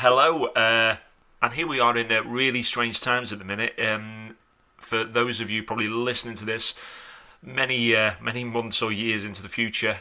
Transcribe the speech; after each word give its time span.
hello, 0.00 0.46
uh, 0.46 0.96
and 1.42 1.52
here 1.52 1.66
we 1.66 1.78
are 1.78 1.94
in 1.94 2.10
uh, 2.10 2.22
really 2.22 2.62
strange 2.62 3.02
times 3.02 3.34
at 3.34 3.38
the 3.38 3.44
minute. 3.44 3.78
Um, 3.78 4.34
for 4.78 5.04
those 5.04 5.40
of 5.40 5.50
you 5.50 5.62
probably 5.62 5.88
listening 5.88 6.36
to 6.36 6.46
this 6.46 6.74
many 7.42 7.94
uh, 7.94 8.12
many 8.18 8.42
months 8.42 8.80
or 8.80 8.90
years 8.90 9.26
into 9.26 9.42
the 9.42 9.48
future, 9.50 9.98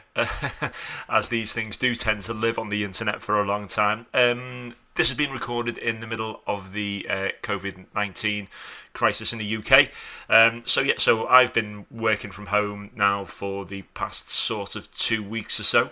as 1.09 1.27
these 1.27 1.51
things 1.51 1.75
do 1.75 1.95
tend 1.95 2.21
to 2.21 2.33
live 2.33 2.57
on 2.57 2.69
the 2.69 2.85
internet 2.85 3.21
for 3.21 3.41
a 3.41 3.45
long 3.45 3.67
time. 3.67 4.05
Um, 4.13 4.73
this 4.95 5.09
has 5.09 5.17
been 5.17 5.33
recorded 5.33 5.77
in 5.77 5.99
the 5.99 6.07
middle 6.07 6.39
of 6.47 6.71
the 6.71 7.05
uh, 7.09 7.27
COVID 7.43 7.87
nineteen 7.93 8.47
crisis 8.93 9.33
in 9.33 9.39
the 9.39 9.57
UK. 9.57 9.89
Um, 10.29 10.63
so 10.65 10.79
yeah, 10.79 10.93
so 10.97 11.27
I've 11.27 11.53
been 11.53 11.85
working 11.91 12.31
from 12.31 12.45
home 12.45 12.91
now 12.95 13.25
for 13.25 13.65
the 13.65 13.81
past 13.95 14.29
sort 14.29 14.77
of 14.77 14.89
two 14.95 15.21
weeks 15.21 15.59
or 15.59 15.63
so. 15.63 15.89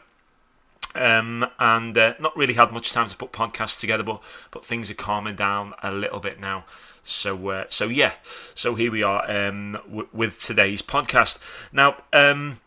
Um, 0.98 1.46
and 1.60 1.98
uh, 1.98 2.14
not 2.20 2.36
really 2.36 2.56
had 2.56 2.72
much 2.72 2.92
time 2.92 3.08
to 3.10 3.18
put 3.18 3.32
podcasts 3.32 3.80
together, 3.80 4.04
but 4.04 4.22
but 4.52 4.66
things 4.66 4.90
are 4.90 4.96
calming 4.96 5.36
down 5.36 5.74
a 5.84 5.92
little 5.92 6.20
bit 6.20 6.40
now. 6.40 6.66
So 7.04 7.50
uh, 7.50 7.66
so 7.70 7.88
yeah, 7.88 8.14
so 8.56 8.76
here 8.76 8.92
we 8.92 9.04
are 9.04 9.30
um, 9.30 9.74
w- 9.88 10.10
with 10.12 10.42
today's 10.42 10.82
podcast. 10.82 11.38
Now 11.72 11.98
um, 12.12 12.60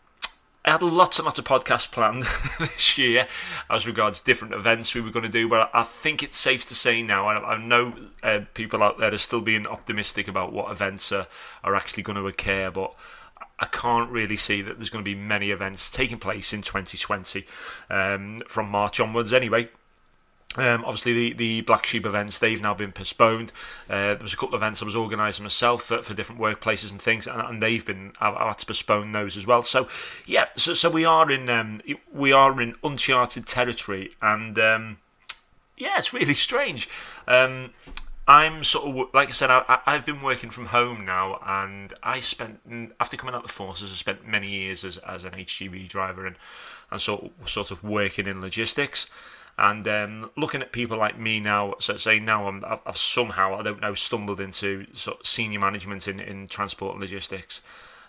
I 0.63 0.71
had 0.71 0.83
lots 0.83 1.17
and 1.17 1.25
lots 1.25 1.39
of 1.39 1.45
podcasts 1.45 1.89
planned 1.89 2.23
this 2.59 2.97
year 2.97 3.27
as 3.67 3.87
regards 3.87 4.21
different 4.21 4.53
events 4.53 4.93
we 4.93 5.01
were 5.01 5.09
going 5.09 5.23
to 5.23 5.29
do, 5.29 5.49
but 5.49 5.71
I 5.73 5.81
think 5.81 6.21
it's 6.21 6.37
safe 6.37 6.67
to 6.67 6.75
say 6.75 7.01
now. 7.01 7.27
I, 7.27 7.55
I 7.55 7.57
know 7.57 7.95
uh, 8.21 8.41
people 8.53 8.83
out 8.83 8.99
there 8.99 9.13
are 9.13 9.17
still 9.17 9.41
being 9.41 9.65
optimistic 9.65 10.27
about 10.27 10.53
what 10.53 10.71
events 10.71 11.11
are, 11.11 11.25
are 11.63 11.75
actually 11.75 12.03
going 12.03 12.17
to 12.17 12.27
occur, 12.27 12.69
but 12.69 12.93
I 13.61 13.67
can't 13.67 14.09
really 14.09 14.37
see 14.37 14.63
that 14.63 14.77
there's 14.77 14.89
going 14.89 15.03
to 15.03 15.09
be 15.09 15.15
many 15.15 15.51
events 15.51 15.91
taking 15.91 16.17
place 16.17 16.51
in 16.51 16.63
2020 16.63 17.45
um, 17.91 18.39
from 18.47 18.69
March 18.69 18.99
onwards, 18.99 19.31
anyway. 19.31 19.69
Um, 20.57 20.83
obviously, 20.83 21.13
the, 21.13 21.33
the 21.33 21.61
Black 21.61 21.85
Sheep 21.85 22.05
events 22.05 22.39
they've 22.39 22.61
now 22.61 22.73
been 22.73 22.91
postponed. 22.91 23.53
Uh, 23.89 24.15
there 24.15 24.17
was 24.21 24.33
a 24.33 24.37
couple 24.37 24.55
of 24.55 24.61
events 24.61 24.81
I 24.81 24.85
was 24.85 24.95
organising 24.95 25.43
myself 25.43 25.83
for, 25.83 26.01
for 26.01 26.13
different 26.13 26.41
workplaces 26.41 26.91
and 26.91 27.01
things, 27.01 27.25
and, 27.25 27.39
and 27.39 27.63
they've 27.63 27.85
been 27.85 28.11
I've, 28.19 28.35
I've, 28.35 28.47
had 28.47 28.59
to 28.59 28.65
postpone 28.65 29.13
those 29.13 29.37
as 29.37 29.47
well. 29.47 29.61
So, 29.61 29.87
yeah, 30.25 30.47
so, 30.57 30.73
so 30.73 30.89
we 30.89 31.05
are 31.05 31.31
in 31.31 31.49
um, 31.49 31.81
we 32.11 32.33
are 32.33 32.59
in 32.59 32.75
uncharted 32.83 33.47
territory, 33.47 34.11
and 34.21 34.59
um, 34.59 34.97
yeah, 35.77 35.95
it's 35.97 36.13
really 36.13 36.33
strange. 36.49 36.89
Um, 37.27 37.69
I'm 38.31 38.63
sort 38.63 38.85
of 38.85 39.13
like 39.13 39.27
I 39.27 39.31
said, 39.33 39.49
I, 39.51 39.81
have 39.87 40.05
been 40.05 40.21
working 40.21 40.51
from 40.51 40.67
home 40.67 41.03
now, 41.03 41.37
and 41.45 41.93
I 42.01 42.21
spent 42.21 42.61
after 42.97 43.17
coming 43.17 43.35
out 43.35 43.41
of 43.41 43.47
the 43.47 43.53
forces, 43.53 43.91
I 43.91 43.95
spent 43.95 44.25
many 44.25 44.49
years 44.49 44.85
as, 44.85 44.97
as 44.99 45.25
an 45.25 45.33
HGV 45.33 45.89
driver 45.89 46.25
and 46.25 46.37
and 46.89 47.01
sort 47.01 47.25
of, 47.25 47.49
sort 47.49 47.71
of 47.71 47.83
working 47.83 48.27
in 48.27 48.39
logistics. 48.39 49.09
And 49.57 49.85
um, 49.85 50.31
looking 50.37 50.61
at 50.61 50.71
people 50.71 50.97
like 50.97 51.19
me 51.19 51.41
now, 51.41 51.75
so 51.79 51.97
saying 51.97 52.23
now 52.23 52.47
I'm, 52.47 52.63
I've 52.85 52.97
somehow 52.97 53.59
I 53.59 53.63
don't 53.63 53.81
know 53.81 53.95
stumbled 53.95 54.39
into 54.39 54.85
sort 54.93 55.19
of 55.19 55.27
senior 55.27 55.59
management 55.59 56.07
in, 56.07 56.21
in 56.21 56.47
transport 56.47 56.93
and 56.93 57.01
logistics, 57.01 57.61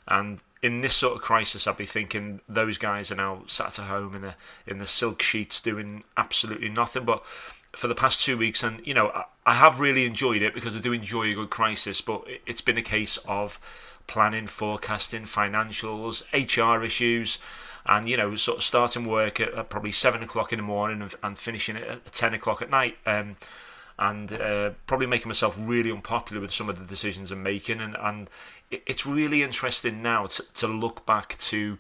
and 0.06 0.39
in 0.62 0.83
this 0.83 0.94
sort 0.94 1.16
of 1.16 1.21
crisis, 1.21 1.66
I'd 1.66 1.77
be 1.77 1.84
thinking 1.84 2.43
those 2.49 2.78
guys 2.78 3.10
are 3.10 3.16
now 3.16 3.43
sat 3.49 3.81
at 3.81 3.87
home 3.87 4.15
in 4.15 4.22
the 4.22 4.34
in 4.69 4.78
the 4.78 4.87
silk 4.87 5.21
sheets 5.21 5.60
doing 5.60 6.04
absolutely 6.16 6.69
nothing. 6.69 7.04
But 7.04 7.25
for 7.75 7.88
the 7.88 7.94
past 7.94 8.25
two 8.25 8.37
weeks, 8.37 8.62
and 8.62 8.84
you 8.87 8.94
know, 8.94 9.09
I, 9.09 9.25
I 9.47 9.55
have 9.55 9.81
really 9.81 10.05
enjoyed 10.06 10.43
it 10.43 10.55
because 10.55 10.77
I 10.77 10.81
do 10.81 10.93
enjoy 10.93 11.31
a 11.31 11.34
good 11.34 11.50
crisis. 11.50 12.00
But 12.00 12.25
it's 12.47 12.60
been 12.60 12.78
a 12.78 12.83
case 12.83 13.19
of 13.27 13.59
planning, 14.06 14.47
forecasting, 14.47 15.22
financials, 15.22 16.22
HR 16.33 16.84
issues, 16.84 17.38
and 17.87 18.09
you 18.09 18.16
know, 18.16 18.37
sort 18.37 18.59
of 18.59 18.65
starting 18.65 19.06
work 19.06 19.41
at, 19.41 19.55
at 19.55 19.69
probably 19.71 19.93
seven 19.93 20.22
o'clock 20.22 20.53
in 20.53 20.59
the 20.59 20.65
morning 20.65 21.03
and, 21.03 21.15
and 21.22 21.38
finishing 21.38 21.77
it 21.77 21.88
at 21.88 22.12
ten 22.12 22.34
o'clock 22.34 22.62
at 22.62 22.71
night. 22.71 22.99
Um, 23.06 23.37
and 23.99 24.33
uh, 24.33 24.71
probably 24.87 25.06
making 25.06 25.28
myself 25.28 25.56
really 25.60 25.91
unpopular 25.91 26.41
with 26.41 26.50
some 26.50 26.69
of 26.69 26.78
the 26.78 26.84
decisions 26.84 27.31
I'm 27.31 27.43
making, 27.43 27.81
and, 27.81 27.97
and 28.00 28.28
it's 28.71 29.06
really 29.06 29.43
interesting 29.43 30.03
now 30.03 30.27
to, 30.27 30.44
to 30.54 30.66
look 30.66 31.04
back 31.06 31.37
to 31.39 31.78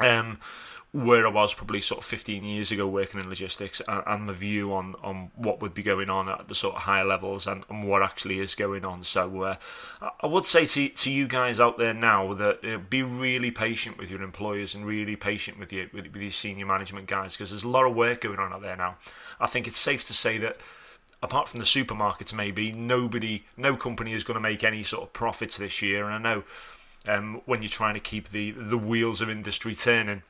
um, 0.00 0.38
where 1.04 1.26
I 1.26 1.30
was 1.30 1.52
probably 1.52 1.82
sort 1.82 1.98
of 1.98 2.06
15 2.06 2.42
years 2.42 2.72
ago 2.72 2.86
working 2.86 3.20
in 3.20 3.28
logistics 3.28 3.82
and, 3.86 4.02
and, 4.06 4.28
the 4.28 4.32
view 4.32 4.72
on, 4.72 4.94
on 5.02 5.30
what 5.34 5.60
would 5.60 5.74
be 5.74 5.82
going 5.82 6.08
on 6.08 6.30
at 6.30 6.48
the 6.48 6.54
sort 6.54 6.74
of 6.74 6.82
higher 6.82 7.04
levels 7.04 7.46
and, 7.46 7.64
and 7.68 7.86
what 7.86 8.02
actually 8.02 8.38
is 8.38 8.54
going 8.54 8.82
on. 8.82 9.04
So 9.04 9.42
uh, 9.42 9.56
I 10.22 10.26
would 10.26 10.46
say 10.46 10.64
to, 10.64 10.88
to 10.88 11.10
you 11.10 11.28
guys 11.28 11.60
out 11.60 11.76
there 11.76 11.92
now 11.92 12.32
that 12.32 12.64
uh, 12.64 12.78
be 12.78 13.02
really 13.02 13.50
patient 13.50 13.98
with 13.98 14.10
your 14.10 14.22
employers 14.22 14.74
and 14.74 14.86
really 14.86 15.16
patient 15.16 15.58
with 15.58 15.70
your, 15.70 15.86
with, 15.92 16.06
with 16.06 16.22
your 16.22 16.30
senior 16.30 16.64
management 16.64 17.08
guys 17.08 17.34
because 17.34 17.50
there's 17.50 17.64
a 17.64 17.68
lot 17.68 17.84
of 17.84 17.94
work 17.94 18.22
going 18.22 18.38
on 18.38 18.54
out 18.54 18.62
there 18.62 18.76
now. 18.76 18.96
I 19.38 19.46
think 19.48 19.68
it's 19.68 19.78
safe 19.78 20.06
to 20.06 20.14
say 20.14 20.38
that 20.38 20.56
apart 21.22 21.50
from 21.50 21.60
the 21.60 21.66
supermarkets, 21.66 22.32
maybe 22.32 22.72
nobody, 22.72 23.44
no 23.54 23.76
company 23.76 24.14
is 24.14 24.24
going 24.24 24.36
to 24.36 24.40
make 24.40 24.64
any 24.64 24.82
sort 24.82 25.02
of 25.02 25.12
profits 25.12 25.58
this 25.58 25.82
year. 25.82 26.08
And 26.08 26.26
I 26.26 26.30
know 26.30 26.44
um, 27.06 27.42
when 27.44 27.60
you're 27.60 27.68
trying 27.68 27.94
to 27.94 28.00
keep 28.00 28.30
the 28.30 28.52
the 28.52 28.78
wheels 28.78 29.20
of 29.20 29.28
industry 29.28 29.74
turning, 29.74 30.22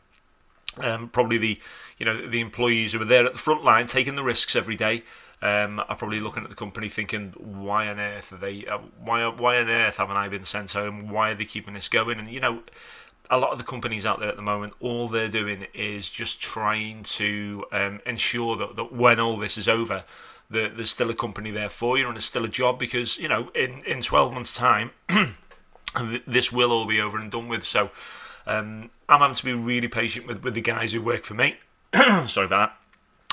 um, 0.79 1.09
probably 1.09 1.39
the 1.39 1.61
you 1.99 2.07
know 2.07 2.29
the 2.29 2.41
employees 2.41 2.93
who 2.93 3.03
are 3.03 3.07
there 3.07 3.27
at 3.27 3.33
the 3.33 3.39
front 3.39 3.65
line 3.65 3.87
taking 3.87 4.15
the 4.15 4.25
risks 4.25 4.57
every 4.57 4.77
day. 4.77 5.03
Um, 5.43 5.81
are 5.81 5.97
probably 5.97 6.19
looking 6.21 6.45
at 6.45 6.49
the 6.49 6.57
company 6.57 6.89
thinking, 6.89 7.35
why 7.37 7.89
on 7.89 8.01
earth 8.01 8.33
are 8.33 8.39
they? 8.39 8.65
Uh, 8.67 8.79
why 8.99 9.27
why 9.29 9.59
on 9.59 9.69
earth 9.69 9.99
haven't 9.99 10.17
I 10.17 10.29
been 10.29 10.47
sent 10.47 10.73
home? 10.73 11.11
Why 11.11 11.31
are 11.31 11.35
they 11.35 11.45
keeping 11.45 11.75
this 11.75 11.89
going? 11.89 12.19
And 12.19 12.29
you 12.29 12.41
know, 12.41 12.63
a 13.31 13.39
lot 13.39 13.53
of 13.53 13.59
the 13.59 13.65
companies 13.65 14.07
out 14.07 14.19
there 14.19 14.31
at 14.31 14.37
the 14.37 14.43
moment, 14.43 14.73
all 14.81 15.09
they're 15.09 15.29
doing 15.29 15.67
is 15.75 16.09
just 16.09 16.41
trying 16.41 17.03
to 17.03 17.65
um, 17.71 18.01
ensure 18.07 18.57
that, 18.57 18.77
that 18.77 18.93
when 18.93 19.21
all 19.21 19.37
this 19.37 19.59
is 19.59 19.69
over, 19.69 20.05
that 20.51 20.77
there's 20.77 20.91
still 20.91 21.11
a 21.11 21.15
company 21.15 21.51
there 21.51 21.69
for 21.69 21.99
you 21.99 22.07
and 22.07 22.17
there's 22.17 22.25
still 22.25 22.45
a 22.45 22.49
job 22.49 22.79
because 22.79 23.19
you 23.19 23.29
know 23.29 23.51
in 23.55 23.81
in 23.87 24.03
12 24.03 24.33
months 24.33 24.55
time 24.55 24.91
this 26.27 26.53
will 26.53 26.71
all 26.71 26.87
be 26.87 27.01
over 27.01 27.19
and 27.19 27.33
done 27.33 27.49
with 27.49 27.65
so 27.65 27.91
um, 28.47 28.91
I'm 29.09 29.21
having 29.21 29.37
to 29.37 29.45
be 29.45 29.55
really 29.55 29.89
patient 29.89 30.27
with, 30.27 30.43
with 30.43 30.55
the 30.55 30.61
guys 30.61 30.93
who 30.93 31.03
work 31.03 31.25
for 31.25 31.35
me 31.35 31.57
sorry 31.95 32.47
about 32.47 32.71
that 32.71 32.77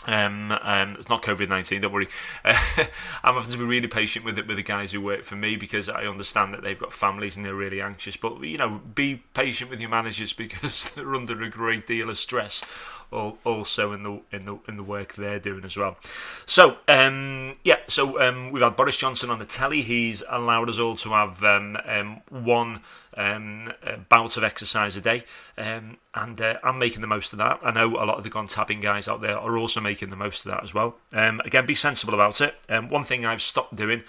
um, 0.06 0.52
um, 0.52 0.96
it's 1.00 1.10
not 1.10 1.24
COVID 1.24 1.50
nineteen. 1.50 1.82
Don't 1.82 1.94
worry. 1.94 2.10
Uh, 2.44 2.58
I'm 3.24 3.36
having 3.36 3.52
to 3.52 3.58
be 3.58 3.64
really 3.64 3.88
patient 3.88 4.26
with 4.26 4.38
it 4.38 4.48
with 4.48 4.58
the 4.58 4.64
guys 4.64 4.92
who 4.92 5.02
work 5.02 5.24
for 5.24 5.36
me 5.36 5.56
because 5.56 5.88
I 5.88 6.06
understand 6.06 6.54
that 6.54 6.62
they've 6.62 6.78
got 6.78 6.92
families 6.92 7.38
and 7.38 7.46
they're 7.46 7.56
really 7.56 7.82
anxious. 7.82 8.18
But 8.18 8.42
you 8.42 8.58
know, 8.58 8.82
be 8.96 9.24
patient 9.34 9.70
with 9.70 9.80
your 9.80 9.90
managers 9.90 10.34
because 10.34 10.92
they're 10.92 11.16
under 11.16 11.42
a 11.42 11.50
great 11.50 11.88
deal 11.88 12.10
of 12.10 12.18
stress 12.18 12.64
also 13.14 13.92
in 13.92 14.04
the 14.04 14.22
in 14.32 14.46
the 14.46 14.60
in 14.68 14.78
the 14.78 14.84
work 14.84 15.14
they're 15.14 15.40
doing 15.40 15.64
as 15.64 15.78
well. 15.78 15.98
So 16.46 16.78
um, 16.88 17.54
yeah, 17.64 17.78
so 17.88 18.20
um, 18.22 18.52
we've 18.52 18.64
had 18.64 18.76
Boris 18.76 18.98
Johnson 18.98 19.30
on 19.30 19.40
the 19.40 19.46
telly. 19.46 19.82
He's 19.82 20.24
allowed 20.30 20.70
us 20.70 20.80
all 20.80 20.96
to 20.98 21.10
have 21.10 21.44
um, 21.44 21.78
um 21.86 22.22
one 22.30 22.82
um, 23.16 23.72
bout 24.10 24.38
of 24.38 24.44
exercise 24.44 24.96
a 24.96 25.02
day, 25.02 25.24
um, 25.58 25.98
and 26.16 26.42
uh, 26.42 26.58
I'm 26.64 26.80
making 26.80 27.02
the 27.02 27.08
most 27.08 27.34
of 27.34 27.40
that. 27.40 27.60
I 27.64 27.72
know 27.72 27.90
a 27.92 28.06
lot 28.06 28.18
of 28.18 28.24
the 28.24 28.30
gone 28.30 28.48
tabbing 28.48 28.82
guys 28.82 29.08
out 29.08 29.22
there 29.22 29.38
are 29.38 29.58
also 29.58 29.80
making 29.80 30.10
the 30.10 30.16
most 30.16 30.46
of 30.46 30.52
that 30.52 30.64
as 30.64 30.74
well. 30.74 30.98
again, 31.14 31.66
be 31.66 31.76
sensible 31.76 32.14
about 32.14 32.42
it. 32.42 32.56
one 32.90 33.04
thing 33.04 33.26
I've 33.26 33.42
stopped 33.42 33.76
doing 33.76 34.04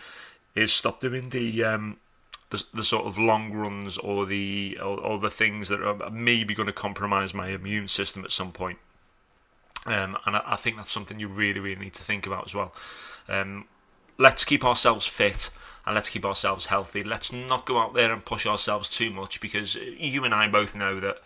is 0.54 0.72
stop 0.72 1.00
doing 1.00 1.30
the 1.30 1.96
the, 2.54 2.64
the, 2.72 2.84
sort 2.84 3.06
of 3.06 3.18
long 3.18 3.52
runs 3.52 3.98
or 3.98 4.26
the 4.26 4.78
or, 4.80 5.00
or, 5.00 5.18
the 5.18 5.30
things 5.30 5.68
that 5.68 5.82
are 5.82 6.10
maybe 6.10 6.54
going 6.54 6.66
to 6.66 6.72
compromise 6.72 7.34
my 7.34 7.48
immune 7.48 7.88
system 7.88 8.24
at 8.24 8.32
some 8.32 8.52
point. 8.52 8.78
Um, 9.86 10.16
and 10.26 10.36
I, 10.36 10.42
I, 10.46 10.56
think 10.56 10.76
that's 10.76 10.90
something 10.90 11.20
you 11.20 11.28
really, 11.28 11.60
really 11.60 11.80
need 11.80 11.94
to 11.94 12.02
think 12.02 12.26
about 12.26 12.46
as 12.46 12.54
well. 12.54 12.72
Um, 13.28 13.66
let's 14.16 14.44
keep 14.44 14.64
ourselves 14.64 15.06
fit 15.06 15.50
and 15.86 15.94
let's 15.94 16.08
keep 16.08 16.24
ourselves 16.24 16.66
healthy. 16.66 17.04
Let's 17.04 17.32
not 17.32 17.66
go 17.66 17.78
out 17.78 17.94
there 17.94 18.12
and 18.12 18.24
push 18.24 18.46
ourselves 18.46 18.88
too 18.88 19.10
much 19.10 19.40
because 19.40 19.74
you 19.74 20.24
and 20.24 20.34
I 20.34 20.48
both 20.48 20.74
know 20.74 21.00
that 21.00 21.18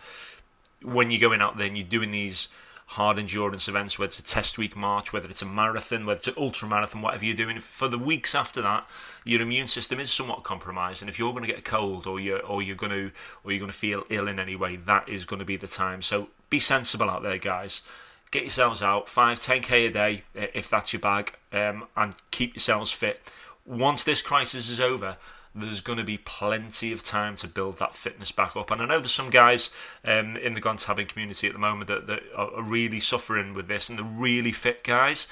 when 0.81 1.11
you're 1.11 1.21
going 1.21 1.41
out 1.41 1.57
there 1.57 1.67
and 1.67 1.77
you're 1.77 1.87
doing 1.87 2.11
these 2.11 2.49
hard 2.93 3.19
endurance 3.19 3.67
events, 3.67 3.99
whether 3.99 4.09
it's 4.09 4.19
a 4.19 4.23
test 4.23 4.57
week 4.57 4.75
march, 4.75 5.13
whether 5.13 5.29
it's 5.29 5.43
a 5.43 5.45
marathon, 5.45 6.05
whether 6.05 6.17
it's 6.17 6.27
an 6.27 6.33
ultra 6.37 6.67
marathon, 6.67 7.01
whatever 7.01 7.23
you're 7.23 7.35
doing, 7.35 7.59
for 7.59 7.87
the 7.87 7.99
weeks 7.99 8.33
after 8.33 8.61
that, 8.63 8.87
your 9.23 9.41
immune 9.41 9.67
system 9.67 9.99
is 9.99 10.11
somewhat 10.11 10.43
compromised. 10.43 11.03
And 11.03 11.09
if 11.09 11.19
you're 11.19 11.31
going 11.31 11.43
to 11.43 11.49
get 11.49 11.59
a 11.59 11.63
cold 11.63 12.07
or 12.07 12.19
you're 12.19 12.41
or 12.41 12.61
you're 12.61 12.75
going 12.75 12.91
to 12.91 13.11
or 13.43 13.51
you're 13.51 13.59
going 13.59 13.71
to 13.71 13.77
feel 13.77 14.05
ill 14.09 14.27
in 14.27 14.39
any 14.39 14.55
way, 14.55 14.75
that 14.75 15.07
is 15.07 15.23
going 15.23 15.39
to 15.39 15.45
be 15.45 15.55
the 15.55 15.67
time. 15.67 16.01
So 16.01 16.29
be 16.49 16.59
sensible 16.59 17.09
out 17.09 17.21
there, 17.21 17.37
guys. 17.37 17.83
Get 18.31 18.43
yourselves 18.43 18.83
out, 18.83 19.09
five, 19.09 19.39
ten 19.39 19.61
k 19.61 19.87
a 19.87 19.91
day 19.91 20.23
if 20.35 20.69
that's 20.69 20.93
your 20.93 20.99
bag, 20.99 21.33
um, 21.51 21.85
and 21.95 22.13
keep 22.31 22.55
yourselves 22.55 22.91
fit. 22.91 23.21
Once 23.65 24.03
this 24.03 24.21
crisis 24.21 24.69
is 24.69 24.79
over, 24.79 25.17
there's 25.55 25.81
going 25.81 25.97
to 25.97 26.03
be 26.03 26.17
plenty 26.17 26.91
of 26.91 27.03
time 27.03 27.35
to 27.37 27.47
build 27.47 27.79
that 27.79 27.95
fitness 27.95 28.31
back 28.31 28.55
up. 28.55 28.69
And 28.69 28.81
I 28.81 28.85
know 28.85 28.99
there's 28.99 29.11
some 29.11 29.31
guys 29.31 29.71
um, 30.05 30.37
in 30.37 30.53
the 30.53 30.61
Gone 30.61 30.77
Tabbing 30.77 31.07
community 31.07 31.47
at 31.47 31.53
the 31.53 31.59
moment 31.59 31.87
that, 31.87 32.05
that 32.05 32.21
are 32.35 32.61
really 32.61 32.99
suffering 32.99 33.55
with 33.55 33.67
this, 33.67 33.89
and 33.89 33.97
the 33.97 34.03
really 34.03 34.51
fit 34.51 34.83
guys. 34.83 35.27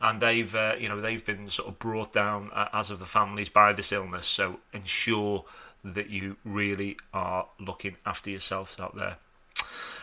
And 0.00 0.20
they've, 0.20 0.52
uh, 0.52 0.74
you 0.78 0.88
know, 0.88 1.00
they've 1.00 1.24
been 1.24 1.48
sort 1.50 1.68
of 1.68 1.78
brought 1.78 2.12
down 2.12 2.48
uh, 2.52 2.68
as 2.72 2.90
of 2.90 2.98
the 2.98 3.06
families 3.06 3.48
by 3.48 3.72
this 3.72 3.92
illness. 3.92 4.26
So 4.26 4.58
ensure 4.72 5.44
that 5.84 6.10
you 6.10 6.36
really 6.44 6.96
are 7.14 7.46
looking 7.60 7.96
after 8.04 8.30
yourselves 8.30 8.80
out 8.80 8.96
there. 8.96 9.18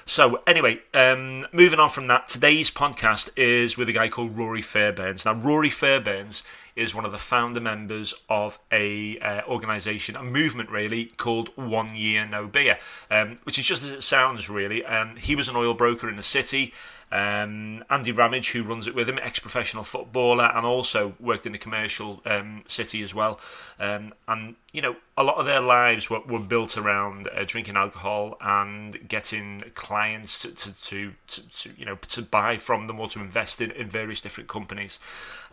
So, 0.09 0.42
anyway, 0.48 0.80
um, 0.94 1.48
moving 1.51 1.80
on 1.80 1.89
from 1.89 2.07
that, 2.07 2.30
today's 2.30 2.71
podcast 2.71 3.30
is 3.36 3.75
with 3.75 3.89
a 3.89 3.92
guy 3.92 4.07
called 4.07 4.38
Ruari 4.38 4.63
Fairbairns. 4.63 5.25
Now, 5.25 5.33
Ruari 5.33 5.69
Fairbairns 5.69 6.44
is 6.77 6.95
one 6.95 7.04
of 7.04 7.12
the 7.12 7.18
founder 7.18 7.59
members 7.59 8.13
of 8.30 8.57
a 8.71 9.19
uh, 9.19 9.42
organisation, 9.50 10.15
a 10.15 10.24
movement 10.24 10.69
really 10.69 11.07
called 11.18 11.50
One 11.57 11.94
Year 11.94 12.25
No 12.25 12.48
Beer, 12.48 12.80
um, 13.12 13.39
which 13.44 13.59
is 13.59 13.65
just 13.65 13.83
as 13.83 13.92
it 13.92 14.01
sounds 14.01 14.50
really. 14.50 14.86
Um, 14.86 15.18
he 15.18 15.36
was 15.36 15.50
an 15.50 15.57
oil 15.57 15.74
broker 15.74 16.10
in 16.10 16.15
the 16.15 16.24
city. 16.24 16.74
Um, 17.12 17.86
Andy 17.89 18.12
Ramage, 18.12 18.51
who 18.51 18.63
runs 18.63 18.86
it 18.88 18.94
with 18.94 19.07
him, 19.07 19.18
ex-professional 19.21 19.83
footballer, 19.83 20.51
and 20.54 20.65
also 20.65 21.15
worked 21.19 21.45
in 21.45 21.54
the 21.54 21.57
commercial 21.57 22.21
um, 22.25 22.63
city 22.68 23.01
as 23.01 23.15
well. 23.15 23.39
Um, 23.80 24.13
and 24.27 24.56
you 24.74 24.81
know, 24.81 24.98
a 25.15 25.24
lot 25.24 25.38
of 25.38 25.45
their 25.45 25.62
lives 25.62 26.09
were, 26.09 26.21
were 26.21 26.39
built 26.39 26.77
around 26.77 27.30
uh, 27.33 27.45
drinking 27.45 27.77
alcohol 27.77 28.38
and 28.42 29.07
getting 29.07 29.63
clients 29.74 30.39
to, 30.39 30.54
to, 30.54 30.71
to, 30.71 31.13
to, 31.27 31.71
you 31.77 31.86
know 31.86 31.95
to 32.09 32.21
buy 32.21 32.57
from 32.57 32.88
them 32.88 33.00
or 33.00 33.07
to 33.10 33.19
invest 33.19 33.62
in, 33.62 33.71
in 33.71 33.89
various 33.89 34.19
different 34.19 34.50
companies. 34.50 35.00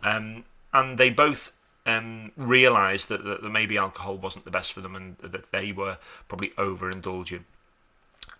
Um, 0.03 0.43
and 0.73 0.97
they 0.97 1.09
both 1.09 1.53
um, 1.85 2.31
realised 2.35 3.09
that, 3.09 3.23
that, 3.23 3.41
that, 3.41 3.49
maybe 3.49 3.77
alcohol 3.77 4.17
wasn't 4.17 4.45
the 4.45 4.51
best 4.51 4.73
for 4.73 4.81
them 4.81 4.95
and 4.95 5.17
that 5.19 5.51
they 5.51 5.71
were 5.71 5.97
probably 6.27 6.49
overindulging. 6.57 7.43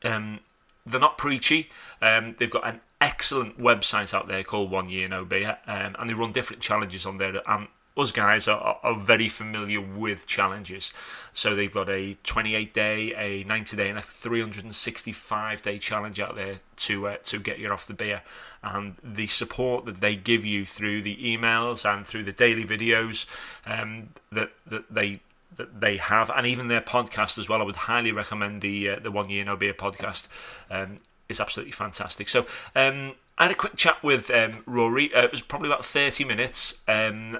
Um, 0.04 0.40
they're 0.86 1.00
not 1.00 1.18
preachy. 1.18 1.70
Um, 2.02 2.36
they've 2.38 2.50
got 2.50 2.68
an 2.68 2.82
excellent 3.02 3.60
website 3.60 4.14
out 4.14 4.28
there 4.28 4.44
called 4.44 4.72
One 4.72 4.90
Year 4.90 5.08
No 5.08 5.26
Beer, 5.26 5.58
um, 5.68 5.96
and 6.00 6.10
they 6.10 6.14
run 6.14 6.32
different 6.32 6.62
challenges 6.62 7.06
on 7.06 7.18
there. 7.18 7.42
And 7.48 7.68
us 7.98 8.12
guys 8.12 8.48
are, 8.48 8.78
are, 8.84 9.00
very 9.00 9.30
familiar 9.30 9.80
with 9.80 10.28
challenges. 10.28 10.92
So 11.34 11.56
they've 11.56 11.72
got 11.72 11.90
a 11.90 12.18
28 12.24 12.74
day, 12.74 13.14
a 13.16 13.44
90 13.46 13.78
day, 13.78 13.90
and 13.90 13.98
a 13.98 14.02
365 14.02 15.62
day 15.62 15.80
challenge 15.80 16.20
out 16.20 16.36
there 16.36 16.60
to 16.78 17.08
uh, 17.08 17.18
to 17.26 17.40
get 17.40 17.60
you 17.60 17.70
off 17.70 17.88
the 17.88 17.94
beer. 17.94 18.22
And 18.64 18.96
the 19.04 19.28
support 19.28 19.86
that 19.86 20.02
they 20.02 20.16
give 20.16 20.44
you 20.44 20.66
through 20.66 21.04
the 21.04 21.16
emails 21.18 21.90
and 21.90 22.06
through 22.06 22.24
the 22.24 22.34
daily 22.34 22.66
videos 22.66 23.28
um, 23.66 24.10
that 24.32 24.52
that 24.68 24.94
they 24.94 25.22
that 25.56 25.80
they 25.80 25.98
have, 25.98 26.30
and 26.30 26.46
even 26.46 26.68
their 26.68 26.82
podcast 26.82 27.38
as 27.38 27.48
well. 27.48 27.62
I 27.62 27.66
would 27.66 27.76
highly 27.76 28.12
recommend 28.12 28.62
the 28.62 28.90
uh, 28.90 29.00
the 29.00 29.12
One 29.12 29.30
Year 29.30 29.46
No 29.46 29.56
Beer 29.56 29.74
podcast. 29.74 30.28
Um, 30.70 30.98
is 31.30 31.40
absolutely 31.40 31.72
fantastic. 31.72 32.30
So 32.30 32.46
um, 32.76 33.14
I 33.38 33.44
had 33.44 33.52
a 33.52 33.56
quick 33.56 33.76
chat 33.76 34.02
with 34.04 34.30
um, 34.32 34.64
Ruari. 34.68 35.16
Uh, 35.16 35.22
it 35.22 35.32
was 35.32 35.42
probably 35.42 35.70
about 35.70 35.86
thirty 35.86 36.24
minutes. 36.24 36.80
Um, 36.88 37.40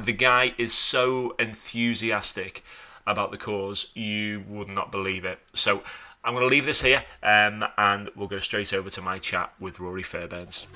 the 0.00 0.12
guy 0.12 0.54
is 0.58 0.72
so 0.72 1.34
enthusiastic 1.38 2.64
about 3.06 3.30
the 3.30 3.38
cause, 3.38 3.88
you 3.94 4.44
would 4.48 4.68
not 4.68 4.92
believe 4.92 5.24
it. 5.24 5.38
So 5.54 5.82
I'm 6.24 6.34
going 6.34 6.44
to 6.44 6.48
leave 6.48 6.66
this 6.66 6.82
here, 6.82 7.04
um, 7.22 7.64
and 7.76 8.10
we'll 8.14 8.28
go 8.28 8.38
straight 8.38 8.72
over 8.72 8.90
to 8.90 9.02
my 9.02 9.18
chat 9.18 9.52
with 9.58 9.78
Ruari 9.78 10.04
Fairbairns. 10.04 10.66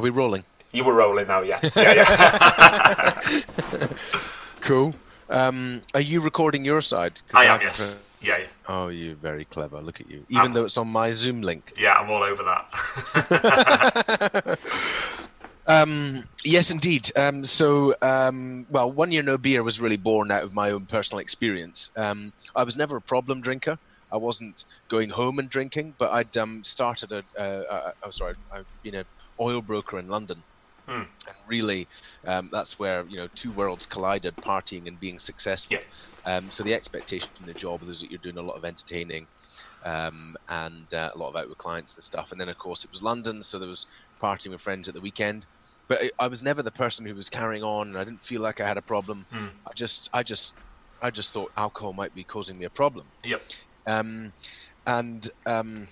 Are 0.00 0.02
we 0.02 0.08
rolling? 0.08 0.44
You 0.72 0.84
were 0.84 0.94
rolling 0.94 1.26
now, 1.26 1.42
yeah. 1.42 1.60
yeah, 1.76 3.10
yeah. 3.30 3.88
cool. 4.62 4.94
Um, 5.28 5.82
are 5.92 6.00
you 6.00 6.22
recording 6.22 6.64
your 6.64 6.80
side? 6.80 7.20
I 7.34 7.44
am, 7.44 7.60
yes. 7.60 7.96
Yeah, 8.22 8.38
yeah. 8.38 8.46
Oh, 8.66 8.88
you're 8.88 9.14
very 9.14 9.44
clever. 9.44 9.82
Look 9.82 10.00
at 10.00 10.10
you. 10.10 10.24
Even 10.30 10.46
I'm, 10.46 10.52
though 10.54 10.64
it's 10.64 10.78
on 10.78 10.88
my 10.88 11.10
Zoom 11.10 11.42
link. 11.42 11.74
Yeah, 11.78 11.92
I'm 11.92 12.08
all 12.08 12.22
over 12.22 12.42
that. 12.44 14.58
um, 15.66 16.24
yes, 16.46 16.70
indeed. 16.70 17.12
Um, 17.14 17.44
so, 17.44 17.94
um, 18.00 18.64
well, 18.70 18.90
one 18.90 19.12
year 19.12 19.22
no 19.22 19.36
beer 19.36 19.62
was 19.62 19.80
really 19.80 19.98
born 19.98 20.30
out 20.30 20.44
of 20.44 20.54
my 20.54 20.70
own 20.70 20.86
personal 20.86 21.18
experience. 21.18 21.90
Um, 21.96 22.32
I 22.56 22.62
was 22.62 22.78
never 22.78 22.96
a 22.96 23.02
problem 23.02 23.42
drinker. 23.42 23.78
I 24.10 24.16
wasn't 24.16 24.64
going 24.88 25.10
home 25.10 25.38
and 25.38 25.50
drinking, 25.50 25.92
but 25.98 26.10
I'd 26.10 26.34
um, 26.38 26.64
started 26.64 27.12
a. 27.12 27.22
Uh, 27.38 27.64
uh, 27.70 27.92
oh, 28.04 28.10
sorry, 28.10 28.32
I've 28.50 28.64
been 28.82 28.94
a 28.94 29.04
oil 29.40 29.62
broker 29.62 29.98
in 29.98 30.08
London. 30.08 30.42
Hmm. 30.86 31.02
And 31.26 31.36
really, 31.46 31.88
um, 32.26 32.48
that's 32.50 32.78
where 32.78 33.04
you 33.06 33.16
know 33.16 33.28
two 33.34 33.52
worlds 33.52 33.86
collided: 33.86 34.34
partying 34.40 34.88
and 34.88 34.98
being 34.98 35.18
successful. 35.18 35.78
Yeah. 36.24 36.36
Um, 36.36 36.50
so 36.50 36.62
the 36.62 36.74
expectation 36.74 37.30
from 37.36 37.46
the 37.46 37.54
job 37.54 37.82
was 37.82 38.00
that 38.00 38.10
you're 38.10 38.18
doing 38.18 38.38
a 38.38 38.42
lot 38.42 38.56
of 38.56 38.64
entertaining 38.64 39.26
um, 39.84 40.36
and 40.48 40.92
uh, 40.92 41.10
a 41.14 41.18
lot 41.18 41.30
of 41.30 41.36
out 41.36 41.48
with 41.48 41.58
clients 41.58 41.96
and 41.96 42.04
stuff. 42.04 42.32
And 42.32 42.40
then, 42.40 42.48
of 42.48 42.58
course, 42.58 42.84
it 42.84 42.90
was 42.90 43.02
London, 43.02 43.42
so 43.42 43.58
there 43.58 43.68
was 43.68 43.86
partying 44.22 44.50
with 44.50 44.60
friends 44.60 44.88
at 44.88 44.94
the 44.94 45.00
weekend. 45.00 45.46
But 45.88 46.02
I, 46.02 46.10
I 46.24 46.26
was 46.28 46.42
never 46.42 46.62
the 46.62 46.70
person 46.70 47.06
who 47.06 47.14
was 47.14 47.28
carrying 47.28 47.62
on, 47.62 47.88
and 47.88 47.98
I 47.98 48.04
didn't 48.04 48.22
feel 48.22 48.40
like 48.40 48.60
I 48.60 48.68
had 48.68 48.76
a 48.78 48.82
problem. 48.82 49.26
Hmm. 49.30 49.46
I 49.66 49.72
just, 49.74 50.08
I 50.12 50.22
just, 50.22 50.54
I 51.02 51.10
just 51.10 51.32
thought 51.32 51.52
alcohol 51.56 51.92
might 51.92 52.14
be 52.14 52.24
causing 52.24 52.58
me 52.58 52.64
a 52.64 52.70
problem. 52.70 53.06
Yep. 53.24 53.42
Um, 53.86 54.32
and 54.86 55.28
um, 55.46 55.88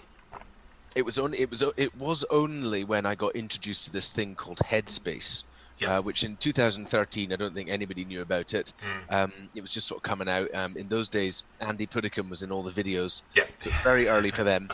it 0.94 1.04
was 1.04 1.18
only 1.18 1.38
it 1.40 1.50
was 1.50 1.62
it 1.76 1.96
was 1.96 2.24
only 2.30 2.84
when 2.84 3.06
I 3.06 3.14
got 3.14 3.36
introduced 3.36 3.84
to 3.84 3.92
this 3.92 4.10
thing 4.10 4.34
called 4.34 4.58
Headspace. 4.58 5.44
Uh, 5.86 6.02
which 6.02 6.24
in 6.24 6.36
2013 6.38 7.32
I 7.32 7.36
don't 7.36 7.54
think 7.54 7.68
anybody 7.68 8.04
knew 8.04 8.20
about 8.20 8.52
it. 8.52 8.72
Mm. 8.82 9.14
Um, 9.14 9.32
it 9.54 9.60
was 9.60 9.70
just 9.70 9.86
sort 9.86 10.00
of 10.00 10.02
coming 10.02 10.28
out. 10.28 10.52
Um, 10.52 10.76
in 10.76 10.88
those 10.88 11.06
days, 11.06 11.44
Andy 11.60 11.86
Puddicombe 11.86 12.28
was 12.28 12.42
in 12.42 12.50
all 12.50 12.64
the 12.64 12.72
videos, 12.72 13.22
yeah. 13.36 13.44
so 13.60 13.70
very 13.84 14.08
early 14.08 14.32
for 14.32 14.42
them. 14.42 14.70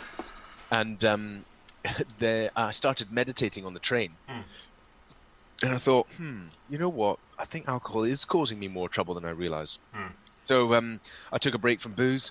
And 0.70 1.04
um, 1.04 1.44
I 2.22 2.70
started 2.70 3.12
meditating 3.12 3.66
on 3.66 3.74
the 3.74 3.80
train, 3.80 4.12
mm. 4.26 4.44
and 5.62 5.74
I 5.74 5.76
thought, 5.76 6.06
hmm, 6.16 6.44
you 6.70 6.78
know 6.78 6.88
what? 6.88 7.18
I 7.38 7.44
think 7.44 7.68
alcohol 7.68 8.04
is 8.04 8.24
causing 8.24 8.58
me 8.58 8.68
more 8.68 8.88
trouble 8.88 9.12
than 9.12 9.26
I 9.26 9.30
realize. 9.30 9.78
Mm. 9.94 10.10
So 10.44 10.72
um, 10.72 11.00
I 11.32 11.38
took 11.38 11.54
a 11.54 11.58
break 11.58 11.80
from 11.80 11.92
booze. 11.92 12.30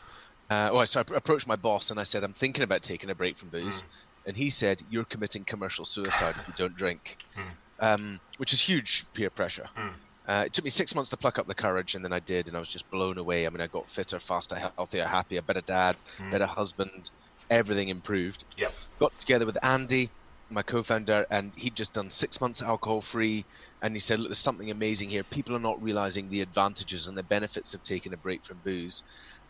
Uh, 0.50 0.70
oh, 0.72 0.86
so 0.86 1.02
I 1.02 1.16
approached 1.16 1.48
my 1.48 1.56
boss 1.56 1.90
and 1.90 2.00
I 2.00 2.04
said, 2.04 2.24
I'm 2.24 2.34
thinking 2.34 2.64
about 2.64 2.84
taking 2.84 3.10
a 3.10 3.16
break 3.16 3.38
from 3.38 3.50
booze. 3.50 3.82
Mm. 3.82 3.86
And 4.26 4.38
he 4.38 4.50
said, 4.50 4.82
You're 4.90 5.04
committing 5.06 5.44
commercial 5.44 5.86
suicide 5.86 6.36
if 6.38 6.48
you 6.48 6.54
don't 6.58 6.76
drink, 6.76 7.18
mm. 7.36 7.44
um, 7.80 8.20
which 8.38 8.54
is 8.54 8.62
huge 8.62 9.06
peer 9.14 9.30
pressure. 9.30 9.68
Mm. 9.78 9.94
Uh, 10.28 10.44
it 10.46 10.54
took 10.54 10.64
me 10.64 10.70
six 10.70 10.96
months 10.96 11.10
to 11.10 11.18
pluck 11.18 11.38
up 11.38 11.48
the 11.48 11.56
courage, 11.56 11.96
and 11.96 12.06
then 12.06 12.14
I 12.14 12.20
did, 12.20 12.48
and 12.48 12.56
I 12.56 12.60
was 12.60 12.70
just 12.70 12.90
blown 12.90 13.18
away. 13.18 13.46
I 13.46 13.50
mean, 13.50 13.60
I 13.60 13.68
got 13.68 13.90
fitter, 13.90 14.20
faster, 14.20 14.56
healthier, 14.78 15.06
happier, 15.06 15.42
better 15.42 15.62
dad, 15.62 15.98
Hmm. 16.18 16.30
better 16.30 16.46
husband. 16.46 17.10
Everything 17.50 17.90
improved. 17.90 18.46
Yep. 18.58 18.74
Got 19.00 19.20
together 19.20 19.46
with 19.46 19.58
Andy, 19.64 20.10
my 20.50 20.62
co-founder, 20.62 21.26
and 21.30 21.52
he'd 21.58 21.76
just 21.76 21.92
done 21.92 22.10
six 22.10 22.40
months 22.40 22.62
alcohol-free. 22.62 23.44
And 23.82 23.94
he 23.94 24.00
said, 24.00 24.20
"Look, 24.20 24.30
there's 24.30 24.38
something 24.38 24.72
amazing 24.72 25.10
here. 25.10 25.24
People 25.24 25.58
are 25.58 25.60
not 25.60 25.82
realizing 25.84 26.30
the 26.30 26.40
advantages 26.40 27.08
and 27.08 27.18
the 27.18 27.24
benefits 27.24 27.74
of 27.74 27.84
taking 27.84 28.14
a 28.14 28.18
break 28.18 28.46
from 28.46 28.62
booze. 28.64 29.04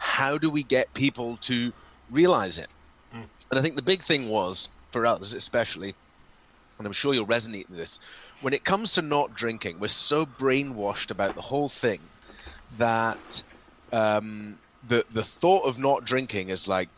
How 0.03 0.37
do 0.37 0.49
we 0.49 0.63
get 0.63 0.93
people 0.93 1.37
to 1.49 1.71
realize 2.11 2.57
it?" 2.57 2.69
Mm. 3.13 3.29
And 3.49 3.59
I 3.59 3.61
think 3.61 3.75
the 3.75 3.81
big 3.81 4.03
thing 4.03 4.27
was 4.29 4.69
for 4.91 5.05
us, 5.05 5.33
especially, 5.33 5.95
and 6.77 6.85
I'm 6.85 6.93
sure 6.93 7.13
you'll 7.13 7.27
resonate 7.27 7.69
with 7.69 7.77
this. 7.77 7.99
When 8.41 8.53
it 8.53 8.65
comes 8.65 8.91
to 8.93 9.01
not 9.01 9.33
drinking, 9.33 9.79
we're 9.79 9.87
so 9.87 10.25
brainwashed 10.25 11.09
about 11.11 11.35
the 11.35 11.41
whole 11.41 11.69
thing 11.69 12.01
that 12.77 13.43
um, 13.91 14.59
the 14.87 15.05
the 15.09 15.23
thought 15.23 15.63
of 15.65 15.77
not 15.77 16.05
drinking 16.05 16.49
is 16.49 16.67
like, 16.67 16.89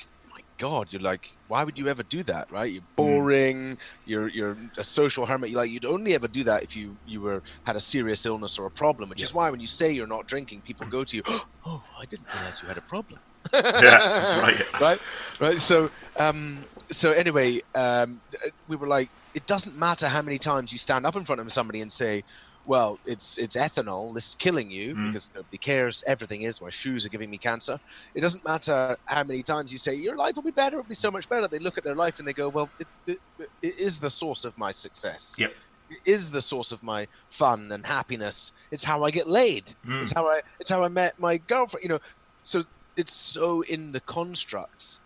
God, 0.57 0.87
you're 0.91 1.01
like, 1.01 1.27
why 1.47 1.63
would 1.63 1.77
you 1.77 1.87
ever 1.87 2.03
do 2.03 2.23
that, 2.23 2.47
right? 2.51 2.71
You're 2.71 2.83
boring. 2.95 3.77
You're 4.05 4.29
you're 4.29 4.57
a 4.77 4.83
social 4.83 5.25
hermit. 5.25 5.49
You 5.49 5.57
like 5.57 5.69
you'd 5.69 5.85
only 5.85 6.13
ever 6.13 6.27
do 6.27 6.43
that 6.45 6.63
if 6.63 6.75
you 6.75 6.97
you 7.05 7.21
were 7.21 7.43
had 7.65 7.75
a 7.75 7.79
serious 7.79 8.25
illness 8.25 8.57
or 8.57 8.65
a 8.65 8.71
problem. 8.71 9.09
Which 9.09 9.21
is 9.21 9.33
why 9.33 9.49
when 9.49 9.59
you 9.59 9.67
say 9.67 9.91
you're 9.91 10.07
not 10.07 10.27
drinking, 10.27 10.61
people 10.61 10.87
go 10.87 11.03
to 11.03 11.17
you, 11.17 11.23
oh, 11.65 11.83
I 11.99 12.05
didn't 12.05 12.33
realize 12.33 12.61
you 12.61 12.67
had 12.67 12.77
a 12.77 12.81
problem. 12.81 13.19
yeah, 13.53 14.39
right. 14.39 14.63
right, 14.81 14.99
right. 15.39 15.59
So, 15.59 15.91
um, 16.17 16.65
so 16.91 17.11
anyway, 17.11 17.61
um, 17.75 18.21
we 18.67 18.75
were 18.75 18.87
like, 18.87 19.09
it 19.33 19.45
doesn't 19.45 19.77
matter 19.77 20.07
how 20.07 20.21
many 20.21 20.39
times 20.39 20.71
you 20.71 20.77
stand 20.77 21.05
up 21.05 21.15
in 21.15 21.25
front 21.25 21.41
of 21.41 21.51
somebody 21.51 21.81
and 21.81 21.91
say, 21.91 22.23
well, 22.65 22.99
it's 23.05 23.37
it's 23.37 23.55
ethanol. 23.55 24.13
This 24.13 24.29
is 24.29 24.35
killing 24.35 24.69
you 24.71 24.95
Mm. 24.95 25.07
because 25.07 25.29
nobody 25.35 25.57
cares. 25.57 26.03
Everything 26.07 26.41
is. 26.43 26.61
My 26.61 26.69
shoes 26.69 27.05
are 27.05 27.09
giving 27.09 27.29
me 27.29 27.37
cancer. 27.37 27.79
It 28.13 28.21
doesn't 28.21 28.43
matter 28.43 28.97
how 29.05 29.23
many 29.23 29.43
times 29.43 29.71
you 29.71 29.77
say 29.77 29.93
your 29.93 30.15
life 30.15 30.35
will 30.35 30.43
be 30.43 30.51
better. 30.51 30.77
It'll 30.79 30.87
be 30.87 30.95
so 30.95 31.11
much 31.11 31.29
better. 31.29 31.47
They 31.47 31.59
look 31.59 31.77
at 31.77 31.83
their 31.83 31.95
life 31.95 32.19
and 32.19 32.27
they 32.27 32.33
go, 32.33 32.49
well, 32.49 32.69
it, 32.79 32.87
it, 33.07 33.19
it 33.61 33.77
is 33.77 33.99
the 33.99 34.09
source 34.09 34.45
of 34.45 34.57
my 34.57 34.71
success. 34.71 35.35
Yep. 35.37 35.53
It 35.89 35.99
is 36.05 36.31
the 36.31 36.41
source 36.41 36.71
of 36.71 36.81
my 36.81 37.07
fun 37.29 37.71
and 37.71 37.85
happiness. 37.85 38.51
It's 38.71 38.83
how 38.83 39.03
I 39.03 39.11
get 39.11 39.27
laid. 39.27 39.73
Mm. 39.87 40.03
It's 40.03 40.11
how 40.13 40.27
I 40.27 40.41
it's 40.59 40.69
how 40.71 40.83
I 40.83 40.87
met 40.87 41.19
my 41.19 41.37
girlfriend. 41.37 41.83
You 41.83 41.89
know, 41.89 41.99
so 42.43 42.63
it's 42.97 43.13
so 43.13 43.61
in 43.61 43.91
the 43.91 43.99
constructs 44.01 44.99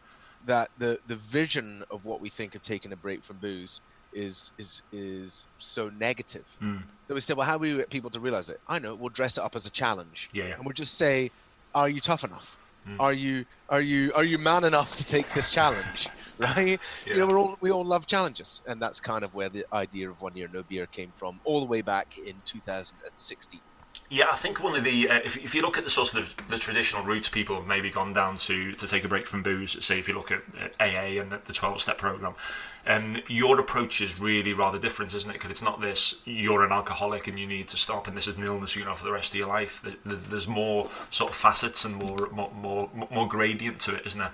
that 0.45 0.69
the 0.77 0.99
the 1.07 1.17
vision 1.17 1.83
of 1.91 2.05
what 2.05 2.21
we 2.21 2.29
think 2.29 2.55
of 2.55 2.61
taking 2.61 2.93
a 2.93 2.95
break 2.95 3.23
from 3.23 3.37
booze 3.37 3.81
is 4.13 4.51
is 4.57 4.81
is 4.91 5.45
so 5.59 5.89
negative 5.99 6.45
Mm. 6.61 6.81
that 7.07 7.13
we 7.13 7.21
say, 7.21 7.33
well, 7.33 7.45
how 7.45 7.57
do 7.57 7.61
we 7.61 7.75
get 7.77 7.89
people 7.89 8.09
to 8.11 8.19
realize 8.19 8.49
it? 8.49 8.59
I 8.67 8.79
know. 8.79 8.95
We'll 8.95 9.09
dress 9.09 9.37
it 9.37 9.43
up 9.43 9.55
as 9.55 9.65
a 9.65 9.69
challenge, 9.69 10.29
Yeah, 10.33 10.45
yeah. 10.47 10.55
and 10.55 10.65
we'll 10.65 10.73
just 10.73 10.95
say, 10.95 11.31
"Are 11.75 11.87
you 11.89 12.01
tough 12.01 12.23
enough? 12.23 12.57
Mm. 12.87 12.99
Are 12.99 13.13
you 13.13 13.45
are 13.69 13.81
you 13.81 14.11
are 14.15 14.23
you 14.23 14.37
man 14.37 14.63
enough 14.63 14.95
to 14.95 15.03
take 15.05 15.29
this 15.33 15.49
challenge?" 15.51 16.07
right? 16.39 16.79
Yeah. 17.05 17.13
You 17.13 17.19
know, 17.19 17.27
we're 17.27 17.37
all 17.39 17.57
we 17.61 17.69
all 17.71 17.83
love 17.85 18.07
challenges, 18.07 18.61
and 18.65 18.81
that's 18.81 18.99
kind 19.01 19.23
of 19.23 19.33
where 19.35 19.49
the 19.49 19.65
idea 19.73 20.09
of 20.09 20.21
one 20.21 20.35
year 20.35 20.49
no 20.51 20.63
beer 20.63 20.85
came 20.87 21.11
from, 21.17 21.39
all 21.43 21.59
the 21.59 21.65
way 21.67 21.81
back 21.81 22.17
in 22.17 22.35
2016. 22.45 23.59
Yeah, 24.11 24.25
I 24.31 24.35
think 24.37 24.63
one 24.63 24.75
of 24.75 24.83
the 24.83 25.07
uh, 25.07 25.19
if, 25.23 25.37
if 25.37 25.53
you 25.53 25.61
look 25.61 25.77
at 25.77 25.83
the 25.83 25.89
sort 25.91 26.15
of 26.15 26.35
the, 26.37 26.43
the 26.55 26.57
traditional 26.57 27.03
routes 27.05 27.29
people 27.29 27.55
have 27.57 27.67
maybe 27.67 27.91
gone 27.91 28.11
down 28.11 28.37
to 28.37 28.71
to 28.71 28.87
take 28.87 29.03
a 29.03 29.07
break 29.07 29.27
from 29.27 29.43
booze, 29.43 29.83
say 29.85 29.99
if 29.99 30.07
you 30.07 30.15
look 30.15 30.31
at 30.31 30.41
AA 30.79 31.21
and 31.21 31.31
the- 31.31 31.53
twelve 31.53 31.79
step 31.79 31.99
program, 31.99 32.33
um, 32.87 33.17
your 33.27 33.59
approach 33.59 34.01
is 34.01 34.19
really 34.19 34.51
rather 34.53 34.79
different, 34.79 35.13
isn't 35.13 35.29
it? 35.29 35.33
Because 35.33 35.51
it's 35.51 35.61
not 35.61 35.79
this 35.79 36.21
you're 36.25 36.65
an 36.65 36.71
alcoholic 36.71 37.27
and 37.27 37.39
you 37.39 37.45
need 37.45 37.67
to 37.67 37.77
stop, 37.77 38.07
and 38.07 38.17
this 38.17 38.27
is 38.27 38.35
an 38.35 38.43
illness 38.43 38.75
you 38.75 38.83
know 38.83 38.95
for 38.95 39.05
the 39.05 39.11
rest 39.11 39.33
of 39.35 39.39
your 39.39 39.47
life. 39.47 39.83
Th- 39.83 39.97
th- 40.03 40.21
There's 40.21 40.47
more 40.47 40.89
sort 41.11 41.29
of 41.29 41.35
facets 41.37 41.85
and 41.85 41.95
more 41.95 42.29
more 42.31 42.51
more, 42.51 42.89
more 43.11 43.27
gradient 43.27 43.79
to 43.81 43.93
it, 43.93 44.07
isn't 44.07 44.19
there? 44.19 44.31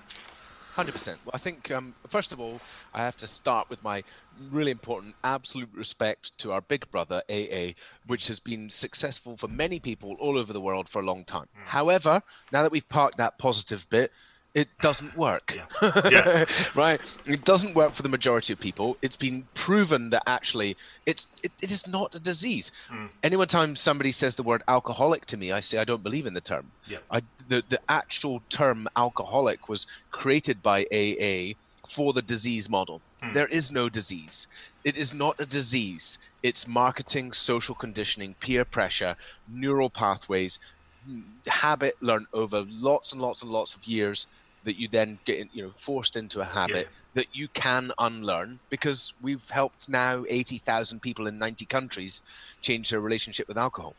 Hundred 0.75 0.93
percent. 0.93 1.19
Well, 1.25 1.31
I 1.33 1.37
think 1.37 1.69
um, 1.71 1.93
first 2.07 2.31
of 2.31 2.39
all, 2.39 2.61
I 2.93 2.99
have 3.03 3.17
to 3.17 3.27
start 3.27 3.69
with 3.69 3.83
my 3.83 4.03
really 4.51 4.71
important 4.71 5.15
absolute 5.23 5.69
respect 5.73 6.37
to 6.39 6.51
our 6.51 6.61
big 6.61 6.89
brother 6.91 7.21
AA, 7.29 7.73
which 8.07 8.27
has 8.27 8.39
been 8.39 8.69
successful 8.69 9.37
for 9.37 9.47
many 9.47 9.79
people 9.79 10.15
all 10.19 10.37
over 10.37 10.53
the 10.53 10.61
world 10.61 10.89
for 10.89 10.99
a 10.99 11.05
long 11.05 11.23
time. 11.25 11.47
Hmm. 11.55 11.67
However, 11.67 12.23
now 12.51 12.63
that 12.63 12.71
we've 12.71 12.87
parked 12.87 13.17
that 13.17 13.37
positive 13.37 13.87
bit, 13.89 14.11
it 14.55 14.69
doesn't 14.79 15.15
work. 15.17 15.53
Yeah. 15.53 15.91
Yeah. 16.09 16.45
right? 16.75 17.01
It 17.25 17.43
doesn't 17.43 17.75
work 17.75 17.93
for 17.93 18.03
the 18.03 18.09
majority 18.09 18.53
of 18.53 18.59
people. 18.59 18.95
It's 19.01 19.17
been 19.17 19.45
proven 19.53 20.09
that 20.11 20.23
actually 20.27 20.77
it's 21.05 21.27
it, 21.43 21.51
it 21.61 21.71
is 21.71 21.85
not 21.87 22.15
a 22.15 22.19
disease. 22.19 22.71
Hmm. 22.89 23.07
Anyone 23.21 23.49
time 23.49 23.75
somebody 23.75 24.11
says 24.11 24.35
the 24.35 24.43
word 24.43 24.63
alcoholic 24.67 25.25
to 25.27 25.37
me, 25.37 25.51
I 25.51 25.59
say 25.59 25.77
I 25.77 25.83
don't 25.83 26.03
believe 26.03 26.25
in 26.25 26.33
the 26.33 26.41
term. 26.41 26.71
Yeah. 26.87 26.99
I, 27.11 27.21
the 27.49 27.63
the 27.69 27.79
actual 27.89 28.41
term 28.49 28.87
alcoholic 28.95 29.67
was 29.67 29.87
created 30.11 30.63
by 30.63 30.85
AA 30.91 31.55
for 31.87 32.13
the 32.13 32.21
disease 32.21 32.69
model. 32.69 33.01
Hmm. 33.21 33.33
There 33.33 33.47
is 33.47 33.71
no 33.71 33.89
disease. 33.89 34.47
It 34.83 34.95
is 34.95 35.13
not 35.13 35.39
a 35.39 35.45
disease. 35.45 36.17
It's 36.43 36.67
marketing, 36.67 37.31
social 37.33 37.75
conditioning, 37.75 38.35
peer 38.39 38.65
pressure, 38.65 39.15
neural 39.51 39.89
pathways, 39.89 40.59
hmm, 41.05 41.21
habit 41.47 41.95
learned 42.01 42.27
over 42.33 42.63
lots 42.69 43.11
and 43.13 43.21
lots 43.21 43.41
and 43.41 43.51
lots 43.51 43.73
of 43.75 43.85
years 43.85 44.27
that 44.65 44.77
you 44.77 44.87
then 44.87 45.17
get 45.25 45.39
in, 45.39 45.49
you 45.53 45.63
know 45.63 45.69
forced 45.69 46.15
into 46.15 46.41
a 46.41 46.45
habit 46.45 46.89
that 47.13 47.27
you 47.33 47.47
can 47.49 47.91
unlearn 47.99 48.59
because 48.69 49.13
we've 49.21 49.49
helped 49.49 49.87
now 49.87 50.25
80,000 50.27 51.01
people 51.01 51.27
in 51.27 51.37
90 51.37 51.65
countries 51.65 52.21
change 52.61 52.89
their 52.89 52.99
relationship 52.99 53.47
with 53.47 53.57
alcohol. 53.57 53.95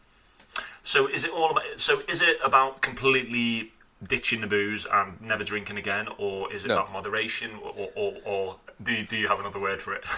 So 0.82 1.08
is 1.08 1.24
it 1.24 1.30
all 1.30 1.50
about? 1.50 1.64
So 1.76 2.02
is 2.08 2.20
it 2.20 2.38
about 2.44 2.80
completely 2.80 3.72
ditching 4.02 4.40
the 4.40 4.46
booze 4.46 4.86
and 4.90 5.20
never 5.20 5.44
drinking 5.44 5.78
again, 5.78 6.08
or 6.18 6.52
is 6.52 6.64
it 6.64 6.68
No. 6.68 6.74
about 6.74 6.92
moderation, 6.92 7.52
or, 7.62 7.90
or, 7.94 8.14
or, 8.24 8.56
do 8.82 8.92
you, 8.92 9.04
do 9.04 9.16
you 9.16 9.28
have 9.28 9.40
another 9.40 9.60
word 9.60 9.80
for 9.80 9.94
it? 9.94 10.04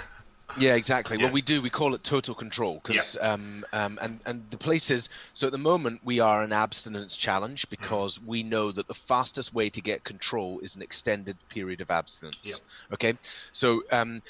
Yeah, 0.57 0.75
exactly. 0.75 1.19
Yeah. 1.19 1.25
Well, 1.25 1.33
we 1.33 1.43
do. 1.43 1.61
We 1.61 1.71
call 1.71 1.95
it 1.95 2.03
total 2.03 2.35
control 2.35 2.81
because, 2.83 3.19
um, 3.21 3.67
um, 3.73 3.99
and 4.01 4.21
and 4.25 4.51
the 4.51 4.57
places. 4.57 5.11
So 5.35 5.47
at 5.47 5.53
the 5.53 5.59
moment, 5.59 6.01
we 6.05 6.21
are 6.21 6.43
an 6.43 6.53
abstinence 6.53 7.17
challenge 7.17 7.69
because 7.69 8.21
we 8.21 8.43
know 8.43 8.73
that 8.73 8.89
the 8.89 8.95
fastest 8.95 9.53
way 9.53 9.69
to 9.69 9.81
get 9.83 10.05
control 10.05 10.59
is 10.61 10.75
an 10.75 10.83
extended 10.83 11.37
period 11.51 11.81
of 11.81 11.91
abstinence. 11.91 12.41
Yep. 12.43 12.59
Okay, 12.95 13.19
so 13.53 13.83
um, 13.93 14.23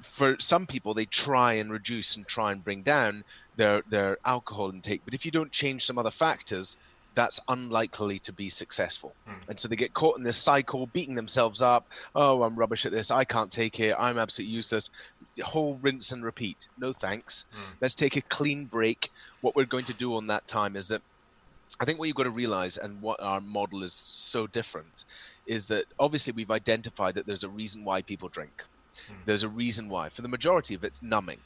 for 0.00 0.36
some 0.40 0.66
people, 0.66 0.94
they 0.94 1.06
try 1.06 1.54
and 1.54 1.70
reduce 1.70 2.16
and 2.16 2.26
try 2.26 2.52
and 2.52 2.64
bring 2.64 2.82
down 2.82 3.24
their 3.56 3.82
their 3.88 4.16
alcohol 4.24 4.70
intake, 4.70 5.02
but 5.04 5.12
if 5.14 5.24
you 5.24 5.30
don't 5.30 5.52
change 5.52 5.84
some 5.84 5.98
other 5.98 6.10
factors, 6.10 6.76
that's 7.18 7.40
unlikely 7.48 8.20
to 8.20 8.32
be 8.32 8.48
successful. 8.48 9.12
Hmm. 9.26 9.50
And 9.50 9.58
so 9.58 9.66
they 9.66 9.74
get 9.74 9.92
caught 9.92 10.18
in 10.18 10.22
this 10.22 10.36
cycle, 10.36 10.86
beating 10.86 11.16
themselves 11.16 11.62
up. 11.62 11.88
Oh, 12.14 12.44
I'm 12.44 12.54
rubbish 12.54 12.86
at 12.86 12.92
this. 12.92 13.10
I 13.10 13.24
can't 13.24 13.50
take 13.50 13.80
it. 13.80 13.96
I'm 13.98 14.18
absolutely 14.18 14.54
useless. 14.54 14.90
Whole 15.42 15.80
rinse 15.82 16.12
and 16.12 16.24
repeat. 16.24 16.68
No 16.78 16.92
thanks. 16.92 17.44
Hmm. 17.52 17.72
Let's 17.80 17.96
take 17.96 18.14
a 18.14 18.20
clean 18.20 18.66
break. 18.66 19.10
What 19.40 19.56
we're 19.56 19.64
going 19.64 19.86
to 19.86 19.94
do 19.94 20.14
on 20.14 20.28
that 20.28 20.46
time 20.46 20.76
is 20.76 20.86
that 20.88 21.02
I 21.80 21.84
think 21.84 21.98
what 21.98 22.06
you've 22.06 22.16
got 22.16 22.22
to 22.22 22.30
realize, 22.30 22.78
and 22.78 23.02
what 23.02 23.20
our 23.20 23.40
model 23.40 23.82
is 23.82 23.92
so 23.92 24.46
different, 24.46 25.04
is 25.46 25.66
that 25.68 25.86
obviously 25.98 26.32
we've 26.32 26.52
identified 26.52 27.16
that 27.16 27.26
there's 27.26 27.42
a 27.42 27.48
reason 27.48 27.84
why 27.84 28.00
people 28.00 28.28
drink. 28.28 28.62
Hmm. 29.08 29.14
There's 29.26 29.42
a 29.42 29.48
reason 29.48 29.88
why. 29.88 30.08
For 30.08 30.22
the 30.22 30.28
majority 30.28 30.74
of 30.74 30.84
it's 30.84 31.02
numbing, 31.02 31.40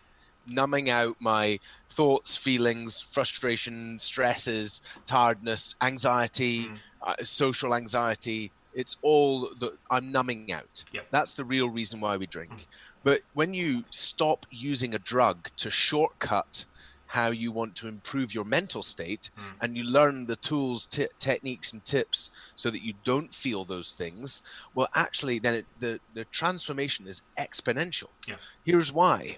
numbing 0.49 0.91
out 0.91 1.17
my 1.21 1.59
thoughts, 1.91 2.37
feelings, 2.37 3.01
frustration, 3.01 3.99
stresses, 3.99 4.83
tiredness, 5.07 5.75
anxiety, 5.83 6.65
hmm. 6.65 6.75
uh, 7.03 7.15
social 7.23 7.75
anxiety. 7.75 8.51
It's 8.75 8.97
all 9.03 9.51
that 9.61 9.73
I'm 9.91 10.11
numbing 10.11 10.53
out. 10.53 10.85
Yep. 10.93 11.07
That's 11.11 11.35
the 11.35 11.45
real 11.45 11.69
reason 11.69 12.01
why 12.01 12.17
we 12.17 12.27
drink. 12.27 12.53
Hmm. 12.53 12.59
But 13.05 13.23
when 13.35 13.53
you 13.53 13.85
stop 13.91 14.47
using 14.51 14.95
a 14.95 14.99
drug 14.99 15.51
to 15.59 15.71
shortcut 15.71 16.65
how 17.13 17.31
you 17.31 17.53
want 17.53 17.77
to 17.77 17.89
improve 17.89 18.35
your 18.35 18.45
mental 18.45 18.83
state 18.83 19.29
hmm. 19.37 19.51
and 19.61 19.77
you 19.77 19.85
learn 19.85 20.25
the 20.25 20.37
tools, 20.37 20.87
t- 20.87 21.07
techniques, 21.19 21.75
and 21.75 21.85
tips 21.85 22.31
so 22.57 22.71
that 22.71 22.81
you 22.81 22.95
don't 23.05 23.35
feel 23.35 23.67
those 23.67 23.93
things, 23.93 24.41
well, 24.75 24.89
actually, 24.95 25.39
then 25.39 25.57
it, 25.57 25.67
the, 25.79 26.01
the 26.15 26.25
transformation 26.27 27.07
is 27.07 27.21
exponential. 27.39 28.09
Yeah. 28.27 28.37
Here's 28.65 28.91
why. 28.93 29.37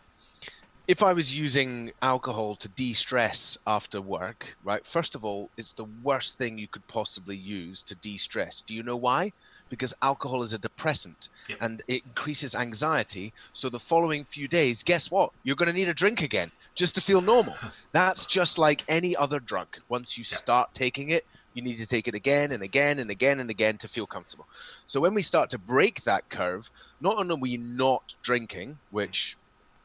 If 0.86 1.02
I 1.02 1.14
was 1.14 1.34
using 1.34 1.92
alcohol 2.02 2.56
to 2.56 2.68
de 2.68 2.92
stress 2.92 3.56
after 3.66 4.02
work, 4.02 4.54
right, 4.62 4.84
first 4.84 5.14
of 5.14 5.24
all, 5.24 5.50
it's 5.56 5.72
the 5.72 5.86
worst 6.02 6.36
thing 6.36 6.58
you 6.58 6.68
could 6.68 6.86
possibly 6.88 7.38
use 7.38 7.82
to 7.84 7.94
de 7.94 8.18
stress. 8.18 8.62
Do 8.66 8.74
you 8.74 8.82
know 8.82 8.96
why? 8.96 9.32
Because 9.70 9.94
alcohol 10.02 10.42
is 10.42 10.52
a 10.52 10.58
depressant 10.58 11.30
and 11.62 11.82
it 11.88 12.04
increases 12.04 12.54
anxiety. 12.54 13.32
So 13.54 13.70
the 13.70 13.78
following 13.78 14.26
few 14.26 14.46
days, 14.46 14.82
guess 14.82 15.10
what? 15.10 15.30
You're 15.42 15.56
going 15.56 15.68
to 15.68 15.72
need 15.72 15.88
a 15.88 15.94
drink 15.94 16.20
again 16.20 16.50
just 16.76 16.94
to 16.96 17.00
feel 17.00 17.22
normal. 17.22 17.56
That's 17.94 18.26
just 18.26 18.58
like 18.58 18.84
any 18.86 19.16
other 19.16 19.40
drug. 19.40 19.68
Once 19.88 20.18
you 20.18 20.24
start 20.24 20.68
taking 20.74 21.08
it, 21.08 21.24
you 21.54 21.62
need 21.62 21.78
to 21.78 21.86
take 21.86 22.08
it 22.08 22.14
again 22.14 22.52
and 22.52 22.62
again 22.62 22.98
and 22.98 23.10
again 23.10 23.40
and 23.40 23.48
again 23.48 23.78
to 23.78 23.88
feel 23.88 24.06
comfortable. 24.06 24.46
So 24.86 25.00
when 25.00 25.14
we 25.14 25.22
start 25.22 25.48
to 25.50 25.58
break 25.58 26.02
that 26.02 26.28
curve, 26.28 26.70
not 27.00 27.16
only 27.16 27.36
are 27.36 27.38
we 27.38 27.56
not 27.56 28.02
drinking, 28.22 28.80
which 28.90 29.38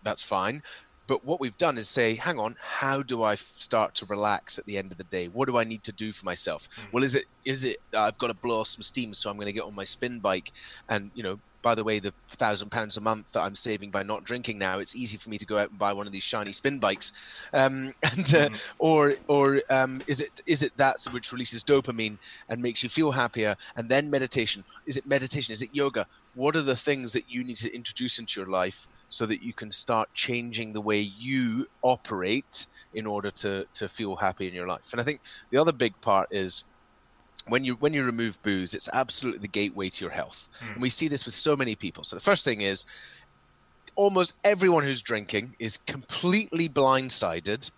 that's 0.03 0.23
fine, 0.23 0.61
but 1.09 1.25
what 1.25 1.39
we've 1.39 1.57
done 1.57 1.79
is 1.79 1.89
say, 1.89 2.13
hang 2.13 2.37
on, 2.37 2.55
how 2.61 3.01
do 3.01 3.23
I 3.23 3.33
f- 3.33 3.39
start 3.55 3.95
to 3.95 4.05
relax 4.05 4.59
at 4.59 4.65
the 4.67 4.77
end 4.77 4.91
of 4.91 4.99
the 4.99 5.03
day? 5.05 5.27
What 5.27 5.47
do 5.47 5.57
I 5.57 5.63
need 5.63 5.83
to 5.85 5.91
do 5.91 6.13
for 6.13 6.23
myself? 6.23 6.69
Well, 6.93 7.03
is 7.03 7.15
it 7.15 7.25
is 7.43 7.63
it 7.63 7.77
uh, 7.95 8.01
I've 8.01 8.17
got 8.19 8.27
to 8.27 8.35
blow 8.35 8.59
off 8.59 8.67
some 8.67 8.83
steam, 8.83 9.15
so 9.15 9.29
I'm 9.29 9.35
going 9.37 9.47
to 9.47 9.51
get 9.53 9.63
on 9.63 9.73
my 9.73 9.85
spin 9.85 10.19
bike, 10.19 10.51
and 10.87 11.09
you 11.15 11.23
know, 11.23 11.37
by 11.63 11.73
the 11.73 11.83
way, 11.83 11.97
the 11.99 12.13
thousand 12.37 12.69
pounds 12.69 12.95
a 12.95 13.01
month 13.01 13.25
that 13.33 13.41
I'm 13.41 13.55
saving 13.55 13.89
by 13.89 14.03
not 14.03 14.23
drinking 14.23 14.59
now, 14.59 14.77
it's 14.77 14.95
easy 14.95 15.17
for 15.17 15.31
me 15.31 15.39
to 15.39 15.47
go 15.47 15.57
out 15.57 15.71
and 15.71 15.79
buy 15.79 15.93
one 15.93 16.05
of 16.05 16.13
these 16.13 16.23
shiny 16.23 16.53
spin 16.53 16.79
bikes, 16.79 17.11
um, 17.53 17.91
and 18.03 18.35
uh, 18.35 18.49
or 18.77 19.15
or 19.27 19.63
um, 19.71 20.03
is 20.05 20.21
it 20.21 20.39
is 20.45 20.61
it 20.61 20.77
that 20.77 20.97
which 21.11 21.31
releases 21.31 21.63
dopamine 21.63 22.19
and 22.49 22.61
makes 22.61 22.83
you 22.83 22.89
feel 22.89 23.11
happier, 23.11 23.55
and 23.75 23.89
then 23.89 24.11
meditation? 24.11 24.63
Is 24.85 24.95
it 24.95 25.07
meditation? 25.07 25.53
Is 25.53 25.63
it 25.63 25.73
yoga? 25.73 26.05
What 26.35 26.55
are 26.55 26.61
the 26.61 26.75
things 26.75 27.13
that 27.13 27.27
you 27.27 27.43
need 27.43 27.57
to 27.57 27.75
introduce 27.75 28.19
into 28.19 28.39
your 28.39 28.49
life 28.49 28.85
so 29.09 29.25
that 29.25 29.41
you 29.41 29.53
can 29.53 29.71
start 29.71 30.07
changing 30.13 30.71
the 30.71 30.81
way 30.81 30.99
you 30.99 31.65
operate 31.81 32.67
in 32.93 33.05
order 33.05 33.31
to 33.31 33.65
to 33.73 33.89
feel 33.89 34.15
happy 34.15 34.47
in 34.47 34.53
your 34.53 34.67
life? 34.67 34.87
And 34.91 35.01
I 35.01 35.03
think 35.03 35.21
the 35.51 35.57
other 35.57 35.71
big 35.71 35.99
part 36.01 36.27
is 36.31 36.63
when 37.47 37.63
you 37.63 37.75
when 37.75 37.93
you 37.93 38.03
remove 38.03 38.41
booze, 38.43 38.73
it's 38.73 38.89
absolutely 38.93 39.39
the 39.39 39.47
gateway 39.47 39.89
to 39.89 40.05
your 40.05 40.13
health. 40.13 40.47
Hmm. 40.59 40.73
And 40.73 40.81
we 40.81 40.89
see 40.89 41.07
this 41.07 41.25
with 41.25 41.33
so 41.33 41.55
many 41.55 41.75
people. 41.75 42.03
So 42.03 42.15
the 42.15 42.21
first 42.21 42.45
thing 42.45 42.61
is 42.61 42.85
almost 43.95 44.33
everyone 44.43 44.83
who's 44.83 45.01
drinking 45.01 45.55
is 45.59 45.77
completely 45.77 46.69
blindsided 46.69 47.69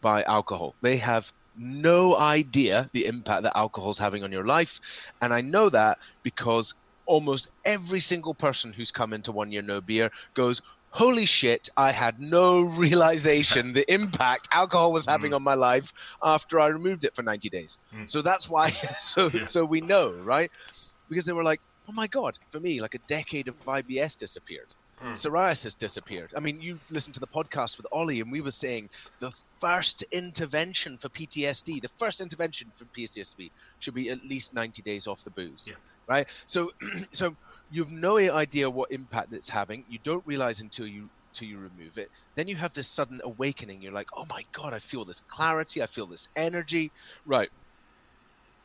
by 0.00 0.22
alcohol. 0.24 0.74
They 0.82 0.96
have 0.96 1.32
no 1.56 2.16
idea 2.16 2.88
the 2.92 3.06
impact 3.06 3.42
that 3.42 3.56
alcohol 3.56 3.90
is 3.90 3.98
having 3.98 4.24
on 4.24 4.32
your 4.32 4.46
life. 4.46 4.80
And 5.20 5.32
I 5.32 5.40
know 5.40 5.68
that 5.70 5.98
because 6.22 6.74
almost 7.06 7.48
every 7.64 8.00
single 8.00 8.34
person 8.34 8.72
who's 8.72 8.90
come 8.90 9.12
into 9.12 9.32
one 9.32 9.50
year 9.50 9.62
no 9.62 9.80
beer 9.80 10.10
goes, 10.34 10.60
holy 10.90 11.26
shit, 11.26 11.68
I 11.76 11.92
had 11.92 12.20
no 12.20 12.60
realization 12.84 13.72
the 13.72 13.90
impact 13.92 14.48
alcohol 14.52 14.92
was 14.92 15.06
having 15.06 15.32
Mm. 15.32 15.36
on 15.36 15.42
my 15.42 15.54
life 15.54 15.92
after 16.22 16.60
I 16.60 16.66
removed 16.68 17.04
it 17.04 17.14
for 17.14 17.22
90 17.22 17.48
days. 17.50 17.78
Mm. 17.94 18.08
So 18.10 18.22
that's 18.22 18.48
why, 18.48 18.70
so, 19.00 19.28
Yeah. 19.32 19.44
so 19.44 19.64
we 19.64 19.80
know, 19.80 20.12
right? 20.12 20.50
Because 21.08 21.24
they 21.24 21.32
were 21.32 21.44
like, 21.44 21.60
oh 21.88 21.92
my 21.92 22.06
God, 22.06 22.38
for 22.50 22.60
me, 22.60 22.80
like 22.80 22.94
a 22.94 22.98
decade 23.08 23.48
of 23.48 23.58
IBS 23.64 24.16
disappeared. 24.16 24.74
Mm. 25.02 25.10
Psoriasis 25.10 25.78
disappeared. 25.78 26.32
I 26.36 26.40
mean, 26.40 26.60
you 26.60 26.78
listened 26.90 27.14
to 27.14 27.20
the 27.20 27.26
podcast 27.26 27.76
with 27.76 27.86
Ollie, 27.92 28.20
and 28.20 28.32
we 28.32 28.40
were 28.40 28.50
saying 28.50 28.90
the 29.20 29.30
first 29.60 30.02
intervention 30.10 30.98
for 30.98 31.08
PTSD, 31.08 31.80
the 31.80 31.90
first 31.98 32.20
intervention 32.20 32.72
for 32.76 32.84
PTSD 32.86 33.50
should 33.78 33.94
be 33.94 34.10
at 34.10 34.24
least 34.24 34.54
90 34.54 34.82
days 34.82 35.06
off 35.06 35.22
the 35.24 35.30
booze. 35.30 35.66
Yeah. 35.68 35.76
Right? 36.08 36.26
So, 36.46 36.72
so 37.12 37.36
you've 37.70 37.90
no 37.90 38.18
idea 38.18 38.70
what 38.70 38.90
impact 38.90 39.32
it's 39.32 39.48
having. 39.48 39.84
You 39.88 39.98
don't 40.02 40.26
realize 40.26 40.60
until 40.60 40.86
you 40.86 41.10
until 41.34 41.48
you 41.48 41.58
remove 41.58 41.98
it. 41.98 42.10
Then 42.36 42.48
you 42.48 42.56
have 42.56 42.72
this 42.72 42.88
sudden 42.90 43.20
awakening. 43.22 43.82
You're 43.82 43.92
like, 43.92 44.08
oh 44.16 44.24
my 44.28 44.42
god, 44.52 44.72
I 44.72 44.78
feel 44.78 45.04
this 45.04 45.20
clarity. 45.20 45.82
I 45.82 45.86
feel 45.86 46.06
this 46.06 46.28
energy. 46.36 46.92
Right. 47.24 47.50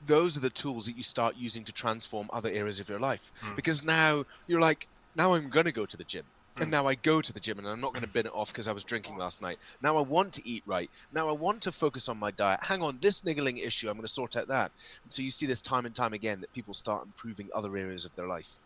Those 0.01 0.35
are 0.35 0.41
the 0.41 0.49
tools 0.49 0.85
that 0.85 0.95
you 0.95 1.03
start 1.03 1.35
using 1.35 1.63
to 1.65 1.71
transform 1.73 2.29
other 2.33 2.49
areas 2.49 2.79
of 2.79 2.89
your 2.89 2.99
life. 2.99 3.31
Mm. 3.41 3.55
Because 3.55 3.83
now 3.83 4.25
you're 4.47 4.59
like, 4.59 4.87
now 5.15 5.33
I'm 5.33 5.49
going 5.49 5.65
to 5.65 5.71
go 5.71 5.85
to 5.85 5.97
the 5.97 6.03
gym. 6.03 6.25
And 6.57 6.67
Mm. 6.67 6.71
now 6.71 6.87
I 6.87 6.95
go 6.95 7.21
to 7.21 7.33
the 7.33 7.39
gym 7.39 7.57
and 7.57 7.67
I'm 7.67 7.81
not 7.81 7.93
going 7.93 8.05
to 8.05 8.11
bin 8.13 8.27
it 8.27 8.33
off 8.33 8.49
because 8.49 8.67
I 8.67 8.73
was 8.73 8.83
drinking 8.83 9.17
last 9.17 9.41
night. 9.41 9.57
Now 9.81 9.97
I 9.97 10.01
want 10.01 10.33
to 10.33 10.47
eat 10.47 10.63
right. 10.67 10.89
Now 11.11 11.27
I 11.27 11.31
want 11.31 11.63
to 11.63 11.71
focus 11.71 12.07
on 12.07 12.17
my 12.17 12.31
diet. 12.31 12.59
Hang 12.63 12.81
on, 12.83 12.99
this 12.99 13.23
niggling 13.23 13.57
issue, 13.57 13.89
I'm 13.89 13.95
going 13.95 14.05
to 14.05 14.11
sort 14.11 14.35
out 14.35 14.47
that. 14.49 14.71
And 15.03 15.11
so 15.11 15.21
you 15.23 15.31
see 15.31 15.47
this 15.47 15.61
time 15.61 15.85
and 15.85 15.95
time 15.95 16.13
again 16.13 16.41
that 16.41 16.53
people 16.53 16.73
start 16.75 17.05
improving 17.07 17.49
other 17.55 17.75
areas 17.75 18.05
of 18.05 18.13
their 18.15 18.27
life. 18.27 18.59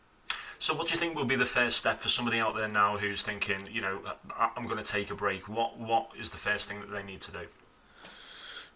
So, 0.60 0.74
what 0.74 0.88
do 0.88 0.94
you 0.94 1.00
think 1.00 1.16
will 1.16 1.26
be 1.26 1.36
the 1.36 1.46
first 1.46 1.78
step 1.78 2.00
for 2.00 2.10
somebody 2.10 2.40
out 2.40 2.56
there 2.56 2.68
now 2.68 2.98
who's 2.98 3.22
thinking, 3.22 3.68
you 3.72 3.82
know, 3.82 4.00
I'm 4.56 4.66
going 4.66 4.84
to 4.84 4.92
take 4.92 5.12
a 5.12 5.16
break? 5.16 5.48
What 5.48 5.78
What 5.78 6.10
is 6.20 6.32
the 6.32 6.38
first 6.38 6.68
thing 6.68 6.80
that 6.82 6.92
they 6.92 7.04
need 7.04 7.22
to 7.22 7.32
do? 7.32 7.48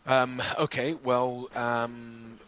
Um, 0.06 0.42
okay, 0.58 0.94
well, 0.94 1.50
um, 1.56 2.40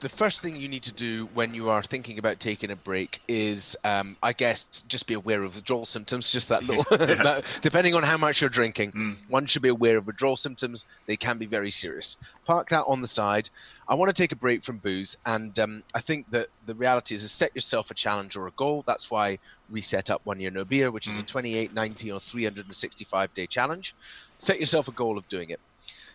the 0.00 0.08
first 0.08 0.40
thing 0.40 0.56
you 0.56 0.68
need 0.68 0.82
to 0.84 0.92
do 0.92 1.28
when 1.34 1.54
you 1.54 1.68
are 1.70 1.82
thinking 1.82 2.18
about 2.18 2.40
taking 2.40 2.70
a 2.70 2.76
break 2.76 3.20
is, 3.28 3.76
um, 3.84 4.16
I 4.22 4.32
guess, 4.32 4.64
just 4.88 5.06
be 5.06 5.14
aware 5.14 5.42
of 5.42 5.54
withdrawal 5.54 5.86
symptoms. 5.86 6.30
Just 6.30 6.48
that 6.48 6.64
little, 6.64 6.84
that, 6.96 7.44
depending 7.62 7.94
on 7.94 8.02
how 8.02 8.16
much 8.16 8.40
you're 8.40 8.50
drinking, 8.50 8.92
Mm. 8.92 9.16
one 9.28 9.46
should 9.46 9.62
be 9.62 9.68
aware 9.68 9.96
of 9.98 10.06
withdrawal 10.06 10.36
symptoms. 10.36 10.86
They 11.06 11.16
can 11.16 11.38
be 11.38 11.46
very 11.46 11.70
serious. 11.70 12.16
Park 12.44 12.68
that 12.70 12.84
on 12.86 13.02
the 13.02 13.08
side. 13.08 13.50
I 13.88 13.94
want 13.94 14.08
to 14.14 14.20
take 14.22 14.32
a 14.32 14.36
break 14.36 14.64
from 14.64 14.78
booze, 14.78 15.16
and 15.26 15.56
um, 15.58 15.82
I 15.94 16.00
think 16.00 16.30
that 16.30 16.48
the 16.66 16.74
reality 16.74 17.14
is, 17.14 17.22
is 17.22 17.30
set 17.32 17.54
yourself 17.54 17.90
a 17.90 17.94
challenge 17.94 18.36
or 18.36 18.46
a 18.48 18.52
goal. 18.52 18.82
That's 18.86 19.10
why 19.10 19.38
we 19.70 19.80
set 19.82 20.10
up 20.10 20.20
One 20.24 20.40
Year 20.40 20.50
No 20.50 20.64
Beer, 20.64 20.90
which 20.90 21.06
is 21.08 21.18
a 21.18 21.22
Mm. 21.22 21.26
28, 21.26 21.72
90, 21.74 22.12
or 22.12 22.20
365 22.20 23.34
day 23.34 23.46
challenge. 23.46 23.94
Set 24.38 24.58
yourself 24.60 24.88
a 24.88 24.92
goal 24.92 25.18
of 25.18 25.28
doing 25.28 25.50
it. 25.50 25.60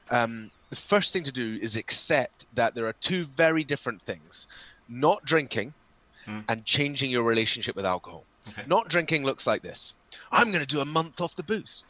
Um, 0.09 0.51
the 0.71 0.75
first 0.75 1.13
thing 1.13 1.23
to 1.23 1.31
do 1.31 1.59
is 1.61 1.75
accept 1.75 2.47
that 2.55 2.73
there 2.73 2.87
are 2.87 2.93
two 2.93 3.25
very 3.25 3.63
different 3.63 4.01
things 4.01 4.47
not 4.89 5.23
drinking 5.23 5.73
Hmm. 6.25 6.41
and 6.49 6.63
changing 6.65 7.09
your 7.09 7.23
relationship 7.23 7.75
with 7.75 7.83
alcohol. 7.85 8.25
Okay. 8.49 8.63
Not 8.67 8.89
drinking 8.89 9.23
looks 9.23 9.47
like 9.47 9.63
this 9.63 9.93
I'm 10.31 10.51
going 10.51 10.59
to 10.59 10.67
do 10.75 10.81
a 10.81 10.85
month 10.85 11.19
off 11.19 11.35
the 11.35 11.43
booze. 11.43 11.83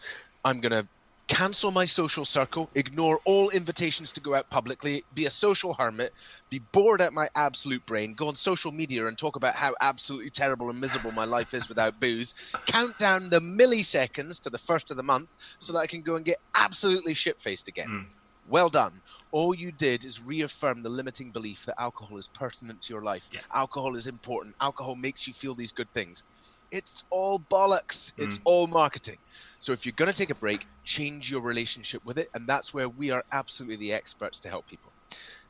I'm 0.45 0.61
going 0.61 0.71
to 0.71 0.87
cancel 1.27 1.71
my 1.71 1.85
social 1.85 2.25
circle, 2.25 2.69
ignore 2.75 3.19
all 3.25 3.49
invitations 3.51 4.11
to 4.13 4.19
go 4.21 4.33
out 4.33 4.49
publicly, 4.49 5.03
be 5.15 5.25
a 5.25 5.29
social 5.29 5.73
hermit, 5.73 6.13
be 6.49 6.59
bored 6.59 7.01
at 7.01 7.13
my 7.13 7.29
absolute 7.35 7.85
brain, 7.85 8.13
go 8.13 8.27
on 8.27 8.35
social 8.35 8.71
media 8.71 9.07
and 9.07 9.17
talk 9.17 9.35
about 9.35 9.55
how 9.55 9.73
absolutely 9.81 10.29
terrible 10.29 10.69
and 10.69 10.79
miserable 10.79 11.11
my 11.11 11.25
life 11.25 11.53
is 11.53 11.69
without 11.69 11.99
booze, 11.99 12.33
count 12.67 12.97
down 12.99 13.29
the 13.29 13.39
milliseconds 13.39 14.39
to 14.41 14.49
the 14.49 14.57
first 14.57 14.91
of 14.91 14.97
the 14.97 15.03
month 15.03 15.29
so 15.59 15.71
that 15.73 15.79
I 15.79 15.87
can 15.87 16.01
go 16.01 16.15
and 16.15 16.25
get 16.25 16.39
absolutely 16.55 17.13
shit 17.13 17.41
faced 17.41 17.67
again. 17.67 17.87
Mm. 17.89 18.05
Well 18.51 18.69
done. 18.69 19.01
All 19.31 19.55
you 19.55 19.71
did 19.71 20.03
is 20.03 20.21
reaffirm 20.21 20.83
the 20.83 20.89
limiting 20.89 21.31
belief 21.31 21.63
that 21.65 21.79
alcohol 21.79 22.17
is 22.17 22.27
pertinent 22.27 22.81
to 22.81 22.93
your 22.93 23.01
life. 23.03 23.29
Yeah. 23.31 23.41
Alcohol 23.53 23.95
is 23.95 24.07
important. 24.07 24.55
Alcohol 24.61 24.95
makes 24.95 25.25
you 25.25 25.33
feel 25.33 25.55
these 25.55 25.71
good 25.71 25.91
things. 25.93 26.23
It's 26.69 27.03
all 27.09 27.39
bollocks. 27.39 28.11
It's 28.17 28.37
Mm. 28.37 28.41
all 28.45 28.67
marketing. 28.67 29.19
So 29.59 29.71
if 29.73 29.85
you're 29.85 29.93
going 29.93 30.11
to 30.11 30.17
take 30.17 30.29
a 30.29 30.35
break, 30.35 30.67
change 30.83 31.31
your 31.31 31.41
relationship 31.41 32.03
with 32.03 32.17
it. 32.17 32.29
And 32.33 32.47
that's 32.47 32.73
where 32.73 32.89
we 32.89 33.09
are 33.09 33.23
absolutely 33.31 33.77
the 33.77 33.93
experts 33.93 34.39
to 34.41 34.49
help 34.49 34.67
people. 34.67 34.93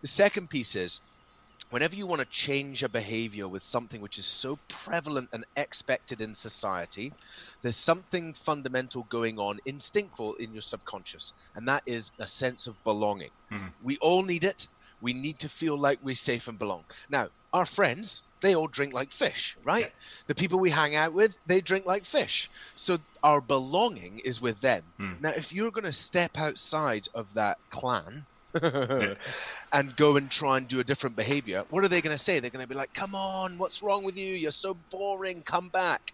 The 0.01 0.07
second 0.07 0.49
piece 0.49 0.75
is 0.75 1.01
whenever 1.71 1.95
you 1.95 2.05
want 2.05 2.19
to 2.19 2.27
change 2.27 2.83
a 2.83 2.89
behavior 2.89 3.47
with 3.47 3.63
something 3.63 4.01
which 4.01 4.17
is 4.17 4.27
so 4.27 4.59
prevalent 4.69 5.29
and 5.33 5.45
expected 5.55 6.21
in 6.21 6.35
society, 6.35 7.13
there's 7.63 7.77
something 7.77 8.33
fundamental 8.33 9.03
going 9.05 9.39
on, 9.39 9.57
instinctful 9.65 10.35
in 10.35 10.53
your 10.53 10.61
subconscious, 10.61 11.33
and 11.55 11.67
that 11.67 11.81
is 11.85 12.11
a 12.19 12.27
sense 12.27 12.67
of 12.67 12.83
belonging. 12.83 13.31
Mhm. 13.51 13.73
We 13.81 13.97
all 13.97 14.21
need 14.21 14.43
it. 14.43 14.67
We 14.99 15.13
need 15.13 15.39
to 15.39 15.49
feel 15.49 15.77
like 15.77 15.99
we're 16.03 16.13
safe 16.13 16.47
and 16.47 16.59
belong. 16.59 16.85
Now, 17.09 17.29
our 17.53 17.65
friends, 17.65 18.21
they 18.41 18.53
all 18.55 18.67
drink 18.67 18.93
like 18.93 19.11
fish, 19.11 19.57
right? 19.63 19.91
The 20.27 20.35
people 20.35 20.59
we 20.59 20.69
hang 20.71 20.95
out 20.95 21.13
with, 21.13 21.35
they 21.45 21.61
drink 21.61 21.85
like 21.85 22.05
fish. 22.05 22.49
So 22.75 22.99
our 23.23 23.41
belonging 23.41 24.19
is 24.19 24.41
with 24.41 24.61
them. 24.61 24.83
Mm. 24.99 25.21
Now, 25.21 25.29
if 25.29 25.51
you're 25.51 25.71
going 25.71 25.85
to 25.85 25.93
step 25.93 26.37
outside 26.37 27.07
of 27.13 27.33
that 27.33 27.57
clan. 27.69 28.25
and 29.71 29.95
go 29.95 30.17
and 30.17 30.29
try 30.31 30.57
and 30.57 30.67
do 30.67 30.79
a 30.79 30.83
different 30.83 31.15
behavior, 31.15 31.63
what 31.69 31.83
are 31.83 31.87
they 31.87 32.01
going 32.01 32.15
to 32.15 32.23
say? 32.23 32.39
They're 32.39 32.51
going 32.51 32.63
to 32.63 32.67
be 32.67 32.75
like, 32.75 32.93
come 32.93 33.15
on, 33.15 33.57
what's 33.57 33.81
wrong 33.81 34.03
with 34.03 34.17
you? 34.17 34.33
You're 34.33 34.51
so 34.51 34.73
boring. 34.73 35.43
Come 35.43 35.69
back. 35.69 36.11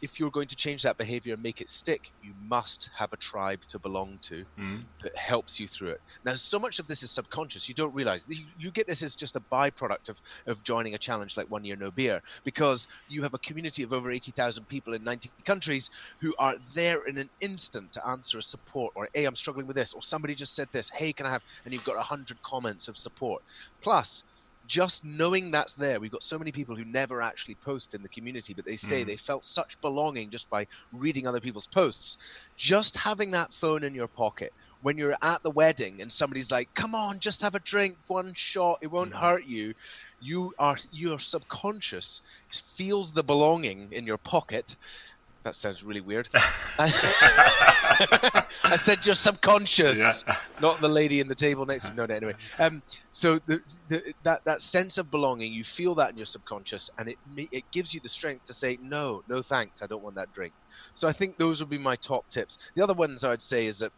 If 0.00 0.18
you're 0.18 0.30
going 0.30 0.48
to 0.48 0.56
change 0.56 0.82
that 0.82 0.98
behavior 0.98 1.34
and 1.34 1.42
make 1.42 1.60
it 1.60 1.70
stick, 1.70 2.12
you 2.20 2.34
must 2.36 2.88
have 2.96 3.12
a 3.12 3.16
tribe 3.18 3.62
to 3.68 3.78
belong 3.78 4.18
to 4.22 4.46
Mm. 4.56 4.90
that 5.02 5.16
helps 5.16 5.58
you 5.58 5.66
through 5.66 5.90
it. 5.90 6.00
Now, 6.24 6.34
so 6.34 6.58
much 6.58 6.78
of 6.78 6.86
this 6.86 7.02
is 7.02 7.12
subconscious. 7.12 7.68
You 7.68 7.74
don't 7.74 7.94
realize 7.94 8.24
you, 8.28 8.46
you 8.56 8.70
get 8.70 8.86
this 8.86 9.02
as 9.02 9.16
just 9.16 9.34
a 9.36 9.40
byproduct 9.40 10.10
of, 10.10 10.20
of 10.46 10.62
joining 10.62 10.94
a 10.94 10.98
challenge 10.98 11.36
like 11.36 11.48
One 11.50 11.64
Year 11.64 11.76
No 11.76 11.90
Beer 11.90 12.20
because 12.44 12.86
you 13.06 13.22
have 13.22 13.32
a 13.34 13.38
community 13.38 13.82
of 13.82 13.92
over 13.92 14.10
80,000 14.10 14.66
people 14.66 14.92
in 14.92 15.02
90 15.02 15.32
countries 15.46 15.88
who 16.20 16.34
are 16.38 16.56
there 16.74 17.02
in 17.06 17.16
an 17.16 17.30
instant 17.40 17.92
to 17.92 18.06
answer 18.06 18.38
a 18.38 18.42
support 18.42 18.92
or, 18.94 19.08
hey, 19.14 19.24
I'm 19.24 19.34
struggling 19.36 19.66
with 19.66 19.76
this, 19.76 19.94
or 19.94 20.02
somebody 20.02 20.34
just 20.34 20.54
said 20.54 20.68
this, 20.72 20.90
hey, 20.90 21.12
can 21.12 21.24
I 21.26 21.30
have, 21.30 21.42
and 21.64 21.72
you've 21.72 21.84
got 21.84 21.96
100 21.96 22.42
comments 22.42 22.86
of 22.88 22.98
support. 22.98 23.42
Plus, 23.82 24.24
just 24.70 25.04
knowing 25.04 25.50
that's 25.50 25.74
there, 25.74 25.98
we've 26.00 26.12
got 26.12 26.22
so 26.22 26.38
many 26.38 26.52
people 26.52 26.76
who 26.76 26.84
never 26.84 27.20
actually 27.20 27.56
post 27.56 27.92
in 27.92 28.02
the 28.02 28.08
community, 28.08 28.54
but 28.54 28.64
they 28.64 28.76
say 28.76 29.02
Mm. 29.02 29.06
they 29.06 29.16
felt 29.16 29.44
such 29.44 29.80
belonging 29.80 30.30
just 30.30 30.48
by 30.48 30.66
reading 30.92 31.26
other 31.26 31.40
people's 31.40 31.66
posts. 31.66 32.16
Just 32.56 32.96
having 32.96 33.32
that 33.32 33.52
phone 33.52 33.82
in 33.82 33.94
your 33.94 34.08
pocket 34.08 34.52
when 34.80 34.96
you're 34.96 35.16
at 35.22 35.42
the 35.42 35.50
wedding 35.50 36.00
and 36.00 36.12
somebody's 36.12 36.52
like, 36.52 36.70
"Come 36.74 36.94
on, 36.94 37.18
just 37.20 37.42
have 37.42 37.56
a 37.56 37.60
drink, 37.60 37.98
one 38.06 38.32
shot, 38.34 38.78
it 38.80 38.88
won't 38.92 39.12
Mhm. 39.12 39.16
hurt 39.16 39.44
you." 39.44 39.74
You 40.20 40.54
are 40.58 40.78
your 40.90 41.18
subconscious 41.18 42.20
feels 42.52 43.12
the 43.12 43.24
belonging 43.24 43.92
in 43.92 44.06
your 44.06 44.18
pocket. 44.18 44.76
That 45.44 45.54
sounds 45.54 45.82
really 45.82 46.02
weird. 46.02 46.28
I 46.78 48.76
said 48.76 49.04
your 49.06 49.14
subconscious, 49.14 49.98
Yeah. 49.98 50.36
not 50.60 50.80
the 50.80 50.88
lady 50.88 51.20
in 51.20 51.28
the 51.28 51.34
table 51.34 51.64
next 51.66 51.86
to. 51.86 51.94
No, 51.94 52.06
no, 52.06 52.14
anyway. 52.14 52.34
Um, 52.58 52.82
so 53.10 53.38
the, 53.46 53.60
the, 53.88 54.14
that 54.22 54.40
that 54.44 54.60
sense 54.60 54.98
of 54.98 55.10
belonging, 55.10 55.52
you 55.52 55.64
feel 55.64 55.94
that 55.96 56.10
in 56.10 56.16
your 56.16 56.26
subconscious, 56.26 56.90
and 56.98 57.08
it 57.08 57.18
it 57.36 57.64
gives 57.72 57.94
you 57.94 58.00
the 58.00 58.08
strength 58.08 58.44
to 58.46 58.54
say 58.54 58.78
no, 58.82 59.22
no 59.28 59.42
thanks, 59.42 59.80
I 59.82 59.86
don't 59.86 60.02
want 60.02 60.16
that 60.16 60.32
drink. 60.32 60.52
So 60.94 61.08
I 61.08 61.12
think 61.12 61.38
those 61.38 61.60
would 61.60 61.70
be 61.70 61.78
my 61.78 61.96
top 61.96 62.28
tips. 62.28 62.58
The 62.76 62.82
other 62.82 62.94
ones 62.94 63.24
I'd 63.24 63.42
say 63.42 63.66
is 63.66 63.78
that, 63.80 63.92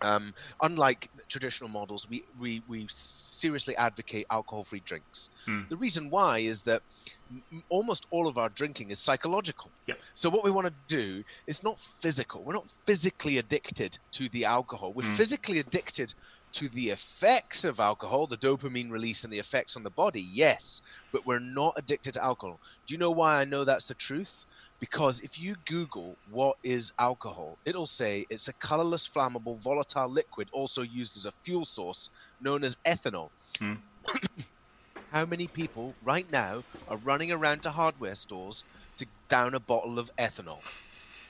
um, 0.00 0.32
unlike 0.62 1.10
traditional 1.28 1.70
models, 1.70 2.06
we 2.08 2.26
we 2.34 2.62
we 2.66 2.86
seriously 2.90 3.76
advocate 3.76 4.26
alcohol-free 4.30 4.80
drinks. 4.80 5.30
Hmm. 5.46 5.62
The 5.70 5.76
reason 5.76 6.10
why 6.10 6.38
is 6.38 6.62
that 6.64 6.82
m- 7.30 7.42
almost 7.68 8.06
all 8.10 8.26
of 8.28 8.38
our 8.38 8.48
drinking 8.48 8.90
is 8.90 9.00
psychological. 9.00 9.72
Yep. 9.86 10.00
So 10.14 10.30
what 10.30 10.44
we 10.44 10.50
want 10.50 10.66
to 10.66 10.74
do 10.86 11.22
is 11.46 11.62
not 11.62 11.80
physical. 12.00 12.44
We're 12.44 12.54
not 12.54 12.70
physically 12.86 13.38
addicted 13.38 13.98
to 14.12 14.28
the 14.28 14.44
alcohol. 14.44 14.94
We're 14.94 15.08
Mm. 15.08 15.16
physically 15.16 15.58
addicted 15.58 16.14
to 16.54 16.68
the 16.68 16.90
effects 16.90 17.62
of 17.64 17.78
alcohol, 17.78 18.26
the 18.26 18.38
dopamine 18.38 18.90
release 18.90 19.22
and 19.22 19.32
the 19.32 19.38
effects 19.38 19.76
on 19.76 19.82
the 19.82 19.90
body. 19.90 20.22
Yes, 20.22 20.80
but 21.12 21.26
we're 21.26 21.38
not 21.38 21.74
addicted 21.76 22.14
to 22.14 22.24
alcohol. 22.24 22.60
Do 22.86 22.94
you 22.94 22.98
know 22.98 23.10
why 23.10 23.40
I 23.40 23.44
know 23.44 23.64
that's 23.64 23.86
the 23.86 23.94
truth? 23.94 24.46
Because 24.80 25.20
if 25.20 25.38
you 25.38 25.56
Google 25.66 26.18
what 26.24 26.56
is 26.62 26.92
alcohol, 26.98 27.58
it'll 27.64 27.86
say 27.86 28.26
it's 28.30 28.48
a 28.48 28.54
colorless, 28.54 29.08
flammable, 29.08 29.62
volatile 29.62 30.10
liquid 30.10 30.48
also 30.52 30.82
used 30.82 31.16
as 31.16 31.24
a 31.24 31.32
fuel 31.44 31.64
source 31.64 32.10
known 32.40 32.64
as 32.64 32.76
ethanol. 32.86 33.30
Hmm. 33.58 33.74
How 35.10 35.24
many 35.26 35.48
people 35.48 35.96
right 36.00 36.28
now 36.30 36.64
are 36.86 36.98
running 36.98 37.30
around 37.32 37.62
to 37.62 37.70
hardware 37.72 38.14
stores 38.14 38.64
to 38.98 39.06
down 39.28 39.54
a 39.54 39.60
bottle 39.60 39.98
of 39.98 40.10
ethanol? 40.18 40.64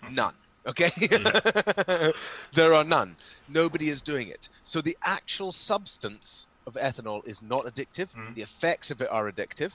None. 0.09 0.37
Okay? 0.67 0.91
there 2.53 2.75
are 2.75 2.85
none. 2.85 3.17
Nobody 3.47 3.89
is 3.89 4.03
doing 4.03 4.29
it. 4.29 4.49
So 4.63 4.81
the 4.81 4.97
actual 5.05 5.53
substance 5.53 6.47
of 6.67 6.75
ethanol 6.75 7.23
is 7.25 7.41
not 7.43 7.65
addictive. 7.67 8.11
Mhm. 8.15 8.35
The 8.35 8.43
effects 8.43 8.91
of 8.91 9.01
it 9.01 9.09
are 9.11 9.31
addictive. 9.31 9.73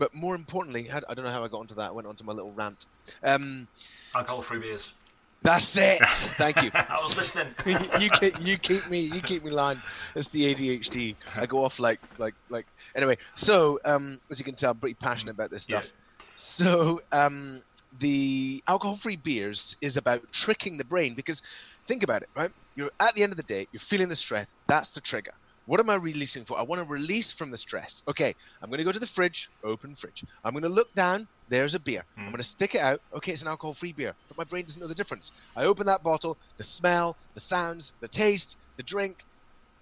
But 0.00 0.14
more 0.14 0.34
importantly, 0.34 0.90
I 0.90 1.14
don't 1.14 1.24
know 1.24 1.30
how 1.30 1.44
I 1.44 1.48
got 1.48 1.58
onto 1.60 1.74
that. 1.76 1.90
I 1.90 1.92
went 1.92 2.08
onto 2.08 2.24
my 2.24 2.32
little 2.32 2.52
rant. 2.54 2.86
Um, 3.22 3.68
Alcohol-free 4.14 4.58
beers. 4.58 4.94
that's 5.42 5.76
it. 5.76 6.02
Thank 6.40 6.62
you. 6.62 6.70
I 6.74 6.98
was 7.04 7.16
listening. 7.16 7.54
you, 8.00 8.08
keep, 8.10 8.40
you 8.44 8.56
keep 8.56 8.88
me 8.90 9.00
you 9.00 9.20
keep 9.20 9.44
me 9.44 9.50
line. 9.50 9.76
It's 10.16 10.30
the 10.30 10.54
ADHD. 10.54 11.16
I 11.36 11.44
go 11.46 11.62
off 11.64 11.78
like 11.78 12.00
like 12.18 12.34
like. 12.48 12.66
Anyway, 12.96 13.18
so 13.36 13.78
um, 13.84 14.18
as 14.30 14.38
you 14.38 14.44
can 14.44 14.54
tell, 14.56 14.72
I'm 14.72 14.80
pretty 14.80 14.96
passionate 15.00 15.32
about 15.32 15.50
this 15.50 15.66
Yeah. 15.68 15.80
stuff. 15.80 15.92
So 16.36 17.00
um, 17.12 17.62
the 17.98 18.62
alcohol-free 18.68 19.16
beers 19.16 19.76
is 19.82 19.98
about 19.98 20.22
tricking 20.32 20.78
the 20.78 20.84
brain 20.84 21.14
because 21.14 21.42
think 21.86 22.02
about 22.02 22.22
it, 22.22 22.28
right? 22.34 22.50
You're 22.74 22.90
at 23.00 23.14
the 23.14 23.22
end 23.22 23.32
of 23.32 23.36
the 23.36 23.42
day, 23.42 23.68
you're 23.70 23.80
feeling 23.80 24.08
the 24.08 24.16
stress. 24.16 24.46
That's 24.66 24.90
the 24.92 25.02
trigger. 25.02 25.32
What 25.70 25.78
am 25.78 25.88
I 25.88 25.94
releasing 25.94 26.44
for? 26.44 26.58
I 26.58 26.62
want 26.62 26.82
to 26.82 26.84
release 26.84 27.30
from 27.30 27.52
the 27.52 27.56
stress. 27.56 28.02
Okay, 28.08 28.34
I'm 28.60 28.70
going 28.70 28.78
to 28.78 28.84
go 28.84 28.90
to 28.90 28.98
the 28.98 29.06
fridge, 29.06 29.48
open 29.62 29.94
fridge. 29.94 30.24
I'm 30.42 30.50
going 30.50 30.64
to 30.64 30.68
look 30.68 30.92
down. 30.96 31.28
There's 31.48 31.76
a 31.76 31.78
beer. 31.78 32.02
I'm 32.16 32.24
hmm. 32.24 32.30
going 32.30 32.38
to 32.38 32.42
stick 32.42 32.74
it 32.74 32.80
out. 32.80 33.00
Okay, 33.14 33.30
it's 33.30 33.42
an 33.42 33.46
alcohol-free 33.46 33.92
beer, 33.92 34.12
but 34.26 34.36
my 34.36 34.42
brain 34.42 34.64
doesn't 34.64 34.82
know 34.82 34.88
the 34.88 34.96
difference. 34.96 35.30
I 35.54 35.66
open 35.66 35.86
that 35.86 36.02
bottle. 36.02 36.36
The 36.56 36.64
smell, 36.64 37.16
the 37.34 37.40
sounds, 37.40 37.92
the 38.00 38.08
taste, 38.08 38.56
the 38.78 38.82
drink, 38.82 39.24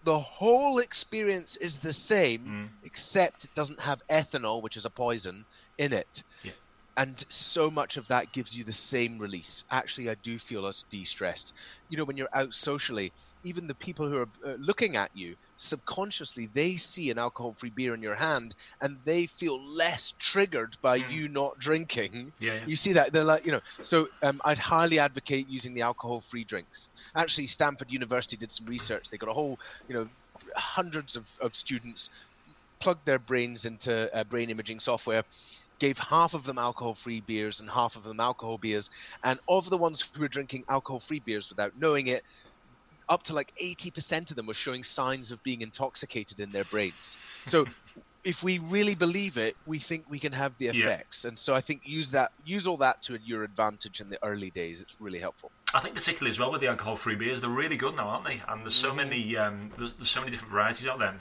the 0.05 0.19
whole 0.19 0.79
experience 0.79 1.57
is 1.57 1.77
the 1.77 1.95
same, 1.95 2.41
hmm. 2.43 2.65
except 2.85 3.45
it 3.45 3.55
doesn't 3.55 3.81
have 3.81 4.03
ethanol, 4.11 4.61
which 4.61 4.77
is 4.77 4.85
a 4.85 4.91
poison, 4.91 5.47
in 5.79 5.95
it. 5.95 6.23
Yeah. 6.43 6.53
And 6.99 7.25
so 7.31 7.71
much 7.71 7.97
of 7.97 8.07
that 8.09 8.33
gives 8.33 8.59
you 8.59 8.63
the 8.63 8.75
same 8.75 9.19
release. 9.19 9.65
Actually, 9.71 10.11
I 10.11 10.17
do 10.17 10.39
feel 10.39 10.67
us 10.67 10.85
de-stressed. 10.91 11.55
You 11.89 11.97
know, 11.97 12.05
when 12.05 12.19
you're 12.19 12.29
out 12.35 12.53
socially, 12.53 13.11
even 13.49 13.67
the 13.67 13.75
people 13.75 14.09
who 14.09 14.19
are 14.19 14.29
uh, 14.47 14.57
looking 14.59 14.97
at 14.97 15.11
you 15.15 15.35
subconsciously, 15.57 16.49
they 16.53 16.77
see 16.77 17.11
an 17.11 17.19
alcohol-free 17.19 17.71
beer 17.71 17.95
in 17.95 18.03
your 18.03 18.15
hand, 18.15 18.55
and 18.83 18.99
they 19.05 19.27
feel 19.27 19.59
less 19.61 20.13
triggered 20.19 20.77
by 20.83 20.97
you 20.97 21.29
not 21.29 21.59
drinking. 21.59 22.33
Yeah, 22.39 22.55
yeah. 22.55 22.61
You 22.67 22.77
see 22.77 22.93
that 22.93 23.13
they're 23.13 23.25
like, 23.25 23.47
you 23.47 23.53
know. 23.53 23.61
So 23.81 24.09
um, 24.23 24.41
I'd 24.45 24.59
highly 24.59 24.99
advocate 24.99 25.49
using 25.49 25.75
the 25.75 25.83
alcohol-free 25.83 26.45
drinks. 26.45 26.89
Actually, 27.15 27.47
Stanford 27.47 27.91
University 27.91 28.37
did 28.37 28.53
some 28.53 28.67
research. 28.67 29.11
They 29.11 29.17
got 29.17 29.31
a 29.31 29.33
whole, 29.33 29.59
you 29.89 29.95
know, 29.95 30.09
hundreds 30.57 31.17
of, 31.17 31.27
of 31.41 31.57
students 31.57 32.11
plugged 32.81 33.07
their 33.07 33.19
brains 33.19 33.65
into 33.65 34.15
uh, 34.15 34.25
brain 34.25 34.51
imaging 34.51 34.81
software 34.81 35.25
gave 35.79 35.99
half 35.99 36.35
of 36.35 36.45
them 36.45 36.59
alcohol-free 36.59 37.21
beers 37.21 37.61
and 37.61 37.71
half 37.71 37.97
of 37.97 38.03
them 38.03 38.21
alcohol 38.21 38.59
beers 38.59 38.91
and 39.25 39.39
of 39.49 39.71
the 39.71 39.79
ones 39.79 40.05
who 40.13 40.21
were 40.21 40.29
drinking 40.29 40.65
alcohol-free 40.69 41.21
beers 41.21 41.49
without 41.49 41.73
knowing 41.79 42.09
it 42.09 42.25
up 43.09 43.23
to 43.25 43.33
like 43.35 43.53
80% 43.63 44.31
of 44.31 44.37
them 44.37 44.47
were 44.47 44.55
showing 44.55 44.83
signs 44.83 45.31
of 45.31 45.43
being 45.43 45.61
intoxicated 45.63 46.41
in 46.41 46.51
their 46.53 46.65
brains 46.65 47.17
so 47.47 47.65
if 48.25 48.43
we 48.43 48.59
really 48.59 48.95
believe 48.95 49.39
it 49.39 49.57
we 49.65 49.79
think 49.79 50.05
we 50.09 50.19
can 50.19 50.33
have 50.33 50.57
the 50.59 50.67
Yeah. 50.67 50.73
effects 50.75 51.25
and 51.25 51.39
so 51.39 51.55
i 51.55 51.61
think 51.61 51.83
use 51.85 52.11
that 52.11 52.31
use 52.43 52.67
all 52.67 52.77
that 52.79 53.01
to 53.03 53.19
your 53.23 53.45
advantage 53.45 54.01
in 54.01 54.09
the 54.11 54.19
early 54.25 54.51
days 54.51 54.81
it's 54.83 54.97
really 55.01 55.21
helpful 55.21 55.53
I 55.75 55.81
think 55.81 55.95
particularly 55.95 56.31
as 56.31 56.39
well 56.39 56.51
with 56.51 56.63
the 56.63 56.69
alcohol-free 56.69 57.17
beers, 57.17 57.43
they're 57.43 57.51
really 57.51 57.77
good 57.77 57.95
now, 57.99 58.09
aren't 58.09 58.25
they? 58.25 58.41
And 58.49 58.65
there's 58.65 58.83
Mm-hmm. 58.83 58.89
so 58.89 58.95
many, 58.95 59.37
um, 59.37 59.71
there's, 59.77 59.95
there's 59.97 60.09
so 60.09 60.21
many 60.21 60.31
different 60.31 60.51
varieties 60.51 60.87
out 60.87 60.99
there. 60.99 61.15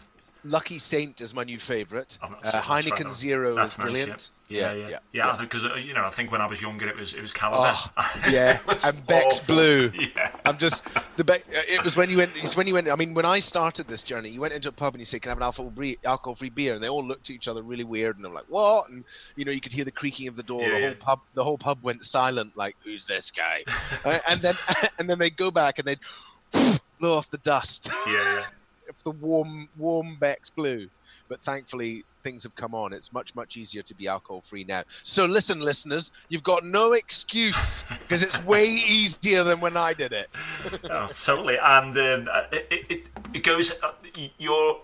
Lucky 0.43 0.80
saint 0.80 1.21
is 1.21 1.34
my 1.34 1.43
new 1.43 1.60
favorite 1.60 2.17
uh, 2.21 2.28
seen- 2.28 2.36
I'll 2.45 2.52
try 2.52 2.82
heineken 2.82 3.04
that. 3.06 3.13
zero 3.13 3.56
That's 3.56 3.73
is 3.73 3.80
nice, 3.80 3.86
brilliant 3.86 4.30
Yeah, 4.50 4.73
yeah, 4.73 5.00
yeah. 5.12 5.38
Because 5.39 5.65
uh, 5.65 5.76
you 5.76 5.93
know, 5.93 6.06
I 6.06 6.10
think 6.10 6.32
when 6.32 6.41
I 6.41 6.47
was 6.47 6.62
younger, 6.62 6.88
it 6.88 6.95
was 6.97 7.13
it 7.13 7.21
was 7.21 7.34
Kaliber. 7.34 7.91
Oh, 7.97 8.21
yeah, 8.32 8.60
was 8.67 8.86
and 8.86 9.06
Beck's 9.06 9.39
awful. 9.39 9.56
Blue. 9.56 9.91
Yeah. 10.15 10.32
I'm 10.45 10.58
just 10.58 10.84
the 11.17 11.23
Beck. 11.23 11.43
It 11.50 11.84
was 11.84 11.97
when 11.97 12.10
you 12.10 12.17
went. 12.17 12.32
It's 12.36 12.56
when 12.56 12.65
you 12.65 12.73
went. 12.73 12.89
I 12.89 12.95
mean, 12.95 13.13
when 13.13 13.26
I 13.26 13.39
started 13.39 13.88
this 13.88 14.04
journey, 14.04 14.30
you 14.30 14.39
went 14.39 14.54
into 14.54 14.69
a 14.69 14.71
pub 14.71 14.93
and 14.93 15.02
you 15.02 15.06
said, 15.06 15.21
"Can 15.21 15.30
I 15.30 15.32
have 15.32 15.38
an 15.39 15.43
alcohol-free, 15.43 16.00
alcohol-free 16.06 16.52
beer?" 16.52 16.76
And 16.76 16.84
they 16.84 16.88
all 16.89 17.06
looked 17.06 17.30
at 17.30 17.36
each 17.36 17.47
other 17.47 17.62
really 17.62 17.84
weird, 17.84 18.15
and 18.17 18.26
I'm 18.26 18.34
like, 18.34 18.45
"What?" 18.47 18.89
And 18.89 19.04
you 19.36 19.43
know, 19.43 19.52
you 19.52 19.60
could 19.60 19.73
hear 19.73 19.84
the 19.86 19.91
creaking 19.91 20.28
of 20.30 20.36
the 20.38 20.43
door. 20.43 20.62
Yeah, 20.62 20.69
the 20.69 20.80
yeah. 20.80 20.88
whole 20.88 20.95
pub, 20.95 21.19
the 21.34 21.43
whole 21.43 21.58
pub 21.58 21.80
went 21.84 22.06
silent, 22.06 22.56
like, 22.56 22.76
"Who's 22.84 23.06
this 23.06 23.32
guy?" 23.32 23.63
Uh, 24.06 24.19
and 24.30 24.41
then, 24.41 24.56
and 25.00 25.10
then 25.10 25.17
they 25.19 25.30
go 25.30 25.52
back 25.52 25.80
and 25.80 25.88
they 25.88 25.97
blow 27.00 27.17
off 27.17 27.30
the 27.30 27.38
dust 27.39 27.89
yeah, 28.08 28.45
the 29.04 29.12
warm, 29.12 29.70
warm 29.78 30.18
Beck's 30.20 30.50
Blue. 30.50 30.88
But 31.30 31.42
thankfully, 31.42 32.06
things 32.24 32.44
have 32.44 32.56
come 32.56 32.74
on. 32.74 32.94
It's 32.94 33.12
much, 33.12 33.36
much 33.36 33.58
easier 33.58 33.82
to 33.84 33.94
be 33.94 34.08
alcohol 34.08 34.42
free 34.42 34.64
now. 34.64 34.84
So 35.04 35.26
listen, 35.26 35.60
listeners, 35.60 36.12
you've 36.30 36.44
got 36.44 36.64
no 36.64 36.94
excuse 36.94 37.84
because 38.02 38.24
it's 38.24 38.42
way 38.46 38.66
easier 38.68 39.44
than 39.44 39.60
when 39.60 39.76
I 39.78 39.94
did 39.94 40.14
it. 40.14 40.30
Oh, 40.90 41.06
totally. 41.08 41.58
And 41.62 41.98
um, 41.98 42.30
it, 42.52 42.68
it, 42.90 43.08
it 43.34 43.44
goes, 43.44 43.72
uh, 43.84 43.92
your 44.38 44.82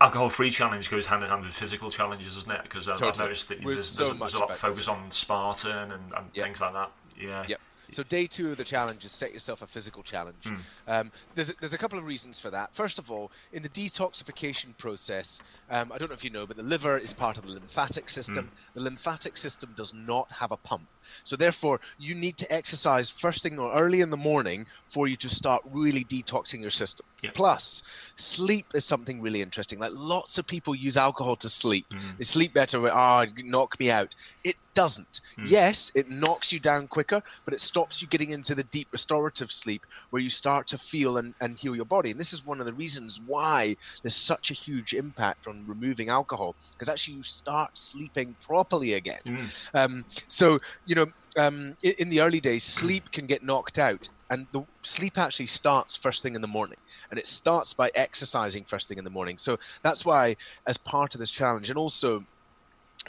alcohol 0.00 0.28
free 0.30 0.50
challenge 0.50 0.90
goes 0.90 1.06
hand 1.06 1.22
in 1.22 1.28
hand 1.30 1.44
with 1.44 1.54
physical 1.54 1.90
challenges, 1.90 2.34
doesn't 2.34 2.50
it? 2.50 2.62
Because 2.64 2.88
I've, 2.88 3.02
I've 3.02 3.18
noticed 3.18 3.48
that 3.48 3.62
there's, 3.64 3.88
so 3.90 4.04
there's, 4.04 4.10
a- 4.16 4.18
there's 4.18 4.34
a 4.34 4.38
lot 4.40 4.50
of 4.50 4.56
focus 4.56 4.88
on 4.88 5.10
Spartan 5.10 5.92
and, 5.92 6.12
and 6.16 6.32
things 6.34 6.60
like 6.60 6.72
that. 6.72 6.90
Yeah. 7.20 7.44
Yep. 7.48 7.60
So 7.90 8.02
day 8.02 8.26
two 8.26 8.50
of 8.50 8.56
the 8.56 8.64
challenge 8.64 9.04
is 9.04 9.12
set 9.12 9.32
yourself 9.32 9.62
a 9.62 9.66
physical 9.66 10.02
challenge. 10.02 10.46
Um, 10.88 11.12
there's, 11.34 11.50
a, 11.50 11.54
there's 11.60 11.74
a 11.74 11.78
couple 11.78 11.98
of 11.98 12.04
reasons 12.04 12.38
for 12.40 12.50
that. 12.50 12.74
First 12.74 12.98
of 12.98 13.10
all, 13.10 13.30
in 13.52 13.62
the 13.62 13.68
detoxification 13.68 14.76
process, 14.78 15.40
um, 15.70 15.92
I 15.92 15.98
don't 15.98 16.08
know 16.08 16.14
if 16.14 16.24
you 16.24 16.30
know, 16.30 16.46
but 16.46 16.56
the 16.56 16.62
liver 16.62 16.98
is 16.98 17.12
part 17.12 17.36
of 17.38 17.44
the 17.44 17.50
lymphatic 17.50 18.08
system. 18.08 18.50
The 18.74 18.80
lymphatic 18.80 19.36
system 19.36 19.74
does 19.76 19.92
not 19.94 20.30
have 20.32 20.52
a 20.52 20.56
pump. 20.56 20.86
So 21.24 21.36
therefore, 21.36 21.80
you 21.98 22.14
need 22.14 22.36
to 22.38 22.52
exercise 22.52 23.10
first 23.10 23.42
thing 23.42 23.58
or 23.58 23.72
early 23.74 24.00
in 24.00 24.10
the 24.10 24.16
morning 24.16 24.66
for 24.88 25.06
you 25.06 25.16
to 25.16 25.28
start 25.28 25.62
really 25.70 26.04
detoxing 26.04 26.60
your 26.60 26.70
system. 26.70 27.04
Yeah. 27.22 27.30
Plus, 27.34 27.82
sleep 28.16 28.66
is 28.74 28.84
something 28.84 29.20
really 29.20 29.42
interesting. 29.42 29.78
Like 29.78 29.92
lots 29.94 30.38
of 30.38 30.46
people 30.46 30.74
use 30.74 30.96
alcohol 30.96 31.36
to 31.36 31.48
sleep. 31.48 31.86
They 32.18 32.24
sleep 32.24 32.54
better. 32.54 32.80
With 32.80 32.92
ah, 32.92 33.26
oh, 33.26 33.42
knock 33.44 33.78
me 33.78 33.90
out. 33.90 34.14
It 34.44 34.56
doesn't. 34.74 35.20
Yes, 35.44 35.92
it 35.94 36.08
knocks 36.10 36.52
you 36.52 36.58
down 36.60 36.88
quicker, 36.88 37.22
but 37.44 37.54
it 37.54 37.60
stops 37.74 38.00
you 38.00 38.06
getting 38.06 38.30
into 38.30 38.54
the 38.54 38.62
deep 38.62 38.86
restorative 38.92 39.50
sleep 39.50 39.84
where 40.10 40.22
you 40.22 40.30
start 40.30 40.64
to 40.68 40.78
feel 40.78 41.16
and, 41.16 41.34
and 41.40 41.58
heal 41.58 41.74
your 41.74 41.84
body. 41.84 42.12
And 42.12 42.20
this 42.20 42.32
is 42.32 42.44
one 42.44 42.60
of 42.60 42.66
the 42.66 42.72
reasons 42.72 43.20
why 43.26 43.74
there's 44.04 44.14
such 44.14 44.52
a 44.52 44.54
huge 44.54 44.92
impact 44.92 45.48
on 45.48 45.64
removing 45.66 46.08
alcohol, 46.08 46.54
because 46.70 46.88
actually 46.88 47.14
you 47.14 47.24
start 47.24 47.72
sleeping 47.74 48.36
properly 48.40 48.92
again. 48.92 49.18
Mm. 49.26 49.50
Um, 49.74 50.04
so, 50.28 50.60
you 50.86 50.94
know, 50.94 51.06
um, 51.36 51.74
in, 51.82 51.94
in 51.98 52.08
the 52.10 52.20
early 52.20 52.38
days, 52.38 52.62
sleep 52.62 53.10
can 53.10 53.26
get 53.26 53.42
knocked 53.42 53.80
out. 53.80 54.08
And 54.30 54.46
the 54.52 54.64
sleep 54.84 55.18
actually 55.18 55.46
starts 55.46 55.96
first 55.96 56.22
thing 56.22 56.36
in 56.36 56.42
the 56.42 56.46
morning, 56.46 56.78
and 57.10 57.18
it 57.18 57.26
starts 57.26 57.74
by 57.74 57.90
exercising 57.96 58.64
first 58.64 58.86
thing 58.86 58.98
in 58.98 59.04
the 59.04 59.10
morning. 59.10 59.36
So 59.36 59.58
that's 59.82 60.04
why, 60.04 60.36
as 60.68 60.76
part 60.76 61.14
of 61.16 61.18
this 61.18 61.32
challenge, 61.32 61.70
and 61.70 61.78
also 61.78 62.22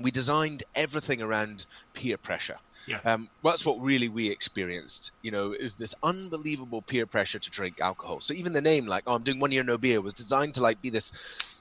we 0.02 0.12
designed 0.12 0.64
everything 0.76 1.22
around 1.22 1.66
peer 1.94 2.18
pressure. 2.18 2.58
Yeah. 2.88 3.00
Um, 3.04 3.30
well, 3.42 3.52
that's 3.54 3.66
what 3.66 3.80
really 3.82 4.10
we 4.10 4.30
experienced. 4.30 5.12
You 5.22 5.32
know, 5.32 5.54
is 5.54 5.76
this 5.76 5.96
unbelievable 6.04 6.82
peer 6.82 7.06
pressure 7.06 7.40
to 7.40 7.50
drink 7.50 7.80
alcohol. 7.82 8.22
So 8.22 8.34
even 8.34 8.54
the 8.54 8.62
name, 8.62 8.86
like, 8.86 9.04
oh, 9.08 9.16
I'm 9.16 9.24
doing 9.24 9.40
one 9.40 9.52
year 9.52 9.64
no 9.64 9.78
beer, 9.78 10.02
was 10.02 10.14
designed 10.14 10.54
to 10.56 10.62
like 10.62 10.82
be 10.82 10.90
this 10.90 11.12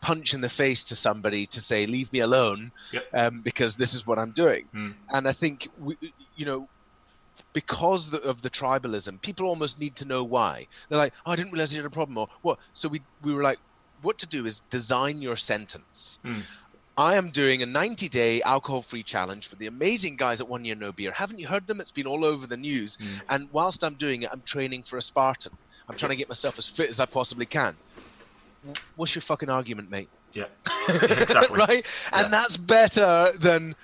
punch 0.01 0.35
in 0.35 0.41
the 0.41 0.49
face 0.49 0.85
to 0.85 0.97
somebody 0.97 1.47
to 1.47 1.61
say, 1.61 1.87
leave 1.87 2.13
me 2.13 2.21
alone, 2.21 2.73
Yep. 2.93 3.07
um, 3.15 3.41
because 3.41 3.77
this 3.77 3.95
is 3.95 4.07
what 4.07 4.19
I'm 4.19 4.33
doing. 4.33 4.65
Hmm. 4.73 4.91
And 5.13 5.27
I 5.29 5.33
think 5.33 5.69
we, 5.79 5.97
you 6.37 6.45
know, 6.47 6.69
because 7.53 8.11
the, 8.11 8.21
of 8.23 8.43
the 8.43 8.51
tribalism, 8.51 9.21
people 9.23 9.47
almost 9.47 9.81
need 9.81 9.97
to 9.97 10.05
know 10.05 10.25
why. 10.25 10.67
They're 10.89 10.99
like, 10.99 11.15
oh, 11.25 11.33
I 11.33 11.37
didn't 11.37 11.53
realize 11.53 11.73
you 11.73 11.81
had 11.81 11.87
a 11.87 11.91
problem, 11.91 12.19
or 12.19 12.29
what? 12.43 12.59
So 12.73 12.89
we 12.89 13.01
we 13.23 13.33
were 13.35 13.43
like, 13.43 13.59
what 14.03 14.19
to 14.19 14.27
do 14.27 14.45
is 14.45 14.61
design 14.71 15.23
your 15.23 15.37
sentence. 15.37 16.19
Hmm. 16.23 16.41
I 16.97 17.17
am 17.17 17.31
doing 17.31 17.63
a 17.63 17.67
90 17.67 18.09
day 18.09 18.41
alcohol 18.43 18.83
free 18.83 19.03
challenge 19.03 19.51
with 19.51 19.59
the 19.59 19.67
amazing 19.67 20.17
guys 20.17 20.41
at 20.41 20.49
One 20.49 20.65
Year 20.65 20.77
No 20.77 20.93
Beer. 20.93 21.11
Haven't 21.13 21.39
you 21.41 21.47
heard 21.47 21.67
them? 21.67 21.81
It's 21.81 21.91
been 21.91 22.07
all 22.07 22.25
over 22.25 22.47
the 22.47 22.57
news. 22.57 22.99
And 23.29 23.49
whilst 23.53 23.83
I'm 23.83 23.95
doing 23.95 24.23
it, 24.23 24.31
I'm 24.33 24.43
training 24.43 24.85
for 24.85 24.97
a 24.97 25.03
Spartan. 25.03 25.53
I'm 25.89 25.97
trying 25.97 26.11
to 26.11 26.17
get 26.17 26.29
myself 26.29 26.59
as 26.59 26.69
fit 26.69 26.89
as 26.89 27.01
I 27.01 27.07
possibly 27.07 27.47
can. 27.47 27.77
What's 28.97 29.15
your 29.15 29.23
fucking 29.23 29.51
argument, 29.51 29.91
mate? 29.91 30.09
Yeah. 30.33 30.45
Yeah, 30.89 30.95
exactly. 31.03 31.57
right? 31.59 31.85
Yeah. 32.13 32.25
And 32.25 32.33
that's 32.33 32.57
better 32.57 33.33
than 33.37 33.75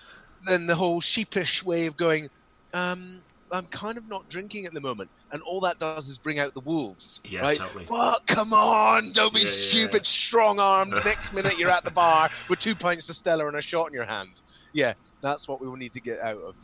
than 0.46 0.66
the 0.66 0.74
whole 0.74 1.00
sheepish 1.00 1.62
way 1.64 1.86
of 1.86 1.96
going. 1.96 2.30
Um, 2.72 3.20
I'm 3.52 3.66
kind 3.66 3.98
of 3.98 4.08
not 4.08 4.28
drinking 4.28 4.66
at 4.66 4.74
the 4.74 4.80
moment, 4.80 5.10
and 5.32 5.42
all 5.42 5.60
that 5.60 5.78
does 5.78 6.08
is 6.08 6.18
bring 6.18 6.38
out 6.38 6.54
the 6.54 6.60
wolves. 6.60 7.20
Yeah, 7.24 7.40
right? 7.40 7.58
totally. 7.58 7.84
What? 7.86 8.26
Come 8.26 8.52
on! 8.52 9.12
Don't 9.12 9.34
be 9.34 9.40
Yeah, 9.40 9.46
stupid, 9.48 10.02
yeah. 10.04 10.10
strong-armed. 10.10 10.94
Next 11.04 11.32
minute 11.32 11.58
you're 11.58 11.70
at 11.70 11.84
the 11.84 11.90
bar 11.90 12.30
with 12.48 12.60
two 12.60 12.74
pints 12.74 13.08
of 13.08 13.16
Stella 13.16 13.46
and 13.48 13.56
a 13.56 13.62
shot 13.62 13.88
in 13.88 13.94
your 13.94 14.04
hand. 14.04 14.42
Yeah, 14.72 14.94
that's 15.22 15.48
what 15.48 15.60
we 15.60 15.68
will 15.68 15.76
need 15.76 15.92
to 15.94 16.00
get 16.00 16.20
out 16.20 16.38
of. 16.38 16.54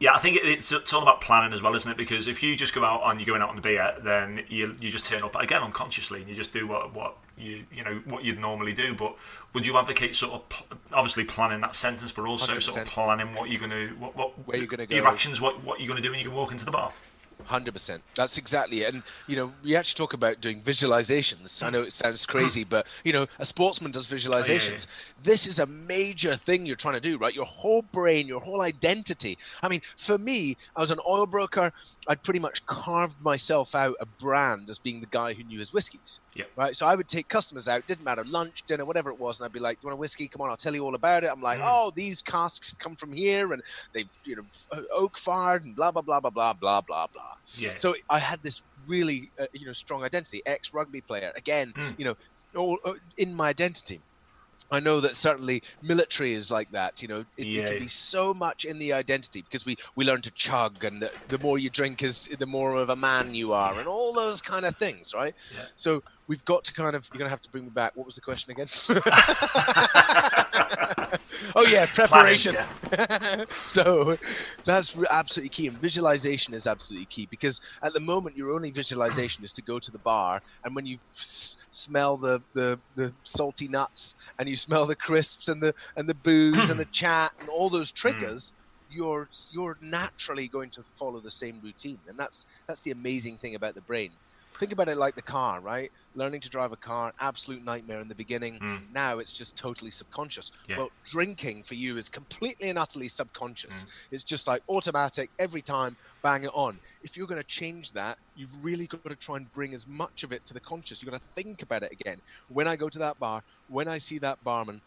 Yeah, 0.00 0.14
I 0.14 0.18
think 0.20 0.38
it's, 0.40 0.70
it's 0.70 0.92
all 0.92 1.02
about 1.02 1.20
planning 1.20 1.52
as 1.52 1.60
well, 1.60 1.74
isn't 1.74 1.90
it? 1.90 1.96
Because 1.96 2.28
if 2.28 2.40
you 2.40 2.54
just 2.54 2.72
go 2.72 2.84
out 2.84 3.02
and 3.04 3.18
you're 3.18 3.26
going 3.26 3.42
out 3.42 3.48
on 3.50 3.56
the 3.56 3.62
beer, 3.62 3.94
then 4.04 4.44
you 4.48 4.76
you 4.80 4.90
just 4.90 5.04
turn 5.04 5.22
up 5.22 5.34
again 5.34 5.62
unconsciously 5.62 6.20
and 6.20 6.28
you 6.28 6.36
just 6.36 6.52
do 6.52 6.68
what 6.68 6.94
what 6.94 7.16
you 7.38 7.64
you 7.72 7.84
know 7.84 8.00
what 8.06 8.24
you'd 8.24 8.38
normally 8.38 8.72
do. 8.72 8.94
But 8.94 9.16
would 9.54 9.66
you 9.66 9.78
advocate 9.78 10.16
sort 10.16 10.32
of 10.34 10.78
obviously 10.92 11.24
planning 11.24 11.60
that 11.62 11.74
sentence, 11.74 12.12
but 12.12 12.26
also 12.26 12.58
sort 12.58 12.78
of 12.78 12.86
planning 12.86 13.34
what 13.34 13.50
you're 13.50 13.60
going 13.60 13.70
to 13.70 13.94
what 13.94 14.16
what 14.16 14.46
Where 14.46 14.58
you're 14.58 14.66
gonna 14.66 14.86
your 14.88 15.06
actions, 15.06 15.40
what 15.40 15.62
what 15.64 15.80
you're 15.80 15.88
going 15.88 16.00
to 16.00 16.02
do 16.02 16.10
when 16.10 16.18
you 16.18 16.26
can 16.26 16.34
walk 16.34 16.52
into 16.52 16.64
the 16.64 16.70
bar? 16.70 16.92
Hundred 17.44 17.72
percent. 17.72 18.02
That's 18.14 18.36
exactly 18.36 18.82
it. 18.82 18.92
And 18.92 19.02
you 19.26 19.36
know, 19.36 19.50
we 19.64 19.74
actually 19.74 19.96
talk 19.96 20.12
about 20.12 20.40
doing 20.40 20.60
visualizations. 20.60 21.62
I 21.62 21.70
know 21.70 21.82
it 21.82 21.94
sounds 21.94 22.26
crazy, 22.26 22.62
but 22.62 22.86
you 23.04 23.12
know, 23.12 23.26
a 23.38 23.44
sportsman 23.46 23.90
does 23.90 24.06
visualizations. 24.06 24.86
Oh, 24.86 24.90
yeah, 24.90 25.22
This 25.22 25.46
is 25.46 25.58
a 25.58 25.64
major 25.66 26.36
thing 26.36 26.66
you're 26.66 26.76
trying 26.76 26.94
to 26.94 27.00
do, 27.00 27.16
right? 27.16 27.34
Your 27.34 27.46
whole 27.46 27.80
brain, 27.82 28.26
your 28.26 28.40
whole 28.40 28.60
identity. 28.60 29.38
I 29.62 29.68
mean, 29.68 29.80
for 29.96 30.18
me, 30.18 30.58
I 30.76 30.80
was 30.80 30.90
an 30.90 30.98
oil 31.08 31.26
broker. 31.26 31.72
I'd 32.06 32.22
pretty 32.22 32.40
much 32.40 32.64
carved 32.66 33.20
myself 33.20 33.74
out 33.74 33.96
a 34.00 34.06
brand 34.06 34.68
as 34.68 34.78
being 34.78 35.00
the 35.00 35.06
guy 35.06 35.32
who 35.32 35.42
knew 35.44 35.58
his 35.58 35.72
whiskies. 35.72 36.20
Yeah. 36.34 36.44
Right. 36.56 36.76
So 36.76 36.86
I 36.86 36.94
would 36.94 37.08
take 37.08 37.28
customers 37.28 37.66
out, 37.68 37.86
didn't 37.86 38.04
matter, 38.04 38.24
lunch, 38.24 38.64
dinner, 38.66 38.84
whatever 38.84 39.10
it 39.10 39.18
was, 39.18 39.38
and 39.38 39.46
I'd 39.46 39.52
be 39.52 39.60
like, 39.60 39.80
"Do 39.80 39.84
you 39.84 39.88
want 39.88 39.98
a 39.98 40.00
whiskey? 40.00 40.28
Come 40.28 40.42
on, 40.42 40.50
I'll 40.50 40.56
tell 40.56 40.74
you 40.74 40.84
all 40.84 40.94
about 40.94 41.24
it." 41.24 41.30
I'm 41.30 41.40
like, 41.42 41.60
Mm. 41.60 41.66
"Oh, 41.66 41.92
these 41.94 42.20
casks 42.20 42.74
come 42.78 42.94
from 42.94 43.12
here, 43.12 43.52
and 43.54 43.62
they, 43.94 44.04
you 44.24 44.36
know, 44.36 44.82
oak 44.92 45.16
fired, 45.16 45.64
and 45.64 45.74
blah 45.74 45.90
blah 45.92 46.02
blah 46.02 46.20
blah 46.20 46.30
blah 46.30 46.52
blah 46.52 46.80
blah 46.82 47.06
blah." 47.06 47.27
Yeah. 47.56 47.74
So 47.76 47.94
I 48.10 48.18
had 48.18 48.42
this 48.42 48.62
really, 48.86 49.30
uh, 49.40 49.46
you 49.52 49.66
know, 49.66 49.72
strong 49.72 50.02
identity. 50.04 50.42
Ex 50.46 50.72
rugby 50.72 51.00
player, 51.00 51.32
again, 51.36 51.72
Mm. 51.76 51.98
you 51.98 52.04
know, 52.04 52.14
all, 52.56 52.78
uh, 52.84 52.94
in 53.16 53.34
my 53.34 53.48
identity. 53.48 54.00
I 54.70 54.80
know 54.80 55.00
that 55.00 55.16
certainly 55.16 55.62
military 55.82 56.34
is 56.34 56.50
like 56.50 56.70
that. 56.72 57.00
You 57.00 57.08
know, 57.08 57.20
it, 57.38 57.46
it 57.46 57.68
can 57.70 57.78
be 57.78 57.88
so 57.88 58.34
much 58.34 58.64
in 58.64 58.78
the 58.78 58.92
identity 58.92 59.42
because 59.42 59.64
we 59.64 59.76
we 59.96 60.04
learn 60.04 60.20
to 60.22 60.30
chug, 60.32 60.84
and 60.84 61.00
the, 61.00 61.10
the 61.28 61.38
more 61.38 61.58
you 61.58 61.70
drink 61.70 62.02
is 62.02 62.28
the 62.38 62.44
more 62.46 62.74
of 62.74 62.90
a 62.90 62.96
man 62.96 63.34
you 63.34 63.52
are, 63.52 63.78
and 63.78 63.88
all 63.88 64.12
those 64.12 64.42
kind 64.42 64.66
of 64.66 64.76
things, 64.76 65.14
right? 65.14 65.34
Yeah. 65.54 65.66
So 65.76 66.02
we've 66.28 66.44
got 66.44 66.62
to 66.64 66.72
kind 66.72 66.94
of. 66.94 67.08
You're 67.12 67.18
gonna 67.18 67.30
have 67.30 67.42
to 67.42 67.50
bring 67.50 67.64
me 67.64 67.70
back. 67.70 67.96
What 67.96 68.06
was 68.06 68.14
the 68.14 68.20
question 68.20 68.52
again? 68.52 68.68
oh 71.56 71.66
yeah, 71.66 71.86
preparation. 71.86 72.56
So 73.50 74.16
that's 74.64 74.94
absolutely 75.10 75.48
key, 75.48 75.66
and 75.68 75.78
visualization 75.78 76.54
is 76.54 76.66
absolutely 76.66 77.06
key 77.06 77.26
because 77.26 77.60
at 77.82 77.92
the 77.92 78.00
moment 78.00 78.36
your 78.36 78.52
only 78.52 78.70
visualization 78.70 79.44
is 79.44 79.52
to 79.54 79.62
go 79.62 79.78
to 79.78 79.90
the 79.90 79.98
bar, 79.98 80.42
and 80.64 80.74
when 80.74 80.86
you 80.86 80.98
s- 81.16 81.56
smell 81.70 82.16
the, 82.16 82.40
the 82.54 82.78
the 82.96 83.12
salty 83.24 83.68
nuts 83.68 84.14
and 84.38 84.48
you 84.48 84.56
smell 84.56 84.86
the 84.86 84.96
crisps 84.96 85.48
and 85.48 85.62
the 85.62 85.74
and 85.96 86.08
the 86.08 86.14
booze 86.14 86.70
and 86.70 86.78
the 86.78 86.84
chat 86.92 87.32
and 87.40 87.48
all 87.48 87.70
those 87.70 87.90
mm. 87.90 87.96
triggers. 87.96 88.52
You're 88.90 89.28
you're 89.50 89.76
naturally 89.82 90.48
going 90.48 90.70
to 90.70 90.84
follow 90.96 91.20
the 91.20 91.30
same 91.30 91.60
routine, 91.62 91.98
and 92.08 92.18
that's 92.18 92.46
that's 92.66 92.80
the 92.80 92.90
amazing 92.90 93.36
thing 93.36 93.54
about 93.54 93.74
the 93.74 93.82
brain. 93.82 94.12
Think 94.54 94.72
about 94.72 94.88
it 94.88 94.96
like 94.96 95.14
the 95.14 95.22
car, 95.22 95.60
right? 95.60 95.90
Learning 96.14 96.40
to 96.40 96.48
drive 96.48 96.72
a 96.72 96.76
car, 96.76 97.12
absolute 97.20 97.64
nightmare 97.64 98.00
in 98.00 98.08
the 98.08 98.14
beginning. 98.14 98.58
Mm. 98.58 98.92
Now 98.92 99.18
it's 99.18 99.32
just 99.32 99.56
totally 99.56 99.90
subconscious. 99.90 100.50
Yeah. 100.68 100.78
Well, 100.78 100.90
drinking 101.04 101.62
for 101.64 101.74
you 101.74 101.96
is 101.96 102.08
completely 102.08 102.68
and 102.68 102.78
utterly 102.78 103.08
subconscious. 103.08 103.84
Mm. 103.84 103.88
It's 104.10 104.24
just 104.24 104.48
like 104.48 104.62
automatic 104.68 105.30
every 105.38 105.62
time, 105.62 105.96
bang 106.22 106.44
it 106.44 106.50
on. 106.54 106.78
If 107.02 107.16
you're 107.16 107.26
going 107.26 107.40
to 107.40 107.46
change 107.46 107.92
that, 107.92 108.18
you've 108.34 108.64
really 108.64 108.86
got 108.86 109.04
to 109.04 109.16
try 109.16 109.36
and 109.36 109.52
bring 109.52 109.74
as 109.74 109.86
much 109.86 110.24
of 110.24 110.32
it 110.32 110.44
to 110.46 110.54
the 110.54 110.60
conscious. 110.60 111.02
You've 111.02 111.12
got 111.12 111.20
to 111.20 111.42
think 111.42 111.62
about 111.62 111.82
it 111.82 111.92
again. 111.92 112.20
When 112.48 112.66
I 112.66 112.74
go 112.74 112.88
to 112.88 112.98
that 112.98 113.18
bar, 113.18 113.42
when 113.68 113.86
I 113.86 113.98
see 113.98 114.18
that 114.18 114.42
barman, 114.42 114.80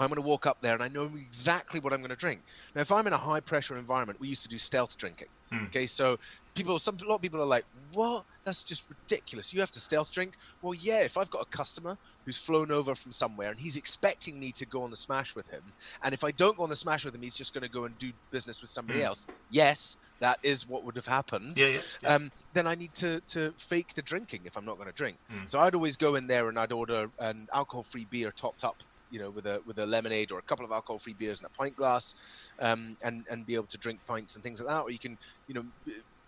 I'm 0.00 0.08
going 0.08 0.16
to 0.16 0.22
walk 0.22 0.46
up 0.46 0.58
there 0.60 0.74
and 0.74 0.82
I 0.82 0.88
know 0.88 1.10
exactly 1.16 1.80
what 1.80 1.92
I'm 1.92 2.00
going 2.00 2.10
to 2.10 2.16
drink. 2.16 2.40
Now, 2.74 2.82
if 2.82 2.92
I'm 2.92 3.06
in 3.06 3.12
a 3.12 3.18
high 3.18 3.40
pressure 3.40 3.76
environment, 3.76 4.20
we 4.20 4.28
used 4.28 4.42
to 4.42 4.48
do 4.48 4.58
stealth 4.58 4.96
drinking. 4.96 5.28
Hmm. 5.50 5.64
Okay, 5.66 5.86
so 5.86 6.16
people, 6.58 6.78
some 6.78 6.96
a 7.02 7.04
lot 7.08 7.16
of 7.16 7.22
people 7.22 7.40
are 7.40 7.46
like, 7.46 7.64
"What? 7.72 8.26
That's 8.44 8.64
just 8.64 8.88
ridiculous. 8.90 9.52
You 9.52 9.60
have 9.60 9.70
to 9.72 9.80
stealth 9.80 10.12
drink." 10.12 10.34
Well, 10.60 10.74
yeah. 10.74 11.00
If 11.00 11.16
I've 11.16 11.30
got 11.30 11.42
a 11.42 11.56
customer 11.56 11.96
who's 12.24 12.38
flown 12.38 12.70
over 12.70 12.94
from 12.94 13.12
somewhere 13.12 13.50
and 13.50 13.60
he's 13.60 13.76
expecting 13.76 14.40
me 14.40 14.52
to 14.54 14.66
go 14.66 14.82
on 14.82 14.90
the 14.90 14.96
smash 14.96 15.34
with 15.34 15.48
him, 15.48 15.72
and 16.02 16.14
if 16.14 16.24
I 16.24 16.32
don't 16.32 16.56
go 16.56 16.64
on 16.64 16.70
the 16.70 16.76
smash 16.76 17.04
with 17.04 17.14
him, 17.14 17.22
he's 17.22 17.36
just 17.36 17.52
going 17.54 17.62
to 17.62 17.68
go 17.68 17.84
and 17.84 17.96
do 17.98 18.12
business 18.30 18.60
with 18.60 18.70
somebody 18.70 19.00
Hmm. 19.00 19.02
else. 19.02 19.26
Yes, 19.48 19.96
that 20.20 20.38
is 20.42 20.66
what 20.66 20.84
would 20.84 20.96
have 20.96 21.06
happened 21.06 21.56
Yeah, 21.56 21.66
yeah. 21.68 21.82
yeah. 22.02 22.12
um, 22.14 22.30
then 22.52 22.66
I 22.66 22.74
need 22.74 22.94
to, 22.96 23.20
to 23.28 23.54
fake 23.58 23.94
the 23.94 24.02
drinking 24.02 24.46
if 24.46 24.56
I'm 24.56 24.64
not 24.64 24.76
going 24.76 24.86
to 24.88 24.92
drink. 24.92 25.20
Mm. 25.30 25.46
So 25.46 25.58
I'd 25.60 25.74
always 25.74 25.96
go 25.96 26.14
in 26.14 26.26
there 26.26 26.48
and 26.48 26.58
I'd 26.58 26.72
order 26.72 27.08
an 27.18 27.46
alcohol-free 27.52 28.06
beer 28.06 28.32
topped 28.32 28.64
up, 28.64 28.82
you 29.08 29.18
know, 29.18 29.30
with 29.30 29.46
a 29.46 29.60
with 29.64 29.78
a 29.78 29.86
lemonade 29.86 30.30
or 30.32 30.38
a 30.38 30.42
couple 30.42 30.64
of 30.64 30.72
alcohol-free 30.72 31.14
beers 31.14 31.40
in 31.40 31.46
a 31.46 31.50
pint 31.50 31.76
glass, 31.76 32.14
um, 32.60 32.96
and 33.02 33.26
and 33.30 33.46
be 33.46 33.54
able 33.54 33.66
to 33.68 33.78
drink 33.78 34.04
pints 34.04 34.34
and 34.34 34.42
things 34.42 34.60
like 34.60 34.68
that. 34.68 34.82
Or 34.82 34.90
you 34.90 34.98
can, 34.98 35.16
you 35.46 35.54
know, 35.54 35.64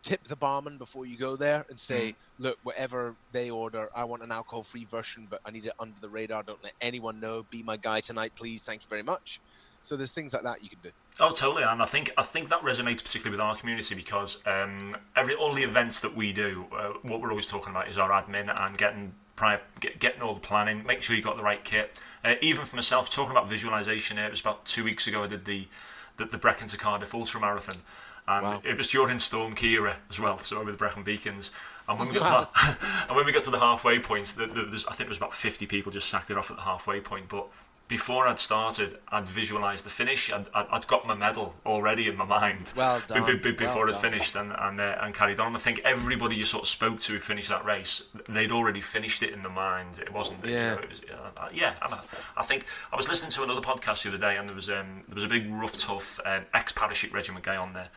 tip 0.03 0.27
the 0.29 0.37
barman 0.37 0.79
before 0.79 1.07
you 1.07 1.17
go 1.17 1.37
there 1.37 1.67
and 1.69 1.79
say, 1.79 2.15
look, 2.39 2.59
whatever 2.63 3.15
they 3.33 3.51
order, 3.51 3.89
I 3.95 4.05
want 4.05 4.23
an 4.23 4.33
alcohol-free 4.33 4.87
version, 4.87 5.27
but 5.29 5.41
I 5.45 5.51
need 5.51 5.67
it 5.67 5.73
under 5.79 5.99
the 6.01 6.09
radar. 6.09 6.43
Don't 6.43 6.63
let 6.63 6.73
anyone 6.81 7.21
know. 7.21 7.45
Be 7.51 7.63
my 7.63 7.77
guy 7.77 8.01
tonight, 8.01 8.33
please. 8.37 8.63
Thank 8.63 8.83
you 8.83 8.89
very 8.89 9.03
much. 9.03 9.41
So 9.83 9.97
there's 9.97 10.13
things 10.13 10.35
like 10.35 10.43
that 10.43 10.63
you 10.63 10.69
can 10.69 10.79
do. 10.83 10.91
Oh, 11.21 11.33
totally, 11.33 11.63
and 11.63 11.83
I 11.83 11.87
think 11.87 12.11
I 12.17 12.23
think 12.23 12.51
that 12.51 12.61
resonates 12.61 13.03
particularly 13.03 13.31
with 13.31 13.41
our 13.41 13.57
community 13.57 13.95
because 13.95 14.43
um, 14.47 14.97
every 15.17 15.35
all 15.35 15.55
the 15.55 15.63
events 15.63 16.01
that 16.01 16.15
we 16.15 16.33
do, 16.33 16.67
uh, 16.73 16.93
what 17.03 17.21
we're 17.21 17.31
always 17.31 17.47
talking 17.47 17.71
about 17.71 17.89
is 17.89 17.97
our 17.97 18.11
admin 18.11 18.55
and 18.55 18.77
getting 18.77 19.15
prior, 19.37 19.61
get, 19.81 19.99
getting 19.99 20.21
all 20.21 20.35
the 20.35 20.41
planning, 20.41 20.85
make 20.85 21.01
sure 21.03 21.17
you 21.17 21.23
got 21.23 21.37
the 21.37 21.43
right 21.43 21.65
kit. 21.65 21.99
Uh, 22.23 22.35
even 22.43 22.67
for 22.67 22.77
myself, 22.77 23.09
talking 23.09 23.31
about 23.31 23.49
visualization, 23.49 24.19
it 24.19 24.31
was 24.31 24.43
about 24.43 24.67
two 24.67 24.85
weeks 24.85 25.07
ago 25.07 25.25
I 25.25 25.29
did 25.29 25.47
the 25.47 25.67
the, 26.19 26.27
the 26.27 26.39
Brecon 26.39 26.69
to 26.69 26.77
Cardiff 26.77 27.15
ultra 27.15 27.41
marathon, 27.41 27.79
and 28.29 28.45
Wow. 28.47 28.63
it 28.65 28.77
was 28.77 28.89
during 28.89 29.19
Storm 29.19 29.55
Ciara 29.55 29.97
as 30.09 30.19
well, 30.21 30.39
so 30.39 30.59
over 30.59 30.71
the 30.71 30.77
Brecon 30.77 31.03
Beacons. 31.03 31.51
And 31.89 31.99
when 31.99 32.09
we 32.09 32.15
got 32.15 32.53
to 32.55 32.77
and 33.09 33.17
when 33.17 33.27
we 33.27 33.33
got 33.33 33.43
to 33.45 33.51
the 33.51 33.59
halfway 33.59 33.99
point, 33.99 34.27
the, 34.37 34.47
the, 34.47 34.63
there's, 34.63 34.87
I 34.87 34.91
think 34.91 34.99
there 35.01 35.09
was 35.09 35.17
about 35.17 35.35
50 35.35 35.67
people 35.67 35.91
just 35.91 36.09
sacked 36.09 36.31
it 36.31 36.39
off 36.39 36.51
at 36.51 36.57
the 36.57 36.63
halfway 36.63 37.01
point, 37.01 37.29
but 37.29 37.49
before 37.91 38.27
I'd 38.27 38.39
started, 38.39 38.97
I'd 39.09 39.29
visualised 39.29 39.85
the 39.85 39.91
finish. 39.91 40.33
I'd, 40.33 40.49
I'd, 40.55 40.67
I'd 40.71 40.87
got 40.87 41.07
my 41.07 41.15
medal 41.15 41.55
already 41.67 42.09
in 42.09 42.17
my 42.17 42.25
mind. 42.25 42.73
Well 42.75 43.03
done, 43.09 43.25
be- 43.27 43.53
before 43.53 43.85
well 43.85 43.95
it 43.95 43.97
finished 43.97 44.37
and 44.37 44.53
and, 44.57 44.81
uh, 44.81 44.97
and 45.03 45.13
carried 45.15 45.39
on. 45.41 45.49
And 45.49 45.57
I 45.57 45.59
think 45.59 45.81
everybody 45.85 46.37
you 46.37 46.47
sort 46.47 46.63
of 46.63 46.69
spoke 46.69 47.01
to 47.03 47.13
who 47.13 47.19
finished 47.19 47.51
that 47.51 47.65
race, 47.67 48.05
they'd 48.29 48.53
already 48.53 48.81
finished 48.81 49.23
it 49.23 49.35
in 49.35 49.43
the 49.43 49.51
mind. 49.51 49.99
It 49.99 50.13
wasn't. 50.13 50.43
You 50.47 50.53
Yeah. 50.55 50.75
know, 50.77 50.81
it 50.81 50.89
was, 50.89 51.01
uh, 51.37 51.49
yeah. 51.53 51.75
And 51.83 51.95
I, 51.95 52.01
I 52.39 52.43
think 52.45 52.65
I 52.93 52.97
was 52.97 53.09
listening 53.09 53.33
to 53.33 53.43
another 53.43 53.61
podcast 53.61 54.05
the 54.05 54.09
other 54.11 54.19
day, 54.19 54.39
and 54.39 54.49
there 54.49 54.57
was 54.57 54.71
um, 54.71 55.03
there 55.09 55.17
was 55.17 55.25
a 55.25 55.29
big 55.29 55.51
rough, 55.53 55.77
tough 55.77 56.19
um, 56.25 56.45
ex 56.55 56.73
parachute 56.73 57.13
regiment 57.13 57.45
guy 57.45 57.57
on 57.57 57.73
there. 57.75 57.89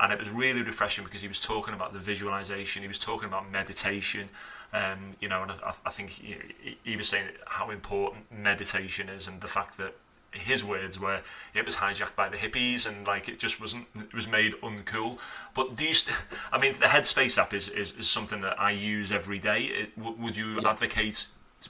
And 0.00 0.12
it 0.12 0.18
was 0.18 0.30
really 0.30 0.62
refreshing 0.62 1.04
because 1.04 1.20
he 1.22 1.28
was 1.28 1.38
talking 1.38 1.74
about 1.74 1.92
the 1.92 1.98
visualization. 2.00 2.82
He 2.82 2.88
was 2.88 2.98
talking 2.98 3.28
about 3.28 3.48
meditation. 3.52 4.30
Um, 4.72 5.10
you 5.20 5.28
know, 5.28 5.42
and 5.42 5.52
I, 5.52 5.74
I 5.84 5.90
think 5.90 6.10
he, 6.10 6.36
he 6.82 6.96
was 6.96 7.08
saying 7.08 7.26
how 7.46 7.70
important 7.70 8.24
meditation 8.32 9.08
is, 9.10 9.26
and 9.28 9.40
the 9.40 9.48
fact 9.48 9.76
that 9.78 9.94
his 10.34 10.64
words 10.64 10.98
were 10.98 11.20
it 11.52 11.66
was 11.66 11.76
hijacked 11.76 12.16
by 12.16 12.26
the 12.26 12.38
hippies 12.38 12.86
and 12.86 13.06
like 13.06 13.28
it 13.28 13.38
just 13.38 13.60
wasn't 13.60 13.86
it 13.96 14.14
was 14.14 14.26
made 14.26 14.54
uncool 14.62 15.18
but 15.54 15.76
do 15.76 15.84
you 15.84 15.92
st- 15.92 16.16
i 16.52 16.58
mean 16.58 16.72
the 16.80 16.86
headspace 16.86 17.36
app 17.36 17.52
is, 17.52 17.68
is, 17.68 17.92
is 17.98 18.08
something 18.08 18.40
that 18.40 18.58
i 18.58 18.70
use 18.70 19.12
every 19.12 19.38
day 19.38 19.64
it, 19.64 19.94
w- 19.98 20.16
would 20.18 20.34
you 20.34 20.58
Yeah. 20.62 20.70
advocate 20.70 21.26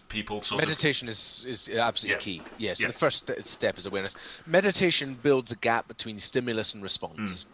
people 0.09 0.43
sort 0.43 0.63
of 0.63 0.69
Meditation 0.69 1.09
is, 1.09 1.43
is 1.45 1.69
absolutely 1.71 2.15
Yeah. 2.35 2.39
key. 2.39 2.43
Yeah, 2.57 2.75
so 2.75 2.87
the 2.87 2.93
first 2.93 3.29
step 3.43 3.77
is 3.79 3.85
awareness. 3.85 4.15
Meditation 4.47 5.19
builds 5.21 5.51
a 5.51 5.57
gap 5.57 5.89
between 5.89 6.19
stimulus 6.21 6.73
and 6.73 6.83
response. 6.85 7.45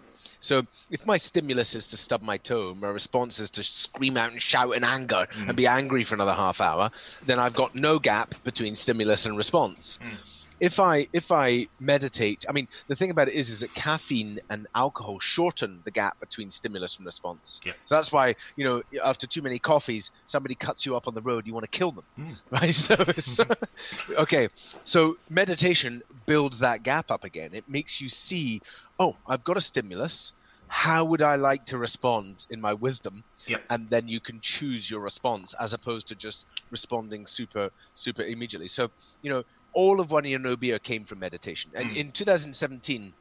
So 0.40 0.62
if 0.90 1.07
my 1.07 1.16
stimulus 1.16 1.74
is 1.74 1.88
to 1.90 1.96
stub 1.96 2.22
my 2.22 2.37
toe, 2.37 2.74
my 2.74 2.88
response 2.88 3.38
is 3.38 3.51
to 3.53 3.62
scream 3.64 4.16
out 4.16 4.33
and 4.33 4.40
shout 4.40 4.74
in 4.74 4.85
anger 4.85 5.27
and 5.37 5.51
mm. 5.51 5.57
be 5.57 5.66
angry 5.66 6.05
for 6.05 6.14
another 6.14 6.35
half 6.35 6.61
hour, 6.61 6.90
then 7.27 7.38
I've 7.38 7.55
got 7.55 7.74
no 7.74 7.98
gap 7.98 8.35
between 8.44 8.74
stimulus 8.74 9.27
and 9.27 9.37
response. 9.37 9.98
Mm. 10.03 10.16
If 10.61 10.81
I 10.81 11.07
if 11.12 11.31
I 11.31 11.68
meditate, 11.79 12.44
I 12.48 12.53
mean 12.53 12.66
the 12.88 12.96
thing 12.96 13.11
about 13.11 13.29
it 13.29 13.35
is 13.35 13.48
is 13.48 13.61
that 13.61 13.72
caffeine 13.74 14.40
and 14.51 14.66
alcohol 14.74 15.20
shorten 15.20 15.81
the 15.85 15.90
gap 15.90 16.18
between 16.18 16.51
stimulus 16.51 16.96
and 16.96 17.07
response. 17.07 17.61
Yeah. 17.64 17.74
So 17.85 17.94
that's 17.94 18.11
why 18.11 18.35
you 18.57 18.64
know 18.64 18.83
after 19.05 19.29
too 19.29 19.40
many 19.40 19.61
coffees, 19.61 20.11
somebody 20.24 20.57
cuts 20.57 20.85
you 20.85 20.96
up 20.96 21.07
on 21.07 21.14
the 21.14 21.20
road, 21.20 21.46
you 21.46 21.55
want 21.55 21.70
to 21.70 21.79
kill 21.79 21.92
them, 21.92 22.05
mm. 22.18 22.37
right? 22.51 22.74
So, 22.74 22.96
so 22.96 23.44
okay, 24.18 24.48
so 24.83 25.16
meditation 25.31 26.03
builds 26.27 26.59
that 26.59 26.83
gap 26.83 27.11
up 27.12 27.22
again. 27.22 27.51
It 27.55 27.68
makes 27.68 28.01
you 28.01 28.09
see, 28.09 28.61
oh, 28.98 29.16
I've 29.26 29.44
got 29.44 29.56
a 29.56 29.61
stimulus. 29.61 30.32
How 30.68 31.04
would 31.04 31.22
I 31.22 31.37
like 31.37 31.64
to 31.66 31.78
respond 31.78 32.44
in 32.50 32.61
my 32.61 32.74
wisdom? 32.74 33.24
Yep. 33.46 33.62
And 33.70 33.90
then 33.90 34.06
you 34.06 34.20
can 34.20 34.40
choose 34.42 34.90
your 34.90 35.00
response 35.00 35.54
as 35.58 35.72
opposed 35.72 36.08
to 36.08 36.14
just 36.14 36.44
responding 36.70 37.26
super, 37.26 37.70
super 37.94 38.22
immediately. 38.22 38.68
So, 38.68 38.88
you 39.22 39.30
know, 39.30 39.44
all 39.72 40.00
of 40.00 40.11
One 40.11 40.24
Year 40.24 40.38
No 40.38 40.56
came 40.78 41.04
from 41.06 41.20
meditation. 41.20 41.72
And 41.74 41.90
Mm. 41.90 41.96
in 41.96 42.12
2017, 42.12 43.14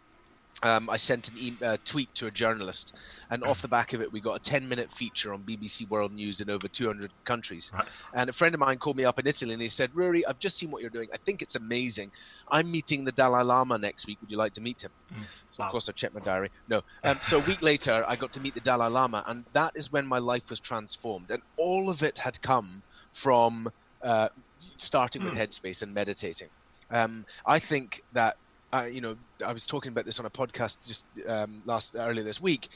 um, 0.64 0.90
I 0.90 0.98
sent 0.98 1.30
an 1.30 1.36
e- 1.38 1.54
uh, 1.64 1.78
tweet 1.86 2.14
to 2.16 2.26
a 2.28 2.32
journalist, 2.32 2.96
and 3.30 3.44
off 3.44 3.62
the 3.62 3.68
back 3.68 3.94
of 3.94 4.02
it, 4.02 4.12
we 4.12 4.20
got 4.20 4.34
a 4.34 4.40
10 4.40 4.68
minute 4.68 4.92
feature 4.92 5.34
on 5.34 5.44
BBC 5.44 5.88
World 5.90 6.12
News 6.14 6.42
in 6.42 6.50
over 6.50 6.68
200 6.68 7.12
countries. 7.26 7.70
Right. 7.74 7.88
And 8.14 8.30
a 8.30 8.34
friend 8.34 8.56
of 8.56 8.60
mine 8.60 8.78
called 8.80 8.98
me 8.98 9.06
up 9.06 9.20
in 9.20 9.28
Italy 9.28 9.54
and 9.54 9.62
he 9.62 9.68
said, 9.68 9.92
Ruari, 9.94 10.24
I've 10.28 10.40
just 10.40 10.58
seen 10.58 10.72
what 10.72 10.82
you're 10.82 10.90
doing. 10.90 11.10
I 11.14 11.18
think 11.18 11.42
it's 11.44 11.56
amazing. 11.56 12.12
I'm 12.50 12.72
meeting 12.72 13.06
the 13.06 13.12
Dalai 13.12 13.44
Lama 13.44 13.78
next 13.78 14.08
week. 14.08 14.18
Would 14.22 14.32
you 14.32 14.38
like 14.38 14.54
to 14.54 14.62
meet 14.62 14.82
him? 14.82 14.92
So, 15.48 15.62
Wow. 15.62 15.68
of 15.68 15.72
course, 15.74 15.90
I 15.90 15.92
checked 15.92 16.16
my 16.16 16.22
diary. 16.22 16.50
No. 16.70 16.82
Um, 17.04 17.20
so, 17.22 17.38
a 17.38 17.42
week 17.42 17.62
later, 17.62 18.04
I 18.08 18.16
got 18.16 18.32
to 18.34 18.40
meet 18.40 18.54
the 18.56 18.60
Dalai 18.62 18.90
Lama, 18.90 19.24
and 19.28 19.46
that 19.54 19.74
is 19.76 19.92
when 19.92 20.08
my 20.08 20.18
life 20.18 20.50
was 20.50 20.60
transformed. 20.60 21.30
And 21.32 21.42
all 21.58 21.90
of 21.90 22.02
it 22.02 22.18
had 22.18 22.42
come 22.42 22.82
from 23.14 23.70
uh, 24.02 24.30
starting 24.78 25.24
with 25.24 25.34
Headspace 25.34 25.82
and 25.84 25.94
meditating. 25.94 26.50
Um, 26.90 27.26
I 27.46 27.60
think 27.60 28.04
that, 28.14 28.38
uh, 28.74 28.84
you 28.84 29.02
know, 29.02 29.18
I 29.46 29.54
was 29.54 29.66
talking 29.66 29.92
about 29.92 30.06
this 30.06 30.20
on 30.20 30.26
a 30.26 30.30
podcast 30.30 30.86
just 30.86 31.06
um, 31.28 31.62
last 31.66 31.96
earlier 31.96 32.24
this 32.24 32.42
week. 32.42 32.70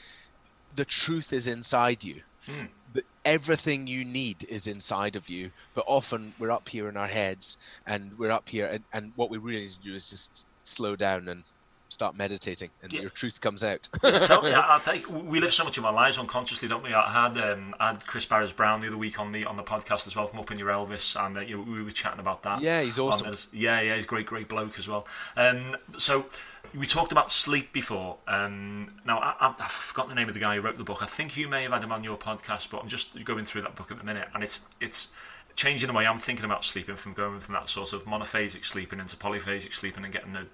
the 0.74 0.84
truth 0.84 1.32
is 1.32 1.46
inside 1.46 2.04
you. 2.04 2.22
Hmm. 2.46 2.66
The, 2.92 3.04
everything 3.24 3.86
you 3.86 4.04
need 4.04 4.44
is 4.48 4.66
inside 4.66 5.16
of 5.16 5.28
you, 5.28 5.52
but 5.74 5.84
often 5.86 6.34
we're 6.38 6.50
up 6.50 6.68
here 6.68 6.88
in 6.88 6.96
our 6.96 7.06
heads 7.08 7.56
and 7.86 8.12
we're 8.18 8.30
up 8.32 8.48
here, 8.48 8.66
and, 8.66 8.84
and 8.92 9.12
what 9.16 9.30
we 9.30 9.38
really 9.38 9.62
need 9.64 9.72
to 9.72 9.80
do 9.80 9.94
is 9.94 10.08
just 10.08 10.46
slow 10.64 10.96
down 10.96 11.28
and 11.28 11.44
start 11.92 12.16
meditating, 12.16 12.70
and 12.82 12.92
Yeah. 12.92 13.02
your 13.02 13.10
truth 13.10 13.40
comes 13.40 13.62
out. 13.62 13.88
Totally. 14.02 14.54
I, 14.54 14.76
I 14.76 14.78
think 14.78 15.08
we 15.08 15.40
live 15.40 15.52
so 15.52 15.64
much 15.64 15.78
of 15.78 15.84
our 15.84 15.92
lives 15.92 16.18
unconsciously, 16.18 16.68
don't 16.68 16.82
we? 16.82 16.92
I 16.94 17.10
had 17.12 17.36
um, 17.38 17.74
I 17.78 17.88
had 17.88 18.06
Chris 18.06 18.26
Baréz-Brown 18.26 18.80
the 18.80 18.88
other 18.88 18.96
week 18.96 19.18
on 19.20 19.32
the 19.32 19.44
on 19.44 19.56
the 19.56 19.62
podcast 19.62 20.06
as 20.06 20.16
well 20.16 20.26
from 20.26 20.38
Upping 20.40 20.58
Your 20.58 20.68
Elvis, 20.70 21.14
and 21.24 21.36
uh, 21.36 21.40
you 21.40 21.56
know, 21.58 21.62
we 21.70 21.82
were 21.82 21.90
chatting 21.90 22.20
about 22.20 22.42
that. 22.44 22.60
Yeah, 22.60 22.82
he's 22.82 22.98
awesome. 22.98 23.30
this. 23.30 23.48
Yeah, 23.52 23.80
yeah, 23.80 23.96
he's 23.96 24.04
a 24.04 24.08
great, 24.08 24.26
great 24.26 24.48
bloke 24.48 24.78
as 24.78 24.88
well. 24.88 25.06
Um, 25.36 25.76
so 25.98 26.26
we 26.74 26.86
talked 26.86 27.12
about 27.12 27.30
sleep 27.30 27.72
before. 27.72 28.16
Um, 28.26 28.88
now 29.04 29.18
I, 29.18 29.34
I, 29.40 29.54
I've 29.60 29.70
forgotten 29.70 30.08
the 30.10 30.14
name 30.16 30.28
of 30.28 30.34
the 30.34 30.40
guy 30.40 30.54
who 30.56 30.60
wrote 30.62 30.78
the 30.78 30.84
book. 30.84 31.02
I 31.02 31.06
think 31.06 31.36
you 31.36 31.48
may 31.48 31.62
have 31.64 31.72
had 31.72 31.84
him 31.84 31.92
on 31.92 32.02
your 32.04 32.16
podcast, 32.16 32.70
but 32.70 32.78
I'm 32.82 32.88
just 32.88 33.22
going 33.24 33.44
through 33.44 33.62
that 33.62 33.74
book 33.76 33.90
at 33.90 33.98
the 33.98 34.04
minute, 34.04 34.28
and 34.34 34.42
it's 34.42 34.60
it's 34.80 35.12
changing 35.56 35.88
the 35.88 35.92
way 35.94 36.06
I'm 36.06 36.18
thinking 36.18 36.44
about 36.44 36.64
sleeping 36.64 36.96
from 36.96 37.12
going 37.12 37.40
from 37.40 37.54
that 37.54 37.68
sort 37.68 37.92
of 37.92 38.04
monophasic 38.04 38.64
sleeping 38.64 39.00
into 39.00 39.16
polyphasic 39.16 39.74
sleeping 39.74 40.04
and 40.04 40.12
getting 40.12 40.32
the, 40.32 40.46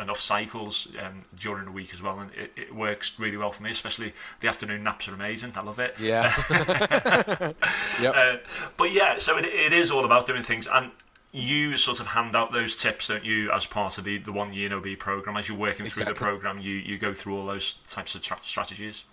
enough 0.00 0.20
cycles 0.20 0.88
um, 1.02 1.20
during 1.38 1.66
the 1.66 1.70
week 1.70 1.92
as 1.92 2.02
well. 2.02 2.18
And 2.18 2.30
it, 2.34 2.52
it 2.56 2.74
works 2.74 3.18
really 3.18 3.36
well 3.36 3.52
for 3.52 3.62
me, 3.62 3.70
especially 3.70 4.12
the 4.40 4.48
afternoon 4.48 4.82
naps 4.82 5.08
are 5.08 5.14
amazing. 5.14 5.52
I 5.56 5.62
love 5.62 5.78
it. 5.78 5.94
yeah. 6.00 6.32
yep. 8.00 8.14
Uh, 8.16 8.36
but 8.76 8.92
yeah, 8.92 9.18
so 9.18 9.36
it, 9.38 9.44
it 9.44 9.72
is 9.72 9.90
all 9.90 10.04
about 10.04 10.26
doing 10.26 10.42
things. 10.42 10.66
And 10.70 10.90
you 11.32 11.78
sort 11.78 12.00
of 12.00 12.08
hand 12.08 12.34
out 12.34 12.52
those 12.52 12.74
tips, 12.74 13.08
don't 13.08 13.24
you, 13.24 13.52
as 13.52 13.66
part 13.66 13.98
of 13.98 14.04
the, 14.04 14.18
the 14.18 14.32
One 14.32 14.52
Year 14.52 14.68
No 14.68 14.80
B 14.80 14.96
program? 14.96 15.36
As 15.36 15.48
you're 15.48 15.56
working 15.56 15.86
through 15.86 16.06
the 16.06 16.14
program, 16.14 16.58
you, 16.58 16.74
you 16.74 16.98
go 16.98 17.14
through 17.14 17.36
all 17.36 17.46
those 17.46 17.74
types 17.88 18.14
of 18.14 18.22
tra- 18.22 18.40
strategies. 18.42 19.04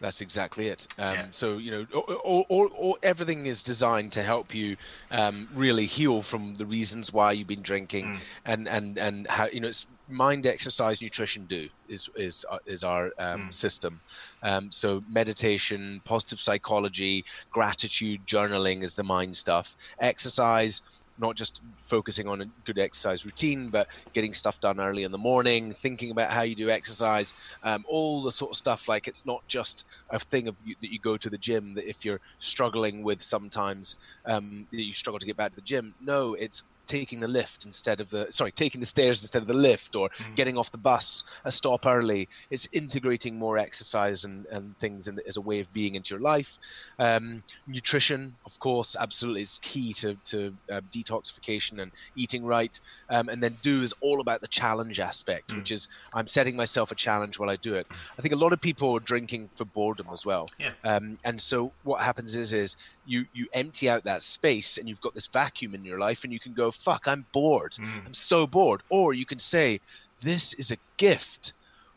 That's 0.00 0.20
exactly 0.20 0.68
it. 0.68 0.86
Um, 0.98 1.14
Yeah. 1.14 1.26
So 1.30 1.56
you 1.56 1.70
know, 1.70 1.86
all, 2.24 2.44
all, 2.48 2.66
all, 2.68 2.98
everything 3.02 3.46
is 3.46 3.62
designed 3.62 4.12
to 4.12 4.22
help 4.22 4.54
you 4.54 4.76
um, 5.10 5.48
really 5.54 5.86
heal 5.86 6.22
from 6.22 6.54
the 6.54 6.66
reasons 6.66 7.12
why 7.12 7.32
you've 7.32 7.46
been 7.48 7.62
drinking, 7.62 8.06
Mm. 8.06 8.20
and 8.44 8.68
and 8.68 8.98
and 8.98 9.26
how 9.28 9.46
you 9.46 9.60
know 9.60 9.68
it's 9.68 9.86
mind, 10.08 10.46
exercise, 10.46 11.00
nutrition. 11.00 11.46
Do 11.46 11.68
is 11.88 12.08
is 12.16 12.44
uh, 12.50 12.58
is 12.66 12.84
our 12.84 13.06
um, 13.18 13.48
Mm. 13.48 13.54
system. 13.54 14.02
Um, 14.42 14.70
so 14.70 15.02
meditation, 15.08 16.00
positive 16.04 16.40
psychology, 16.40 17.24
gratitude, 17.50 18.26
journaling 18.26 18.82
is 18.82 18.94
the 18.94 19.02
mind 19.04 19.36
stuff. 19.36 19.74
Exercise. 20.00 20.82
Not 21.18 21.36
just 21.36 21.60
focusing 21.78 22.28
on 22.28 22.40
a 22.42 22.46
good 22.64 22.78
exercise 22.78 23.24
routine, 23.24 23.70
but 23.70 23.88
getting 24.14 24.32
stuff 24.32 24.60
done 24.60 24.80
early 24.80 25.02
in 25.02 25.12
the 25.12 25.18
morning, 25.18 25.74
thinking 25.74 26.10
about 26.10 26.30
how 26.30 26.42
you 26.42 26.54
do 26.56 26.70
exercise, 26.70 27.32
um, 27.62 27.84
all 27.88 28.22
the 28.22 28.32
sort 28.32 28.52
of 28.52 28.56
stuff. 28.56 28.88
Like 28.88 29.06
it's 29.08 29.24
not 29.24 29.40
just 29.48 29.84
a 30.10 30.18
thing 30.18 30.48
of 30.48 30.58
you, 30.62 30.74
that 30.80 30.90
you 30.92 30.98
go 31.00 31.16
to 31.16 31.30
the 31.30 31.38
gym 31.38 31.74
that 31.74 31.88
if 31.88 32.04
you're 32.04 32.20
struggling 32.38 33.02
with 33.02 33.22
sometimes 33.22 33.96
um, 34.26 34.66
you 34.70 34.92
struggle 34.92 35.18
to 35.18 35.26
get 35.26 35.36
back 35.36 35.52
to 35.52 35.56
the 35.56 35.62
gym. 35.62 35.94
No 36.00 36.34
it's 36.34 36.62
taking 36.86 37.20
the 37.20 37.28
lift 37.28 37.64
instead 37.64 38.00
of 38.00 38.10
the 38.10 38.26
sorry 38.30 38.52
taking 38.52 38.80
the 38.80 38.86
stairs 38.86 39.22
instead 39.22 39.42
of 39.42 39.48
the 39.48 39.54
lift 39.54 39.96
or 39.96 40.08
getting 40.34 40.56
off 40.56 40.70
the 40.70 40.78
bus 40.78 41.24
a 41.44 41.52
stop 41.52 41.86
early. 41.86 42.28
It's 42.50 42.68
integrating 42.72 43.38
more 43.38 43.58
exercise 43.58 44.24
and, 44.24 44.46
and 44.46 44.76
things 44.78 45.08
in, 45.08 45.18
as 45.26 45.36
a 45.36 45.40
way 45.40 45.60
of 45.60 45.72
being 45.72 45.94
into 45.94 46.14
your 46.14 46.20
life. 46.20 46.56
Um, 46.98 47.42
nutrition 47.66 48.36
of 48.44 48.58
course 48.58 48.96
absolutely 48.98 49.42
is 49.42 49.58
key 49.62 49.92
to, 49.94 50.14
to 50.26 50.54
uh, 50.70 50.80
detoxification 50.90 51.80
and 51.82 51.92
eating 52.16 52.44
right. 52.44 52.78
Um, 53.10 53.28
and 53.28 53.42
then 53.42 53.56
do 53.62 53.82
is 53.82 53.92
all 54.00 54.20
about 54.20 54.40
the 54.40 54.48
challenge 54.48 55.00
aspect 55.00 55.52
which 55.54 55.70
is 55.70 55.88
i'm 56.14 56.26
setting 56.26 56.56
myself 56.56 56.90
a 56.90 56.94
challenge 56.94 57.38
while 57.38 57.50
i 57.50 57.56
do 57.56 57.74
it. 57.74 57.86
I 58.18 58.22
think 58.22 58.34
a 58.34 58.36
lot 58.36 58.52
of 58.52 58.60
people 58.60 58.94
are 58.96 59.00
drinking 59.00 59.50
for 59.54 59.64
boredom 59.64 60.08
as 60.12 60.24
well. 60.24 60.48
Yeah. 60.58 60.72
um, 60.84 61.18
and 61.24 61.40
so 61.40 61.72
what 61.82 62.00
happens 62.00 62.36
is 62.36 62.52
is 62.52 62.76
you 63.06 63.26
you 63.32 63.46
empty 63.52 63.88
out 63.88 64.04
that 64.04 64.22
space 64.22 64.78
and 64.78 64.88
you've 64.88 65.00
got 65.00 65.14
this 65.14 65.26
vacuum 65.26 65.74
in 65.74 65.84
your 65.84 65.98
life 65.98 66.24
and 66.24 66.32
you 66.32 66.40
can 66.40 66.52
go 66.52 66.70
fuck 66.70 67.06
i'm 67.06 67.24
bored. 67.32 67.74
Hmm. 67.74 68.06
I'm 68.06 68.14
so 68.14 68.46
bored. 68.46 68.82
Or 68.88 69.14
you 69.14 69.24
can 69.26 69.38
say 69.38 69.80
this 70.22 70.52
is 70.54 70.70
a 70.70 70.76
gift. 70.96 71.52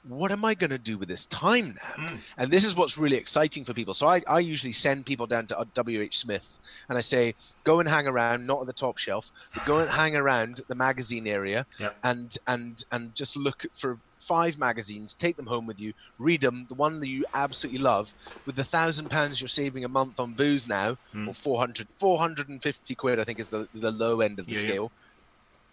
What 0.08 0.32
am 0.32 0.45
I 0.45 0.54
going 0.54 0.69
to 0.69 0.78
do 0.78 0.98
with 0.98 1.10
this 1.10 1.26
time 1.26 1.78
now? 1.98 2.08
Hmm. 2.08 2.15
And 2.38 2.52
this 2.52 2.63
is 2.63 2.74
what's 2.76 2.98
really 2.98 3.17
exciting 3.17 3.65
for 3.65 3.74
people. 3.74 3.93
So 3.93 4.08
I, 4.08 4.22
I 4.28 4.39
usually 4.39 4.72
send 4.72 5.06
people 5.06 5.28
down 5.28 5.45
to 5.48 5.56
WH 5.76 6.13
Smith 6.13 6.48
and 6.88 6.98
I 6.98 7.02
say, 7.02 7.36
go 7.65 7.80
and 7.82 7.88
hang 7.89 8.08
around, 8.08 8.48
not 8.48 8.62
at 8.62 8.67
the 8.67 8.74
top 8.74 8.98
shelf, 8.98 9.30
but 9.54 9.65
go 9.65 9.80
and 9.80 9.89
hang 10.02 10.15
around 10.15 10.62
the 10.69 10.76
magazine 10.76 11.28
area 11.28 11.65
Yep. 11.80 11.98
and, 12.04 12.38
and, 12.48 12.84
and 12.91 13.13
just 13.13 13.36
look 13.36 13.65
for 13.74 13.98
five 14.30 14.58
magazines, 14.60 15.15
take 15.15 15.36
them 15.38 15.48
home 15.48 15.65
with 15.65 15.80
you, 15.80 15.92
read 16.20 16.42
them, 16.42 16.65
the 16.70 16.76
one 16.76 17.00
that 17.00 17.08
you 17.10 17.26
absolutely 17.34 17.82
love. 17.82 18.13
With 18.46 18.56
the 18.56 18.63
thousand 18.63 19.10
pounds 19.10 19.42
you're 19.42 19.48
saving 19.48 19.84
a 19.86 19.89
month 19.89 20.20
on 20.20 20.36
booze 20.36 20.68
now, 20.68 20.98
or 21.28 21.34
400, 21.34 21.88
450 21.98 22.96
quid, 22.96 23.20
I 23.20 23.24
think 23.24 23.39
is 23.39 23.50
the, 23.50 23.68
the 23.74 23.92
low 23.92 24.22
end 24.22 24.39
of 24.39 24.46
the 24.46 24.54
Yeah, 24.54 24.60
yeah. 24.60 24.68
scale. 24.68 24.92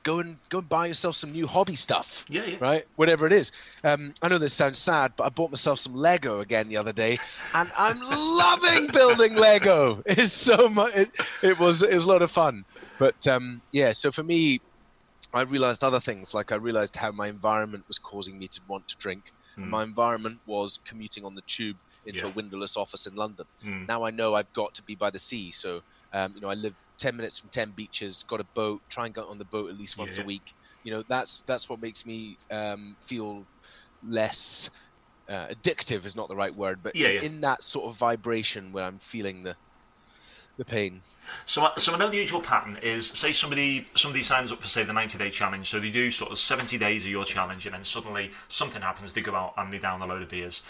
Go 0.04 0.20
and 0.20 0.38
go 0.50 0.58
and 0.58 0.68
buy 0.68 0.86
yourself 0.86 1.16
some 1.16 1.32
new 1.32 1.46
hobby 1.48 1.74
stuff 1.74 2.24
Yeah, 2.28 2.44
yeah. 2.46 2.56
right? 2.60 2.84
Whatever 2.94 3.26
it 3.26 3.32
is. 3.32 3.50
Um, 3.84 4.14
I 4.22 4.28
know 4.28 4.38
this 4.38 4.54
sounds 4.54 4.78
sad, 4.78 5.12
but 5.16 5.24
I 5.24 5.28
bought 5.30 5.50
myself 5.50 5.80
some 5.80 5.94
Lego 5.94 6.40
again 6.40 6.68
the 6.68 6.76
other 6.76 6.92
day, 6.92 7.18
and 7.54 7.68
I'm 7.76 7.98
loving 8.42 8.86
building 8.86 9.34
Lego. 9.36 10.02
It's 10.06 10.32
so 10.32 10.68
much. 10.68 10.94
It, 10.94 11.10
it 11.42 11.58
was 11.58 11.82
it 11.82 11.92
was 11.94 12.04
a 12.04 12.08
lot 12.08 12.22
of 12.22 12.30
fun. 12.30 12.64
But 12.98 13.26
um, 13.26 13.62
yeah, 13.72 13.90
so 13.92 14.10
for 14.12 14.22
me, 14.22 14.60
I 15.34 15.42
realized 15.42 15.84
other 15.84 16.00
things. 16.00 16.32
Like 16.34 16.52
I 16.52 16.56
realized 16.56 16.96
how 16.96 17.12
my 17.12 17.28
environment 17.28 17.84
was 17.88 17.98
causing 17.98 18.38
me 18.38 18.48
to 18.48 18.60
want 18.66 18.88
to 18.88 18.96
drink. 18.98 19.32
My 19.58 19.82
environment 19.82 20.42
was 20.44 20.78
commuting 20.86 21.24
on 21.24 21.34
the 21.34 21.42
tube 21.46 21.78
into 22.04 22.24
Yeah. 22.24 22.30
a 22.30 22.32
windowless 22.34 22.76
office 22.76 23.06
in 23.06 23.14
London. 23.14 23.46
Mm. 23.64 23.88
Now 23.88 24.04
I 24.04 24.10
know 24.10 24.34
I've 24.34 24.52
got 24.52 24.74
to 24.74 24.82
be 24.82 24.94
by 24.94 25.08
the 25.10 25.18
sea, 25.18 25.50
so 25.50 25.80
um, 26.12 26.32
you 26.34 26.42
know 26.42 26.50
I 26.50 26.54
live 26.54 26.74
ten 26.98 27.16
minutes 27.16 27.38
from 27.38 27.48
ten 27.48 27.72
beaches. 27.72 28.22
Got 28.22 28.40
a 28.40 28.44
boat. 28.54 28.82
Try 28.90 29.06
and 29.06 29.14
get 29.14 29.24
on 29.24 29.38
the 29.38 29.46
boat 29.46 29.70
at 29.70 29.76
least 29.76 29.96
once 29.96 30.18
Yeah. 30.18 30.24
a 30.24 30.26
week. 30.26 30.54
You 30.82 30.92
know 30.92 31.02
that's 31.08 31.42
that's 31.46 31.70
what 31.70 31.80
makes 31.80 32.04
me 32.04 32.36
um, 32.50 32.96
feel 33.00 33.48
less 34.02 34.68
uh, 35.28 35.46
addictive. 35.48 36.04
Is 36.04 36.14
not 36.16 36.28
the 36.28 36.36
right 36.36 36.54
word, 36.54 36.82
but 36.82 36.94
yeah. 36.94 37.08
in 37.08 37.40
that 37.40 37.62
sort 37.62 37.86
of 37.86 37.96
vibration 37.96 38.72
where 38.72 38.84
I'm 38.84 38.98
feeling 38.98 39.42
the 39.42 39.56
the 40.56 40.64
pain. 40.64 41.02
So, 41.44 41.64
I- 41.66 41.78
so 41.78 41.92
I 41.92 41.98
know 41.98 42.08
the 42.08 42.16
usual 42.18 42.40
pattern 42.40 42.78
is 42.82 43.08
say 43.08 43.32
somebody 43.32 43.86
somebody 43.94 44.22
signs 44.22 44.52
up 44.52 44.62
for 44.62 44.68
say 44.68 44.84
the 44.84 44.92
ninety 44.92 45.18
day 45.18 45.30
challenge, 45.30 45.68
so 45.68 45.80
they 45.80 45.90
do 45.90 46.10
sort 46.10 46.30
of 46.30 46.38
seventy 46.38 46.78
days 46.78 47.04
of 47.04 47.10
your 47.10 47.24
challenge, 47.24 47.66
and 47.66 47.74
then 47.74 47.84
suddenly 47.84 48.30
something 48.48 48.82
happens, 48.82 49.12
they 49.12 49.20
go 49.20 49.34
out 49.34 49.54
and 49.56 49.72
they 49.72 49.78
down 49.78 50.00
a 50.02 50.06
load 50.06 50.22
of 50.22 50.28
beers, 50.28 50.62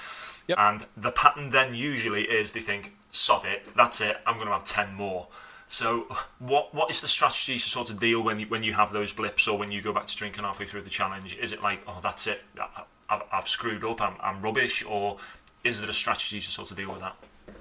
Yep. 0.48 0.58
and 0.58 0.86
the 0.96 1.10
pattern 1.10 1.50
then 1.50 1.74
usually 1.74 2.22
is 2.22 2.52
they 2.52 2.60
think, 2.60 2.96
sod 3.10 3.44
it, 3.44 3.66
that's 3.76 4.00
it, 4.00 4.16
I'm 4.26 4.36
going 4.36 4.46
to 4.46 4.52
have 4.54 4.64
ten 4.64 4.94
more. 4.94 5.28
So, 5.68 6.06
what 6.38 6.72
what 6.74 6.90
is 6.90 7.00
the 7.00 7.08
strategy 7.08 7.58
to 7.58 7.68
sort 7.68 7.90
of 7.90 8.00
deal 8.00 8.22
when 8.22 8.40
you, 8.40 8.46
when 8.46 8.62
you 8.62 8.72
have 8.74 8.92
those 8.92 9.12
blips 9.12 9.46
or 9.46 9.58
when 9.58 9.70
you 9.72 9.82
go 9.82 9.92
back 9.92 10.06
to 10.06 10.16
drinking 10.16 10.44
halfway 10.44 10.64
through 10.64 10.82
the 10.82 10.90
challenge? 10.90 11.36
Is 11.36 11.52
it 11.52 11.62
like, 11.62 11.80
oh, 11.86 11.98
that's 12.02 12.26
it, 12.26 12.42
I, 12.58 12.82
I've, 13.10 13.22
I've 13.32 13.48
screwed 13.48 13.84
up, 13.84 14.00
I'm, 14.00 14.14
I'm 14.22 14.40
rubbish, 14.40 14.82
or 14.88 15.18
is 15.64 15.80
there 15.80 15.90
a 15.90 15.92
strategy 15.92 16.40
to 16.40 16.50
sort 16.50 16.70
of 16.70 16.76
deal 16.78 16.90
with 16.92 17.00
that? 17.00 17.16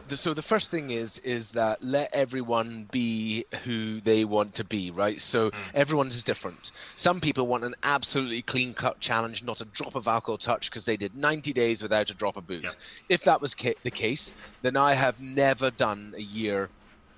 The, 0.08 0.18
so 0.18 0.34
the 0.34 0.42
first 0.42 0.72
thing 0.72 0.90
is 0.92 1.20
is 1.20 1.52
that 1.52 1.84
let 1.84 2.14
everyone 2.14 2.88
be 2.92 3.46
who 3.64 4.02
they 4.02 4.26
want 4.26 4.56
to 4.56 4.64
be 4.64 4.92
right? 4.92 5.20
So 5.20 5.50
hmm. 5.50 5.58
everyone 5.74 6.08
is 6.08 6.24
different. 6.24 6.72
Some 6.96 7.20
people 7.20 7.48
want 7.48 7.64
an 7.64 7.76
absolutely 7.84 8.42
clean 8.42 8.74
cut 8.74 9.00
challenge 9.00 9.44
not 9.44 9.62
a 9.62 9.66
drop 9.66 9.96
of 9.96 10.08
alcohol 10.08 10.38
touch 10.38 10.70
because 10.70 10.86
they 10.86 10.98
did 10.98 11.16
90 11.16 11.54
days 11.54 11.82
without 11.82 12.10
a 12.10 12.14
drop 12.14 12.38
of 12.38 12.48
booze. 12.48 12.62
Yeah. 12.64 12.72
if 13.10 13.24
that 13.24 13.42
was 13.42 13.56
ca- 13.56 13.76
the 13.84 13.92
case 13.92 14.34
then 14.62 14.78
i 14.78 14.94
have 14.94 15.20
never 15.20 15.72
done 15.72 16.14
a 16.18 16.22
year 16.22 16.70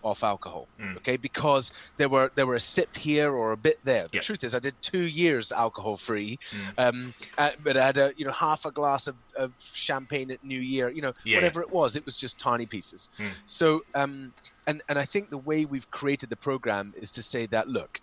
off 0.04 0.24
alcohol 0.24 0.70
okay? 0.98 1.16
Because 1.18 1.72
there 1.98 2.10
were 2.10 2.32
there 2.36 2.48
were 2.48 2.56
a 2.56 2.60
sip 2.60 2.96
here 2.96 3.36
or 3.36 3.52
a 3.52 3.58
bit 3.58 3.78
there. 3.84 4.08
The 4.12 4.18
Yeah. 4.18 4.22
truth 4.22 4.44
is 4.44 4.56
i 4.56 4.60
did 4.60 4.78
two 4.82 5.06
years 5.06 5.52
alcohol 5.52 5.98
free 5.98 6.38
um, 6.78 7.14
uh, 7.38 7.52
but 7.60 7.78
i 7.78 7.86
had 7.86 7.98
a 7.98 8.14
you 8.18 8.26
know 8.26 8.32
half 8.32 8.66
a 8.66 8.72
glass 8.72 9.08
of, 9.08 9.18
of 9.38 9.54
champagne 9.60 10.32
at 10.32 10.44
new 10.44 10.60
year 10.60 10.90
you 10.90 11.02
know 11.02 11.14
Yeah. 11.24 11.36
whatever 11.36 11.62
it 11.62 11.72
was 11.72 11.96
it 11.96 12.06
was 12.06 12.18
just 12.18 12.40
tiny 12.40 12.66
pieces. 12.66 13.10
So 13.46 13.82
um 13.94 14.34
and 14.66 14.82
and 14.90 15.00
i 15.00 15.06
think 15.06 15.30
the 15.30 15.38
way 15.38 15.66
we've 15.66 15.90
created 15.92 16.30
the 16.30 16.38
program 16.38 16.94
is 16.96 17.12
to 17.14 17.24
say 17.24 17.46
that 17.48 17.68
look 17.68 18.00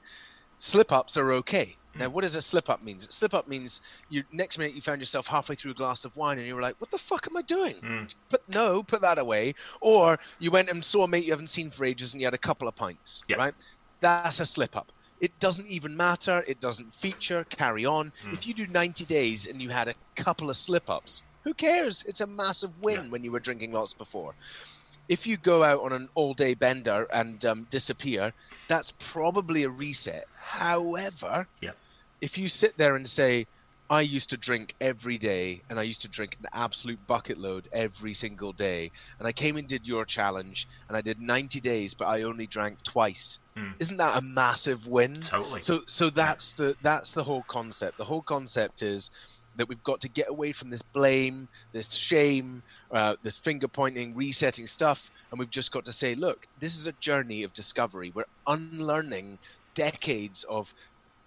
slip 0.56 0.92
ups 0.92 1.16
are 1.16 1.32
okay 1.32 1.78
now 1.98 2.08
what 2.08 2.22
does 2.22 2.36
a 2.36 2.40
slip 2.40 2.68
up 2.70 2.82
means 2.82 3.06
slip 3.14 3.34
up 3.34 3.46
means 3.48 3.80
you 4.10 4.24
next 4.32 4.58
minute 4.58 4.74
you 4.74 4.80
found 4.80 5.00
yourself 5.00 5.26
halfway 5.26 5.54
through 5.54 5.70
a 5.70 5.74
glass 5.74 6.04
of 6.04 6.16
wine 6.16 6.38
and 6.38 6.46
you 6.46 6.54
were 6.54 6.60
like 6.62 6.74
what 6.80 6.90
the 6.90 6.98
fuck 6.98 7.26
am 7.28 7.36
i 7.36 7.42
doing? 7.42 8.08
Put 8.30 8.42
no 8.48 8.82
put 8.82 9.00
that 9.02 9.18
away. 9.18 9.54
Or 9.80 10.18
you 10.38 10.50
went 10.50 10.68
and 10.70 10.84
saw 10.84 11.04
a 11.04 11.08
mate 11.08 11.24
you 11.24 11.32
haven't 11.32 11.50
seen 11.50 11.70
for 11.70 11.84
ages 11.84 12.12
and 12.12 12.20
you 12.20 12.26
had 12.26 12.34
a 12.34 12.38
couple 12.38 12.66
of 12.68 12.74
pints 12.76 13.22
Yeah. 13.28 13.36
right? 13.36 13.54
That's 14.00 14.40
a 14.40 14.46
slip 14.46 14.76
up 14.76 14.90
it 15.20 15.38
doesn't 15.38 15.68
even 15.68 15.96
matter. 15.96 16.44
It 16.46 16.60
doesn't 16.60 16.94
feature. 16.94 17.44
Carry 17.48 17.86
on. 17.86 18.12
If 18.32 18.46
you 18.46 18.52
do 18.52 18.66
90 18.66 19.06
days 19.06 19.46
and 19.46 19.62
you 19.62 19.70
had 19.70 19.88
a 19.88 19.94
couple 20.16 20.50
of 20.50 20.56
slip 20.56 20.90
ups 20.90 21.22
who 21.44 21.54
cares? 21.54 22.02
It's 22.06 22.20
a 22.20 22.26
massive 22.26 22.70
win 22.82 23.04
Yeah. 23.04 23.10
when 23.10 23.24
you 23.24 23.30
were 23.32 23.40
drinking 23.40 23.72
lots 23.72 23.94
before. 23.94 24.34
If 25.08 25.26
you 25.26 25.36
go 25.38 25.62
out 25.62 25.80
on 25.82 25.92
an 25.92 26.08
all 26.14 26.34
day 26.34 26.52
bender 26.54 27.06
and 27.12 27.42
um, 27.46 27.66
disappear, 27.70 28.34
that's 28.68 28.92
probably 28.98 29.62
a 29.62 29.68
reset. 29.70 30.26
However, 30.36 31.46
Yeah. 31.60 31.70
If 32.24 32.38
you 32.38 32.48
sit 32.48 32.74
there 32.78 32.96
and 32.96 33.06
say, 33.06 33.46
I 33.90 34.00
used 34.00 34.30
to 34.30 34.38
drink 34.38 34.74
every 34.80 35.18
day, 35.18 35.60
and 35.68 35.78
I 35.78 35.82
used 35.82 36.00
to 36.02 36.08
drink 36.08 36.38
an 36.40 36.46
absolute 36.54 36.98
bucket 37.06 37.36
load 37.36 37.68
every 37.70 38.14
single 38.14 38.54
day. 38.54 38.90
And 39.18 39.28
I 39.28 39.32
came 39.32 39.58
and 39.58 39.68
did 39.68 39.86
your 39.86 40.06
challenge, 40.06 40.66
and 40.88 40.96
I 40.96 41.02
did 41.02 41.20
90 41.20 41.60
days, 41.60 41.92
but 41.92 42.06
I 42.06 42.22
only 42.22 42.46
drank 42.46 42.82
twice. 42.82 43.40
Mm. 43.58 43.74
Isn't 43.78 43.98
that 43.98 44.16
a 44.16 44.22
massive 44.22 44.86
win? 44.86 45.20
Totally. 45.20 45.60
So, 45.60 45.82
so 45.84 46.08
that's 46.08 46.54
the 46.54 46.74
that's 46.80 47.12
the 47.12 47.22
whole 47.22 47.44
concept. 47.46 47.98
The 47.98 48.04
whole 48.04 48.22
concept 48.22 48.82
is 48.82 49.10
that 49.56 49.68
we've 49.68 49.84
got 49.84 50.00
to 50.00 50.08
get 50.08 50.30
away 50.30 50.52
from 50.52 50.70
this 50.70 50.82
blame, 50.82 51.46
this 51.72 51.92
shame, 51.92 52.62
uh, 52.90 53.16
this 53.22 53.36
finger 53.36 53.68
pointing, 53.68 54.16
resetting 54.16 54.66
stuff, 54.66 55.10
and 55.30 55.38
we've 55.38 55.50
just 55.50 55.70
got 55.72 55.84
to 55.84 55.92
say, 55.92 56.14
look, 56.14 56.48
this 56.58 56.74
is 56.74 56.86
a 56.86 56.92
journey 56.92 57.42
of 57.42 57.52
discovery. 57.52 58.12
We're 58.14 58.24
unlearning 58.46 59.38
decades 59.74 60.44
of 60.48 60.72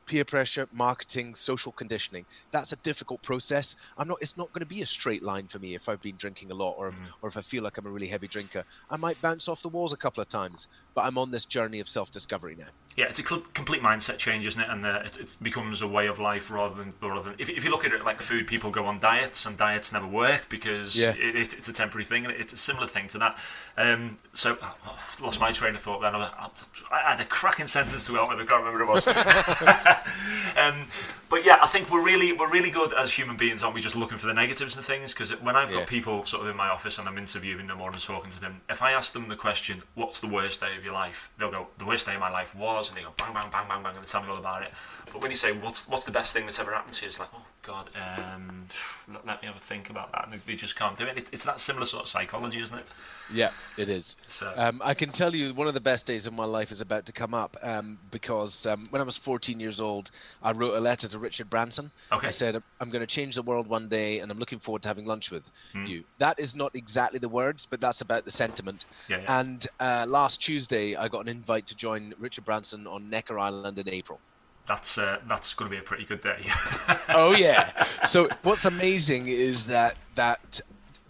peer 0.08 0.26
pressure, 0.26 0.68
marketing, 0.72 1.36
social 1.36 1.72
conditioning. 1.72 2.26
That's 2.52 2.72
a 2.72 2.78
difficult 2.78 3.22
process. 3.22 3.76
I'm 3.98 4.08
not. 4.08 4.18
It's 4.22 4.38
not 4.38 4.52
going 4.54 4.62
to 4.62 4.66
be 4.66 4.82
a 4.82 4.86
straight 4.88 5.22
line 5.22 5.48
for 5.48 5.60
me 5.60 5.76
if 5.76 5.88
I've 5.88 6.02
been 6.02 6.16
drinking 6.18 6.50
a 6.52 6.56
lot, 6.56 6.76
or 6.78 6.88
if, 6.90 6.96
Mm. 6.96 7.08
or 7.22 7.30
if 7.30 7.38
I 7.38 7.42
feel 7.42 7.62
like 7.64 7.78
I'm 7.78 7.86
a 7.86 7.90
really 7.92 8.08
heavy 8.08 8.28
drinker. 8.28 8.64
I 8.90 8.96
might 8.98 9.22
bounce 9.22 9.48
off 9.48 9.62
the 9.62 9.70
walls 9.70 9.94
a 9.94 9.98
couple 9.98 10.22
of 10.24 10.30
times, 10.30 10.68
but 10.96 11.02
I'm 11.02 11.18
on 11.18 11.30
this 11.32 11.46
journey 11.46 11.80
of 11.80 11.88
self-discovery 11.90 12.56
now. 12.58 12.68
Yeah, 12.96 13.06
it's 13.06 13.20
a 13.20 13.24
cl- 13.24 13.44
complete 13.54 13.84
mindset 13.84 14.18
change, 14.18 14.46
isn't 14.48 14.60
it? 14.60 14.70
And 14.70 14.84
uh, 14.84 15.02
it, 15.06 15.18
it 15.18 15.36
becomes 15.42 15.84
a 15.84 15.88
way 15.88 16.08
of 16.08 16.18
life 16.18 16.50
rather 16.50 16.74
than 16.74 16.94
rather 17.02 17.30
than. 17.30 17.36
If, 17.38 17.50
if 17.50 17.64
you 17.64 17.70
look 17.70 17.86
at 17.86 17.92
it 17.92 18.04
like 18.04 18.22
food, 18.22 18.48
people 18.48 18.72
go 18.72 18.86
on 18.88 19.00
diets, 19.00 19.46
and 19.46 19.56
diets 19.58 19.92
never 19.94 20.08
work 20.08 20.50
because 20.50 20.98
Yeah. 20.98 21.12
it, 21.12 21.36
it, 21.36 21.54
it's 21.54 21.68
a 21.70 21.74
temporary 21.74 22.06
thing, 22.06 22.26
and 22.26 22.34
it's 22.34 22.54
a 22.54 22.58
similar 22.58 22.88
thing 22.88 23.08
to 23.10 23.18
that. 23.20 23.38
Um, 23.78 24.18
so 24.34 24.58
oh, 24.62 24.76
I've 24.86 25.22
lost 25.22 25.40
my 25.40 25.52
train 25.52 25.76
of 25.76 25.82
thought. 25.82 26.02
Then 26.02 26.16
I, 26.16 26.50
I 26.92 27.12
had 27.12 27.20
a 27.20 27.26
cracking 27.26 27.68
sentence 27.68 28.08
to 28.08 28.14
help 28.16 28.30
with. 28.30 28.40
I 28.40 28.46
can't 28.46 28.64
remember 28.64 28.86
what 28.86 29.06
it 29.06 29.16
was. 29.16 29.16
um, 30.58 30.86
but 31.30 31.46
yeah, 31.46 31.58
I 31.62 31.68
think 31.68 31.92
we're 31.92 32.04
really 32.04 32.32
we're 32.34 32.50
really 32.50 32.70
good 32.70 32.94
as 32.94 33.14
human 33.14 33.36
beings, 33.36 33.62
aren't 33.64 33.76
we? 33.76 33.82
Just 33.82 33.96
looking 33.96 34.18
for 34.18 34.28
the 34.28 34.34
negatives 34.34 34.76
and 34.78 34.86
things. 34.86 35.14
Because 35.14 35.32
when 35.42 35.56
I've 35.56 35.70
got 35.70 35.80
Yeah. 35.80 35.86
people 35.86 36.24
sort 36.24 36.44
of 36.44 36.50
in 36.50 36.56
my 36.56 36.70
office 36.70 36.98
and 37.00 37.08
I'm 37.08 37.18
interviewing 37.18 37.68
them 37.68 37.82
or 37.82 37.92
I'm 37.92 37.98
talking 38.00 38.32
to 38.32 38.40
them, 38.40 38.62
if 38.70 38.82
I 38.82 38.92
ask 38.94 39.14
them 39.14 39.28
the 39.28 39.36
question, 39.36 39.84
"What's 39.96 40.20
the 40.20 40.28
worst 40.28 40.62
day 40.62 40.76
of 40.78 40.84
your 40.86 40.94
life?" 40.94 41.30
They'll 41.38 41.52
go, 41.52 41.68
"The 41.78 41.86
worst 41.86 42.06
day 42.06 42.14
of 42.14 42.20
my 42.22 42.30
life 42.32 42.56
was," 42.56 42.90
and 42.90 42.98
they 42.98 43.04
go, 43.04 43.14
"Bang, 43.18 43.34
bang, 43.34 43.50
bang, 43.52 43.68
bang, 43.68 43.84
bang," 43.84 43.96
and 43.96 44.04
they 44.04 44.08
tell 44.08 44.24
me 44.24 44.30
all 44.30 44.38
about 44.38 44.62
it. 44.64 44.74
But 45.12 45.22
when 45.22 45.32
you 45.32 45.38
say, 45.38 45.52
"What's 45.52 45.88
what's 45.88 46.06
the 46.06 46.12
best 46.12 46.34
thing 46.34 46.46
that's 46.46 46.60
ever 46.60 46.74
happened 46.74 46.94
to 46.96 47.02
you?" 47.04 47.08
It's 47.10 47.20
like, 47.20 47.30
"Oh 47.36 47.46
God, 47.68 47.90
um, 47.96 48.66
let, 49.12 49.26
let 49.28 49.42
me 49.42 49.48
have 49.48 49.58
a 49.58 49.60
think 49.60 49.90
about 49.90 50.12
that." 50.14 50.24
And 50.26 50.34
they, 50.34 50.38
they 50.38 50.56
just 50.56 50.76
can't 50.76 50.98
do 50.98 51.06
it. 51.06 51.18
it. 51.18 51.30
It's 51.32 51.44
that 51.44 51.60
similar 51.60 51.86
sort 51.86 52.04
of 52.04 52.10
psychology, 52.10 52.60
isn't 52.62 52.78
it? 52.78 52.86
Yeah, 53.34 53.52
it 53.78 53.90
is. 53.90 54.16
So 54.28 54.54
Um, 54.56 54.82
I 54.84 54.94
can 54.94 55.12
tell 55.12 55.36
you 55.36 55.54
one 55.54 55.68
of 55.68 55.74
the 55.74 55.82
best 55.82 56.06
days 56.06 56.28
of 56.28 56.34
my 56.34 56.46
life 56.46 56.72
is 56.72 56.80
about 56.80 57.06
to 57.08 57.12
come 57.12 57.34
up 57.34 57.58
um, 57.62 58.00
because 58.10 58.66
um, 58.66 58.88
when 58.90 59.02
I 59.02 59.06
was 59.06 59.18
14 59.18 59.60
years 59.60 59.82
old, 59.82 60.12
I 60.42 60.54
wrote 60.54 60.76
a 60.78 60.80
letter 60.80 61.10
to 61.10 61.20
Richard 61.20 61.50
Branson. 61.50 61.92
Okay. 62.14 62.28
I 62.28 62.32
said, 62.32 62.64
I'm 62.80 62.90
going 62.90 63.02
to 63.02 63.08
change 63.08 63.36
the 63.36 63.42
world 63.42 63.68
one 63.68 63.90
day 63.90 64.20
and 64.20 64.32
I'm 64.32 64.40
looking 64.40 64.60
forward 64.60 64.82
to 64.84 64.88
having 64.88 65.06
lunch 65.06 65.30
with 65.30 65.44
Hmm. 65.74 65.86
you. 65.86 66.04
That 66.20 66.40
is 66.40 66.56
not 66.56 66.74
exactly 66.74 67.20
the 67.20 67.28
words, 67.28 67.66
but 67.70 67.82
that's 67.82 68.00
about 68.00 68.24
the 68.24 68.32
sentiment. 68.32 68.86
Yeah, 69.10 69.20
yeah. 69.20 69.40
And 69.42 69.68
uh, 69.82 70.06
last 70.08 70.42
Tuesday, 70.42 70.96
I 70.96 71.10
got 71.10 71.20
an 71.20 71.28
invite 71.28 71.66
to 71.68 71.76
join 71.76 72.14
Richard 72.20 72.46
Branson 72.46 72.88
on 72.88 73.10
Necker 73.10 73.38
Island 73.38 73.78
in 73.78 73.90
April. 73.90 74.22
That's 74.68 74.98
uh, 74.98 75.20
that's 75.28 75.54
going 75.54 75.72
to 75.72 75.76
be 75.76 75.80
a 75.80 75.84
pretty 75.84 76.06
good 76.06 76.22
day. 76.22 76.46
oh 77.10 77.34
yeah. 77.38 77.86
So 78.06 78.30
what's 78.44 78.66
amazing 78.66 79.28
is 79.28 79.66
that 79.68 79.98
that 80.16 80.62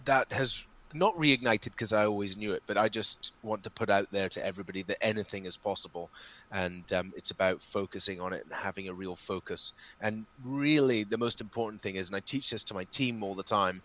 that 0.04 0.32
has 0.32 0.62
not 0.94 1.16
reignited 1.16 1.64
because 1.64 1.92
I 1.92 2.06
always 2.06 2.36
knew 2.36 2.52
it, 2.52 2.62
but 2.66 2.78
I 2.78 2.88
just 2.88 3.32
want 3.42 3.62
to 3.64 3.70
put 3.70 3.90
out 3.90 4.08
there 4.10 4.28
to 4.30 4.44
everybody 4.44 4.82
that 4.84 5.02
anything 5.02 5.44
is 5.44 5.56
possible, 5.56 6.08
and 6.52 6.90
um, 6.92 7.12
it's 7.16 7.30
about 7.30 7.62
focusing 7.62 8.20
on 8.20 8.32
it 8.32 8.44
and 8.44 8.52
having 8.52 8.88
a 8.88 8.94
real 8.94 9.16
focus. 9.16 9.72
And 10.00 10.24
really, 10.44 11.04
the 11.04 11.18
most 11.18 11.40
important 11.40 11.82
thing 11.82 11.96
is, 11.96 12.08
and 12.08 12.16
I 12.16 12.20
teach 12.20 12.50
this 12.50 12.64
to 12.64 12.74
my 12.74 12.84
team 12.84 13.22
all 13.22 13.34
the 13.34 13.42
time, 13.42 13.82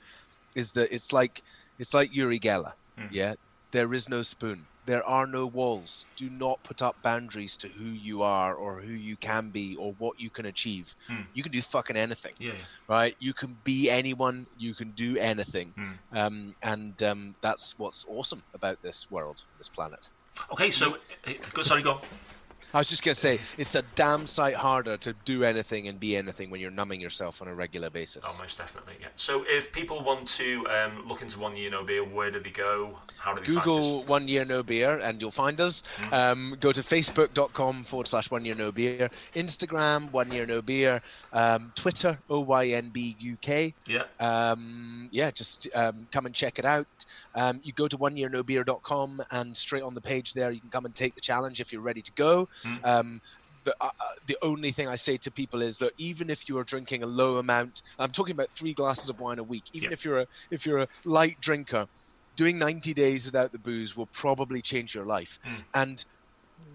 is 0.55 0.71
that 0.73 0.93
it's 0.93 1.11
like 1.11 1.41
it's 1.79 1.93
like 1.93 2.13
Uri 2.13 2.39
Geller. 2.39 2.73
Mm. 2.97 3.09
Yeah, 3.11 3.33
there 3.71 3.93
is 3.93 4.07
no 4.07 4.21
spoon. 4.21 4.65
There 4.85 5.03
are 5.05 5.25
no 5.25 5.45
walls. 5.47 6.05
Do 6.17 6.29
not 6.29 6.63
put 6.63 6.81
up 6.81 7.01
boundaries 7.01 7.55
to 7.57 7.67
who 7.69 7.85
you 7.85 8.21
are 8.21 8.53
or 8.55 8.81
who 8.81 8.91
you 8.93 9.15
can 9.17 9.49
be 9.49 9.75
or 9.77 9.93
what 9.97 10.19
you 10.19 10.29
can 10.29 10.45
achieve. 10.45 10.93
Mm. 11.09 11.25
You 11.33 11.43
can 11.43 11.51
do 11.51 11.61
fucking 11.61 11.95
anything 11.95 12.33
yeah, 12.39 12.51
right? 12.89 13.15
You 13.19 13.33
can 13.33 13.57
be 13.63 13.89
anyone, 13.89 14.45
you 14.57 14.73
can 14.75 14.91
do 14.91 15.17
anything, 15.17 15.73
Mm. 15.77 15.97
um, 16.17 16.55
and 16.61 17.01
um, 17.03 17.35
that's 17.41 17.75
what's 17.77 18.05
awesome 18.07 18.43
about 18.53 18.81
this 18.81 19.07
world, 19.09 19.41
this 19.57 19.69
planet. 19.69 20.09
Okay, 20.51 20.71
so 20.71 20.97
eh, 21.25 21.35
go, 21.53 21.61
sorry, 21.61 21.81
go. 21.81 21.93
on. 21.93 22.01
I 22.73 22.79
was 22.79 22.87
just 22.87 23.03
gonna 23.03 23.15
say 23.15 23.39
it's 23.57 23.75
a 23.75 23.83
damn 23.95 24.25
sight 24.25 24.55
harder 24.55 24.97
to 24.97 25.13
do 25.25 25.43
anything 25.43 25.87
and 25.87 25.99
be 25.99 26.17
anything 26.17 26.49
when 26.49 26.59
you're 26.59 26.71
numbing 26.71 26.99
yourself 26.99 27.41
on 27.41 27.47
a 27.47 27.53
regular 27.53 27.89
basis. 27.89 28.23
Oh, 28.27 28.35
most 28.39 28.57
definitely. 28.57 28.95
Yeah. 28.99 29.07
So, 29.15 29.43
if 29.47 29.71
people 29.71 30.03
want 30.03 30.27
to 30.29 30.65
um, 30.67 31.07
look 31.07 31.21
into 31.21 31.39
One 31.39 31.55
Year 31.55 31.69
No 31.69 31.83
Beer, 31.83 32.03
where 32.03 32.31
do 32.31 32.39
they 32.39 32.49
go? 32.49 32.97
How 33.17 33.33
do 33.33 33.41
they 33.41 33.45
find 33.45 33.59
us? 33.59 33.65
Google 33.65 34.03
One 34.05 34.27
Year 34.27 34.45
No 34.45 34.63
Beer 34.63 34.99
and 34.99 35.21
you'll 35.21 35.31
find 35.31 35.61
us. 35.61 35.83
Um, 36.11 36.57
go 36.59 36.71
to 36.71 36.81
facebook.com 36.81 37.83
forward 37.83 38.07
slash 38.07 38.31
One 38.31 38.43
Year 38.45 38.55
No 38.55 38.71
Beer, 38.71 39.09
Instagram 39.35 40.11
One 40.11 40.31
Year 40.31 40.45
No 40.45 40.61
Beer, 40.61 41.01
um, 41.31 41.71
Twitter 41.75 42.17
OYNB 42.29 43.15
UK. 43.33 43.73
Yeah. 43.87 44.03
um, 44.19 45.07
yeah, 45.11 45.29
just 45.31 45.67
um, 45.75 46.07
come 46.11 46.25
and 46.25 46.33
check 46.33 46.57
it 46.57 46.65
out. 46.65 46.87
Um, 47.35 47.61
you 47.63 47.73
go 47.73 47.87
to 47.87 47.97
oneyearnobeer.com 47.97 49.23
and 49.31 49.57
straight 49.57 49.83
on 49.83 49.93
the 49.93 50.01
page 50.01 50.33
there, 50.33 50.51
you 50.51 50.59
can 50.59 50.69
come 50.69 50.85
and 50.85 50.93
take 50.93 51.15
the 51.15 51.21
challenge 51.21 51.61
if 51.61 51.71
you're 51.71 51.81
ready 51.81 52.01
to 52.01 52.11
go. 52.13 52.47
Mm. 52.63 52.85
Um, 52.85 53.21
the, 53.63 53.75
uh, 53.79 53.85
uh, 53.85 54.03
the 54.27 54.37
only 54.41 54.71
thing 54.71 54.87
I 54.87 54.95
say 54.95 55.15
to 55.17 55.31
people 55.31 55.61
is 55.61 55.77
that 55.77 55.93
even 55.97 56.29
if 56.29 56.49
you 56.49 56.57
are 56.57 56.63
drinking 56.63 57.03
a 57.03 57.05
low 57.05 57.37
amount, 57.37 57.81
I'm 57.97 58.11
talking 58.11 58.33
about 58.33 58.49
three 58.51 58.73
glasses 58.73 59.09
of 59.09 59.19
wine 59.19 59.39
a 59.39 59.43
week. 59.43 59.63
Even 59.73 59.89
Yeah. 59.89 59.93
if 59.93 60.03
you're 60.05 60.19
a 60.21 60.27
if 60.51 60.65
you're 60.65 60.79
a 60.79 60.87
light 61.05 61.39
drinker, 61.39 61.87
doing 62.35 62.57
90 62.57 62.93
days 62.93 63.25
without 63.25 63.51
the 63.51 63.59
booze 63.59 63.95
will 63.95 64.07
probably 64.07 64.61
change 64.61 64.93
your 64.93 65.05
life. 65.05 65.39
Mm. 65.45 65.63
And 65.75 66.05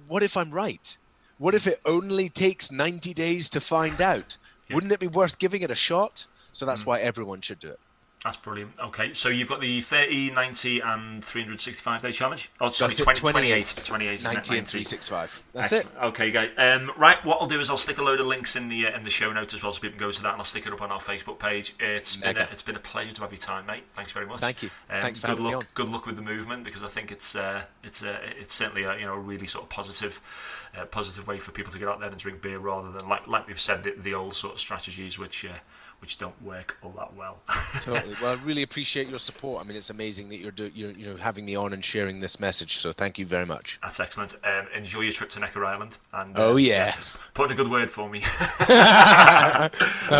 what 0.06 0.22
if 0.22 0.36
I'm 0.36 0.50
right? 0.50 0.96
What 1.36 1.54
if 1.54 1.66
it 1.66 1.80
only 1.84 2.28
takes 2.30 2.70
90 2.72 3.12
days 3.14 3.50
to 3.50 3.60
find 3.60 4.00
out? 4.00 4.36
Yeah. 4.68 4.74
Wouldn't 4.74 4.92
it 4.92 5.00
be 5.00 5.06
worth 5.08 5.38
giving 5.38 5.62
it 5.62 5.70
a 5.70 5.74
shot? 5.74 6.26
So 6.52 6.64
that's 6.64 6.82
Mm. 6.82 6.86
why 6.86 7.00
everyone 7.00 7.40
should 7.42 7.58
do 7.60 7.68
it. 7.68 7.80
That's 8.24 8.36
brilliant. 8.36 8.72
Okay, 8.80 9.12
so 9.14 9.28
you've 9.28 9.48
got 9.48 9.60
the 9.60 9.80
30, 9.80 10.32
90, 10.32 10.80
and 10.80 11.24
365 11.24 12.02
day 12.02 12.10
challenge. 12.10 12.50
Oh, 12.60 12.70
sorry, 12.70 12.88
That's 12.88 13.00
it, 13.00 13.04
20, 13.04 13.20
28. 13.20 13.74
28. 13.76 13.86
28, 13.86 14.22
90 14.24 14.58
and 14.58 14.68
365. 14.68 15.44
That's 15.52 15.72
Excellent. 15.72 15.96
it. 15.96 16.06
Okay, 16.06 16.30
guys. 16.32 16.50
Um, 16.58 16.90
right, 16.96 17.24
what 17.24 17.40
I'll 17.40 17.46
do 17.46 17.60
is 17.60 17.70
I'll 17.70 17.76
stick 17.76 17.98
a 17.98 18.02
load 18.02 18.18
of 18.18 18.26
links 18.26 18.56
in 18.56 18.68
the 18.68 18.88
uh, 18.88 18.96
in 18.96 19.04
the 19.04 19.10
show 19.10 19.32
notes 19.32 19.54
as 19.54 19.62
well, 19.62 19.72
so 19.72 19.80
people 19.80 19.98
can 19.98 20.08
go 20.08 20.10
to 20.10 20.22
that, 20.22 20.32
and 20.32 20.40
I'll 20.40 20.44
stick 20.44 20.66
it 20.66 20.72
up 20.72 20.82
on 20.82 20.90
our 20.90 20.98
Facebook 20.98 21.38
page. 21.38 21.76
It's 21.78 22.16
been 22.16 22.36
a, 22.36 22.48
it's 22.50 22.62
been 22.62 22.74
a 22.74 22.80
pleasure 22.80 23.12
to 23.12 23.20
have 23.20 23.30
your 23.30 23.38
time, 23.38 23.66
mate. 23.66 23.84
Thanks 23.92 24.10
very 24.10 24.26
much. 24.26 24.40
Thank 24.40 24.64
you. 24.64 24.70
Um, 24.90 25.02
Thanks 25.02 25.20
good 25.20 25.38
luck. 25.38 25.66
Good 25.74 25.88
luck 25.88 26.06
with 26.06 26.16
the 26.16 26.22
movement 26.22 26.64
because 26.64 26.82
I 26.82 26.88
think 26.88 27.12
it's 27.12 27.36
uh, 27.36 27.62
it's 27.84 28.02
uh, 28.02 28.18
it's 28.36 28.54
certainly 28.54 28.82
a 28.82 28.96
you 28.98 29.06
know 29.06 29.14
a 29.14 29.20
really 29.20 29.46
sort 29.46 29.62
of 29.62 29.68
positive 29.70 30.68
uh, 30.76 30.86
positive 30.86 31.28
way 31.28 31.38
for 31.38 31.52
people 31.52 31.72
to 31.72 31.78
get 31.78 31.86
out 31.86 32.00
there 32.00 32.10
and 32.10 32.18
drink 32.18 32.42
beer 32.42 32.58
rather 32.58 32.90
than 32.90 33.08
like 33.08 33.28
like 33.28 33.46
we've 33.46 33.60
said 33.60 33.84
the, 33.84 33.92
the 33.92 34.12
old 34.12 34.34
sort 34.34 34.54
of 34.54 34.60
strategies 34.60 35.20
which 35.20 35.44
uh, 35.44 35.50
which 36.00 36.18
don't 36.18 36.40
work 36.42 36.78
all 36.82 36.90
that 36.92 37.14
well. 37.14 37.38
Totally. 37.82 38.14
Well, 38.22 38.32
I 38.32 38.44
really 38.44 38.62
appreciate 38.62 39.08
your 39.08 39.18
support. 39.18 39.64
I 39.64 39.66
mean, 39.66 39.76
it's 39.76 39.90
amazing 39.90 40.28
that 40.28 40.36
you're, 40.36 40.50
do, 40.52 40.70
you're 40.74 40.92
you 40.92 41.06
know 41.06 41.16
having 41.16 41.44
me 41.44 41.56
on 41.56 41.72
and 41.72 41.84
sharing 41.84 42.20
this 42.20 42.38
message. 42.40 42.78
So 42.78 42.92
thank 42.92 43.18
you 43.18 43.26
very 43.26 43.46
much. 43.46 43.78
That's 43.82 44.00
excellent. 44.00 44.34
Um, 44.44 44.66
enjoy 44.74 45.00
your 45.02 45.12
trip 45.12 45.30
to 45.30 45.40
Necker 45.40 45.64
Island 45.64 45.98
and 46.12 46.36
Oh, 46.36 46.52
uh, 46.52 46.56
yeah. 46.56 46.96
put 47.34 47.46
in 47.46 47.52
a 47.52 47.54
good 47.56 47.70
word 47.70 47.90
for 47.90 48.08
me. 48.08 48.20
I 48.60 49.70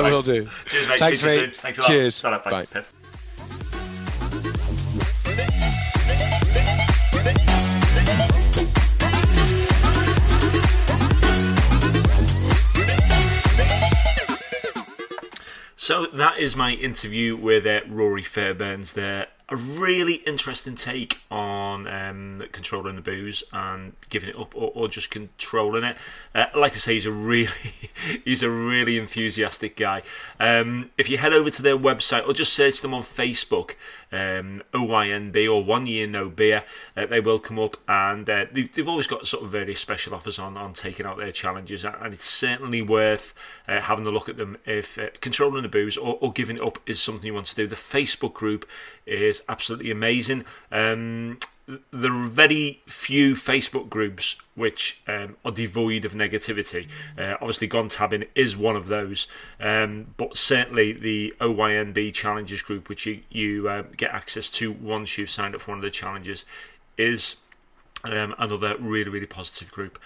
will 0.02 0.22
do. 0.22 0.46
Cheers, 0.66 0.88
mate. 0.88 0.98
Thanks, 0.98 1.20
Speak 1.20 1.36
mate. 1.36 1.60
Thanks 1.60 1.78
a 1.78 1.82
lot. 1.82 1.88
Cheers. 1.88 2.20
Ta-ra, 2.20 2.42
bye. 2.42 2.66
Bye. 2.72 2.84
So 15.88 16.04
that 16.04 16.36
is 16.36 16.54
my 16.54 16.72
interview 16.72 17.34
with 17.34 17.64
uh, 17.64 17.80
Ruari 17.90 18.22
Fairbairns 18.22 18.92
there. 18.92 19.28
A 19.48 19.56
really 19.56 20.16
interesting 20.26 20.74
take 20.74 21.22
on 21.30 21.86
um, 21.86 22.42
controlling 22.52 22.96
the 22.96 23.00
booze 23.00 23.42
and 23.54 23.94
giving 24.10 24.28
it 24.28 24.38
up, 24.38 24.54
or, 24.54 24.70
or 24.74 24.88
just 24.88 25.08
controlling 25.08 25.84
it. 25.84 25.96
Uh, 26.34 26.44
like 26.54 26.74
I 26.74 26.76
say, 26.76 26.92
he's 26.96 27.06
a 27.06 27.10
really, 27.10 27.48
he's 28.26 28.42
a 28.42 28.50
really 28.50 28.98
enthusiastic 28.98 29.78
guy. 29.78 30.02
Um, 30.38 30.90
if 30.98 31.08
you 31.08 31.16
head 31.16 31.32
over 31.32 31.48
to 31.48 31.62
their 31.62 31.78
website 31.78 32.28
or 32.28 32.34
just 32.34 32.52
search 32.52 32.82
them 32.82 32.92
on 32.92 33.02
Facebook, 33.02 33.70
um, 34.12 34.62
OYNB 34.72 35.52
or 35.52 35.64
One 35.64 35.86
Year 35.86 36.06
No 36.06 36.28
Beer, 36.28 36.64
uh, 36.96 37.06
they 37.06 37.20
will 37.20 37.38
come 37.38 37.58
up, 37.58 37.76
and 37.86 38.28
uh, 38.28 38.46
they've, 38.52 38.72
they've 38.72 38.88
always 38.88 39.06
got 39.06 39.26
sort 39.26 39.44
of 39.44 39.50
various 39.50 39.80
special 39.80 40.14
offers 40.14 40.38
on 40.38 40.56
on 40.56 40.72
taking 40.72 41.06
out 41.06 41.18
their 41.18 41.32
challenges, 41.32 41.84
and 41.84 42.12
it's 42.12 42.24
certainly 42.24 42.82
worth 42.82 43.34
uh, 43.66 43.80
having 43.80 44.06
a 44.06 44.10
look 44.10 44.28
at 44.28 44.36
them 44.36 44.56
if 44.64 44.98
uh, 44.98 45.08
controlling 45.20 45.62
the 45.62 45.68
booze 45.68 45.96
or, 45.96 46.18
or 46.20 46.32
giving 46.32 46.56
it 46.56 46.62
up 46.62 46.78
is 46.86 47.00
something 47.00 47.26
you 47.26 47.34
want 47.34 47.46
to 47.46 47.54
do. 47.54 47.66
The 47.66 47.76
Facebook 47.76 48.34
group 48.34 48.66
is 49.06 49.42
absolutely 49.48 49.90
amazing. 49.90 50.44
Um, 50.70 51.38
there 51.92 52.12
are 52.12 52.28
very 52.28 52.82
few 52.86 53.34
Facebook 53.34 53.90
groups 53.90 54.36
which 54.54 55.02
um, 55.06 55.36
are 55.44 55.52
devoid 55.52 56.04
of 56.04 56.14
negativity. 56.14 56.88
Uh, 57.16 57.34
obviously, 57.34 57.66
Gone 57.66 57.90
is 58.34 58.56
one 58.56 58.74
of 58.74 58.86
those, 58.86 59.26
um, 59.60 60.14
but 60.16 60.38
certainly 60.38 60.92
the 60.92 61.34
OYNB 61.40 62.14
Challenges 62.14 62.62
group, 62.62 62.88
which 62.88 63.04
you, 63.04 63.20
you 63.30 63.68
uh, 63.68 63.82
get 63.96 64.10
access 64.12 64.48
to 64.50 64.72
once 64.72 65.18
you've 65.18 65.30
signed 65.30 65.54
up 65.54 65.60
for 65.60 65.72
one 65.72 65.78
of 65.78 65.82
the 65.82 65.90
challenges, 65.90 66.46
is 66.96 67.36
um, 68.04 68.34
another 68.38 68.76
really, 68.78 69.10
really 69.10 69.26
positive 69.26 69.70
group. 69.70 69.98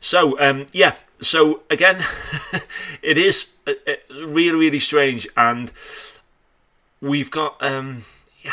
So, 0.00 0.38
um, 0.38 0.66
yeah, 0.72 0.96
so 1.22 1.62
again, 1.70 2.04
it 3.02 3.16
is 3.16 3.52
uh, 3.66 3.72
uh, 3.86 4.26
really, 4.26 4.58
really 4.58 4.80
strange, 4.80 5.26
and 5.34 5.72
we've 7.00 7.30
got, 7.30 7.56
um, 7.62 8.02
yeah, 8.42 8.52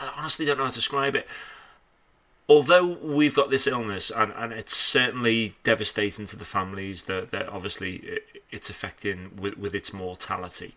I 0.00 0.12
honestly 0.16 0.44
don't 0.44 0.58
know 0.58 0.64
how 0.64 0.70
to 0.70 0.74
describe 0.74 1.14
it 1.14 1.28
although 2.52 2.84
we've 2.84 3.34
got 3.34 3.48
this 3.48 3.66
illness 3.66 4.10
and, 4.10 4.30
and 4.36 4.52
it's 4.52 4.76
certainly 4.76 5.54
devastating 5.64 6.26
to 6.26 6.36
the 6.36 6.44
families 6.44 7.04
that, 7.04 7.30
that 7.30 7.48
obviously 7.48 8.20
it's 8.50 8.68
affecting 8.68 9.34
with, 9.40 9.56
with 9.56 9.74
its 9.74 9.94
mortality. 9.94 10.74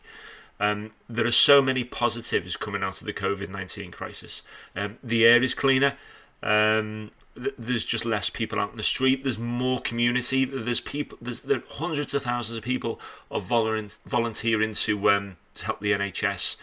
Um, 0.57 0.91
there 1.09 1.27
are 1.27 1.33
so 1.33 1.61
many 1.61 1.83
positives 1.83 2.55
coming 2.55 2.81
out 2.81 3.01
of 3.01 3.05
the 3.05 3.11
covid-19 3.11 3.91
crisis. 3.91 4.41
Um, 4.73 4.99
the 5.03 5.25
air 5.25 5.43
is 5.43 5.53
cleaner. 5.53 5.97
Um, 6.41 7.11
th- 7.35 7.55
there's 7.59 7.83
just 7.83 8.05
less 8.05 8.29
people 8.29 8.57
out 8.57 8.71
in 8.71 8.77
the 8.77 8.83
street. 8.83 9.25
There's 9.25 9.37
more 9.37 9.81
community. 9.81 10.45
There's 10.45 10.79
people 10.79 11.17
there's 11.21 11.41
there 11.41 11.63
hundreds 11.67 12.13
of 12.13 12.23
thousands 12.23 12.57
of 12.57 12.63
people 12.63 13.01
are 13.29 13.41
volunteering 13.41 14.73
to 14.73 15.09
um, 15.09 15.35
to 15.55 15.65
help 15.65 15.81
the 15.81 15.91
NHS 15.91 16.55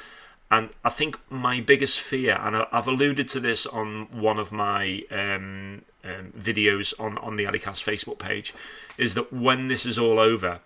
and 0.52 0.68
I 0.84 0.90
think 0.90 1.18
my 1.30 1.62
biggest 1.62 1.98
fear, 1.98 2.38
and 2.38 2.54
I've 2.70 2.86
alluded 2.86 3.26
to 3.28 3.40
this 3.40 3.64
on 3.64 4.06
one 4.12 4.38
of 4.38 4.52
my 4.52 5.02
um, 5.10 5.80
um, 6.04 6.34
videos 6.38 6.92
on, 7.00 7.16
on 7.18 7.36
the 7.36 7.44
Alicast 7.46 7.82
Facebook 7.82 8.18
page, 8.18 8.52
is 8.98 9.14
that 9.14 9.32
when 9.32 9.68
this 9.68 9.86
is 9.86 9.98
all 9.98 10.18
over, 10.18 10.60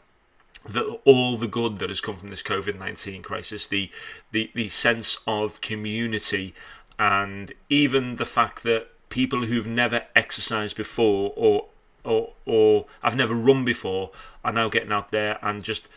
that 0.68 0.84
all 1.04 1.36
the 1.36 1.46
good 1.46 1.78
that 1.78 1.88
has 1.88 2.00
come 2.00 2.16
from 2.16 2.30
this 2.30 2.42
COVID 2.42 2.76
nineteen 2.76 3.22
crisis, 3.22 3.68
the, 3.68 3.88
the 4.32 4.50
the 4.56 4.68
sense 4.70 5.18
of 5.24 5.60
community, 5.60 6.52
and 6.98 7.52
even 7.68 8.16
the 8.16 8.24
fact 8.24 8.64
that 8.64 8.88
people 9.08 9.44
who've 9.44 9.68
never 9.68 10.02
exercised 10.16 10.76
before 10.76 11.32
or 11.36 11.66
or 12.02 12.32
or 12.44 12.86
have 13.02 13.14
never 13.14 13.34
run 13.34 13.64
before 13.64 14.10
are 14.44 14.52
now 14.52 14.68
getting 14.68 14.90
out 14.90 15.12
there 15.12 15.38
and 15.42 15.62
just 15.62 15.88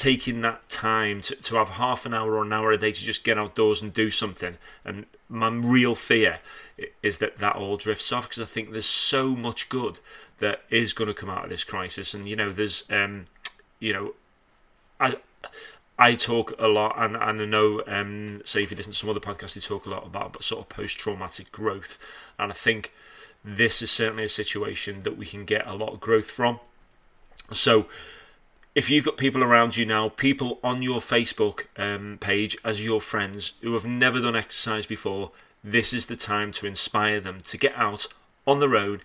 taking 0.00 0.40
that 0.40 0.66
time 0.70 1.20
to, 1.20 1.36
to 1.36 1.56
have 1.56 1.68
half 1.70 2.06
an 2.06 2.14
hour 2.14 2.36
or 2.36 2.42
an 2.42 2.54
hour 2.54 2.72
a 2.72 2.78
day 2.78 2.90
to 2.90 3.00
just 3.04 3.22
get 3.22 3.36
outdoors 3.36 3.82
and 3.82 3.92
do 3.92 4.10
something. 4.10 4.56
And 4.82 5.04
my 5.28 5.48
real 5.48 5.94
fear 5.94 6.38
is 7.02 7.18
that 7.18 7.36
that 7.36 7.54
all 7.54 7.76
drifts 7.76 8.10
off 8.10 8.26
because 8.26 8.42
I 8.42 8.46
think 8.46 8.72
there's 8.72 8.86
so 8.86 9.36
much 9.36 9.68
good 9.68 10.00
that 10.38 10.62
is 10.70 10.94
going 10.94 11.08
to 11.08 11.12
come 11.14 11.28
out 11.28 11.44
of 11.44 11.50
this 11.50 11.64
crisis. 11.64 12.14
And 12.14 12.26
you 12.26 12.34
know, 12.34 12.50
there's, 12.50 12.84
um, 12.88 13.26
you 13.78 13.92
know, 13.92 14.14
I. 14.98 15.16
I 16.02 16.14
talk 16.14 16.54
a 16.58 16.66
lot, 16.66 16.94
and, 16.96 17.14
and 17.14 17.42
I 17.42 17.44
know, 17.44 17.82
um, 17.86 18.40
say 18.46 18.62
if 18.62 18.70
you 18.70 18.76
listen 18.78 18.92
to 18.92 18.98
some 18.98 19.10
other 19.10 19.20
podcasts, 19.20 19.52
they 19.52 19.60
talk 19.60 19.84
a 19.84 19.90
lot 19.90 20.06
about 20.06 20.42
sort 20.42 20.62
of 20.62 20.70
post-traumatic 20.70 21.52
growth, 21.52 21.98
and 22.38 22.50
I 22.50 22.54
think 22.54 22.94
this 23.44 23.82
is 23.82 23.90
certainly 23.90 24.24
a 24.24 24.30
situation 24.30 25.02
that 25.02 25.18
we 25.18 25.26
can 25.26 25.44
get 25.44 25.66
a 25.66 25.74
lot 25.74 25.92
of 25.92 26.00
growth 26.00 26.30
from. 26.30 26.58
So, 27.52 27.84
if 28.74 28.88
you've 28.88 29.04
got 29.04 29.16
people 29.16 29.42
around 29.42 29.76
you 29.76 29.84
now, 29.84 30.08
people 30.08 30.58
on 30.62 30.82
your 30.82 31.00
Facebook 31.00 31.64
um, 31.76 32.18
page 32.20 32.56
as 32.64 32.84
your 32.84 33.00
friends 33.00 33.54
who 33.62 33.74
have 33.74 33.84
never 33.84 34.20
done 34.20 34.36
exercise 34.36 34.86
before, 34.86 35.32
this 35.62 35.92
is 35.92 36.06
the 36.06 36.16
time 36.16 36.52
to 36.52 36.66
inspire 36.66 37.20
them 37.20 37.40
to 37.42 37.58
get 37.58 37.74
out 37.74 38.06
on 38.46 38.60
the 38.60 38.68
road, 38.68 39.02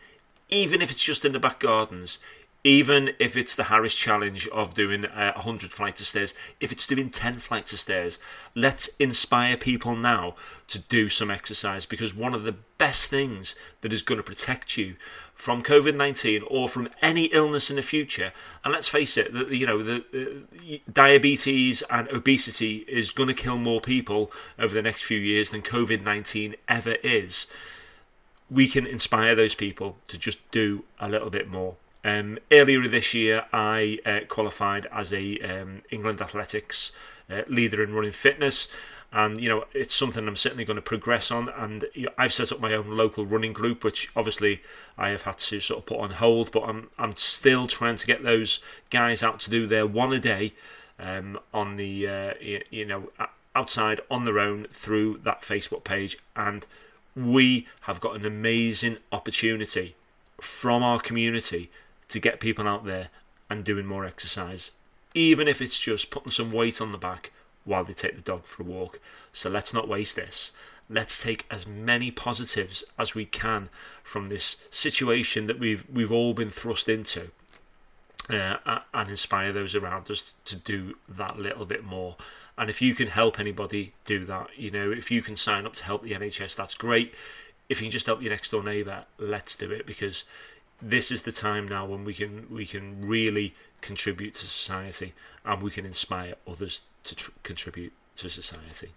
even 0.49 0.82
if 0.82 0.91
it's 0.91 1.03
just 1.03 1.26
in 1.26 1.34
the 1.34 1.39
back 1.39 1.59
gardens, 1.59 2.20
even 2.63 3.11
if 3.20 3.38
it's 3.38 3.55
the 3.55 3.66
Harris 3.66 3.93
challenge 3.93 4.47
of 4.47 4.74
doing 4.74 5.05
uh, 5.05 5.34
100 5.34 5.72
flights 5.72 6.01
of 6.01 6.07
stairs, 6.07 6.34
if 6.59 6.72
it's 6.72 6.88
doing 6.88 7.09
10 7.09 7.39
flights 7.39 7.74
of 7.74 7.80
stairs, 7.80 8.18
let's 8.55 8.88
inspire 8.99 9.57
people 9.57 9.95
now 9.95 10.36
to 10.68 10.80
do 10.80 11.09
some 11.09 11.30
exercise 11.30 11.86
because 11.86 12.16
one 12.16 12.34
of 12.34 12.43
the 12.43 12.55
best 12.78 13.09
things 13.09 13.55
that 13.82 13.93
is 13.93 14.01
going 14.01 14.18
to 14.18 14.24
protect 14.24 14.78
you 14.78 14.95
from 15.36 15.61
COVID 15.61 15.95
19 15.95 16.43
or 16.47 16.67
from 16.67 16.89
any 17.01 17.25
illness 17.25 17.69
in 17.69 17.75
the 17.75 17.83
future, 17.83 18.31
and 18.63 18.73
let's 18.73 18.88
face 18.88 19.17
it, 19.17 19.33
the, 19.33 19.55
you 19.55 19.67
know, 19.67 19.83
the, 19.83 20.03
the 20.11 20.81
diabetes 20.91 21.83
and 21.89 22.07
obesity 22.09 22.86
is 22.88 23.11
going 23.11 23.27
to 23.27 23.33
kill 23.33 23.57
more 23.57 23.81
people 23.81 24.31
over 24.57 24.73
the 24.73 24.81
next 24.81 25.03
few 25.03 25.19
years 25.19 25.51
than 25.51 25.61
COVID 25.61 26.01
19 26.01 26.55
ever 26.67 26.95
is. 27.03 27.47
We 28.49 28.67
can 28.67 28.88
inspire 28.88 29.36
those 29.36 29.55
people 29.55 29.97
to 30.07 30.17
just 30.17 30.39
do 30.51 30.86
a 30.99 31.09
little 31.09 31.29
bit 31.29 31.47
more. 31.47 31.75
Um, 32.03 32.38
earlier 32.51 32.88
this 32.88 33.13
year, 33.13 33.45
I 33.51 33.99
uh, 34.05 34.19
qualified 34.27 34.88
as 34.91 35.11
a 35.11 35.39
um, 35.39 35.81
England 35.89 36.21
Athletics 36.21 36.91
uh, 37.29 37.41
leader 37.47 37.83
in 37.83 37.93
running 37.93 38.11
fitness, 38.11 38.67
and 39.16 39.39
you 39.39 39.47
know 39.47 39.63
it's 39.74 39.95
something 39.95 40.28
I'm 40.28 40.36
certainly 40.36 40.66
going 40.66 40.76
to 40.76 40.82
progress 40.82 41.32
on. 41.32 41.47
And 41.47 41.86
you 41.93 42.07
know, 42.07 42.11
I've 42.18 42.34
set 42.34 42.51
up 42.51 42.59
my 42.59 42.74
own 42.74 42.97
local 42.97 43.26
running 43.26 43.53
group, 43.53 43.84
which 43.84 44.11
obviously 44.13 44.61
I 44.97 45.09
have 45.09 45.22
had 45.22 45.39
to 45.39 45.61
sort 45.61 45.80
of 45.80 45.86
put 45.86 45.99
on 45.99 46.11
hold, 46.11 46.51
but 46.51 46.63
I'm 46.63 46.89
I'm 46.99 47.16
still 47.16 47.66
trying 47.66 47.95
to 47.95 48.05
get 48.05 48.24
those 48.24 48.59
guys 48.89 49.24
out 49.24 49.39
to 49.41 49.49
do 49.49 49.66
their 49.68 49.88
one 49.88 50.11
a 50.11 50.20
day 50.20 50.53
um, 50.99 51.39
on 51.53 51.78
the 51.78 52.07
uh, 52.07 52.34
you 52.70 52.86
know 52.86 53.09
outside 53.55 54.01
on 54.11 54.26
their 54.26 54.38
own 54.38 54.68
through 54.74 55.22
that 55.24 55.43
Facebook 55.43 55.86
page, 55.86 56.18
and 56.36 56.66
we 57.16 57.68
have 57.82 58.01
got 58.01 58.18
an 58.18 58.26
amazing 58.26 58.97
opportunity 59.13 59.95
from 60.41 60.84
our 60.84 60.99
community 60.99 61.72
to 62.09 62.20
get 62.20 62.41
people 62.41 62.68
out 62.68 62.84
there 62.84 63.07
and 63.49 63.63
doing 63.63 63.86
more 63.86 64.05
exercise, 64.05 64.72
even 65.13 65.47
if 65.47 65.61
it's 65.61 65.80
just 65.80 66.11
putting 66.11 66.32
some 66.32 66.51
weight 66.51 66.82
on 66.82 66.91
the 66.91 66.97
back 66.97 67.32
while 67.66 67.84
they 67.84 67.93
take 67.93 68.16
the 68.16 68.22
dog 68.22 68.45
for 68.45 68.63
a 68.63 68.66
walk. 68.66 68.99
So 69.34 69.49
let's 69.49 69.74
not 69.74 69.88
waste 69.88 70.16
this. 70.16 70.51
Let's 70.89 71.22
take 71.22 71.45
as 71.49 71.66
many 71.66 72.11
positives 72.11 72.84
as 72.97 73.16
we 73.16 73.26
can 73.26 73.70
from 74.03 74.28
this 74.28 74.55
situation 74.70 75.47
that 75.47 75.59
we've 75.59 75.84
we've 75.91 76.11
all 76.11 76.36
been 76.36 76.51
thrust 76.51 76.88
into, 76.88 77.32
uh, 78.30 78.80
and 78.93 79.09
inspire 79.09 79.51
those 79.51 79.74
around 79.76 80.09
us 80.11 80.34
to 80.45 80.55
do 80.55 80.95
that 81.09 81.39
little 81.39 81.66
bit 81.66 81.84
more. 81.84 82.16
And 82.57 82.70
if 82.70 82.82
you 82.82 82.95
can 82.95 83.07
help 83.07 83.39
anybody 83.39 83.93
do 84.05 84.26
that, 84.26 84.49
you 84.55 84.72
know, 84.72 84.91
if 84.91 85.11
you 85.11 85.22
can 85.22 85.36
sign 85.36 85.66
up 85.66 85.76
to 85.76 85.84
help 85.84 86.03
the 86.03 86.11
NHS, 86.11 86.55
that's 86.55 86.76
great. 86.76 87.13
If 87.68 87.82
you 87.82 87.88
can 87.88 87.91
just 87.91 88.05
help 88.05 88.22
your 88.22 88.32
next 88.32 88.51
door 88.51 88.63
neighbour, 88.63 89.05
let's 89.18 89.55
do 89.55 89.72
it 89.72 89.86
because 89.86 90.24
this 90.82 91.11
is 91.11 91.24
the 91.24 91.32
time 91.32 91.68
now 91.68 91.86
when 91.86 92.05
we 92.05 92.13
can 92.13 92.45
we 92.49 92.66
can 92.66 93.07
really 93.07 93.55
contribute 93.82 94.36
to 94.36 94.47
society 94.47 95.13
and 95.43 95.61
we 95.61 95.72
can 95.72 95.86
inspire 95.86 96.36
others 96.47 96.82
to 97.06 97.16
tr- 97.16 97.32
contribute 97.43 97.93
to 98.18 98.30
society. 98.30 98.91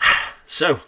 So, 0.48 0.78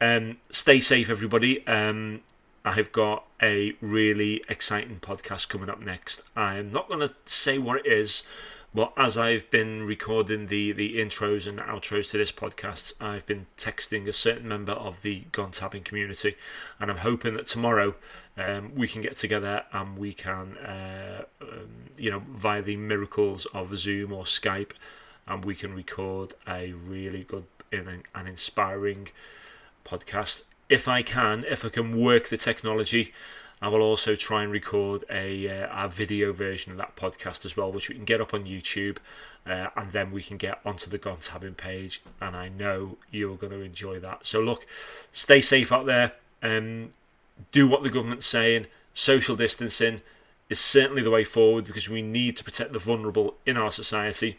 um, 0.00 0.38
stay 0.50 0.80
safe, 0.80 1.10
everybody. 1.10 1.66
Um, 1.66 2.22
I've 2.64 2.92
got 2.92 3.26
a 3.42 3.74
really 3.82 4.42
exciting 4.48 5.00
podcast 5.00 5.48
coming 5.48 5.68
up 5.68 5.80
next. 5.80 6.22
I'm 6.34 6.72
not 6.72 6.88
going 6.88 7.00
to 7.00 7.14
say 7.26 7.58
what 7.58 7.84
it 7.84 7.86
is 7.86 8.22
well, 8.74 8.94
as 8.96 9.18
I've 9.18 9.50
been 9.50 9.82
recording 9.82 10.46
the, 10.46 10.72
the 10.72 10.96
intros 10.96 11.46
and 11.46 11.58
outros 11.58 12.10
to 12.10 12.18
this 12.18 12.32
podcast, 12.32 12.94
I've 13.00 13.26
been 13.26 13.46
texting 13.58 14.08
a 14.08 14.14
certain 14.14 14.48
member 14.48 14.72
of 14.72 15.02
the 15.02 15.24
Gone 15.30 15.50
Tabbing 15.50 15.84
community, 15.84 16.36
and 16.80 16.90
I'm 16.90 16.98
hoping 16.98 17.34
that 17.34 17.46
tomorrow 17.46 17.96
um, 18.38 18.74
we 18.74 18.88
can 18.88 19.02
get 19.02 19.16
together 19.16 19.64
and 19.72 19.98
we 19.98 20.14
can, 20.14 20.56
uh, 20.56 21.24
um, 21.42 21.68
you 21.98 22.10
know, 22.10 22.20
via 22.20 22.62
the 22.62 22.76
miracles 22.76 23.46
of 23.52 23.76
Zoom 23.76 24.10
or 24.10 24.24
Skype, 24.24 24.72
and 25.26 25.44
we 25.44 25.54
can 25.54 25.74
record 25.74 26.32
a 26.48 26.72
really 26.72 27.24
good 27.24 27.44
and 27.70 28.04
an 28.14 28.26
inspiring 28.26 29.08
podcast. 29.84 30.44
If 30.70 30.88
I 30.88 31.02
can, 31.02 31.44
if 31.48 31.64
I 31.64 31.68
can 31.68 32.00
work 32.00 32.28
the 32.28 32.38
technology 32.38 33.12
I 33.62 33.68
will 33.68 33.80
also 33.80 34.16
try 34.16 34.42
and 34.42 34.50
record 34.50 35.04
a, 35.08 35.48
uh, 35.48 35.84
a 35.84 35.88
video 35.88 36.32
version 36.32 36.72
of 36.72 36.78
that 36.78 36.96
podcast 36.96 37.46
as 37.46 37.56
well, 37.56 37.70
which 37.70 37.88
we 37.88 37.94
can 37.94 38.04
get 38.04 38.20
up 38.20 38.34
on 38.34 38.44
YouTube, 38.44 38.96
uh, 39.46 39.68
and 39.76 39.92
then 39.92 40.10
we 40.10 40.20
can 40.20 40.36
get 40.36 40.58
onto 40.64 40.90
the 40.90 40.98
Gone 40.98 41.18
Tabbing 41.18 41.54
page. 41.54 42.02
And 42.20 42.34
I 42.34 42.48
know 42.48 42.98
you're 43.12 43.36
going 43.36 43.52
to 43.52 43.60
enjoy 43.60 44.00
that. 44.00 44.26
So 44.26 44.40
look, 44.40 44.66
stay 45.12 45.40
safe 45.40 45.70
out 45.70 45.86
there. 45.86 46.14
Um, 46.42 46.90
do 47.52 47.68
what 47.68 47.84
the 47.84 47.90
government's 47.90 48.26
saying. 48.26 48.66
Social 48.94 49.36
distancing 49.36 50.00
is 50.50 50.58
certainly 50.58 51.02
the 51.02 51.10
way 51.10 51.22
forward 51.22 51.64
because 51.64 51.88
we 51.88 52.02
need 52.02 52.36
to 52.38 52.44
protect 52.44 52.72
the 52.72 52.80
vulnerable 52.80 53.36
in 53.46 53.56
our 53.56 53.70
society. 53.70 54.38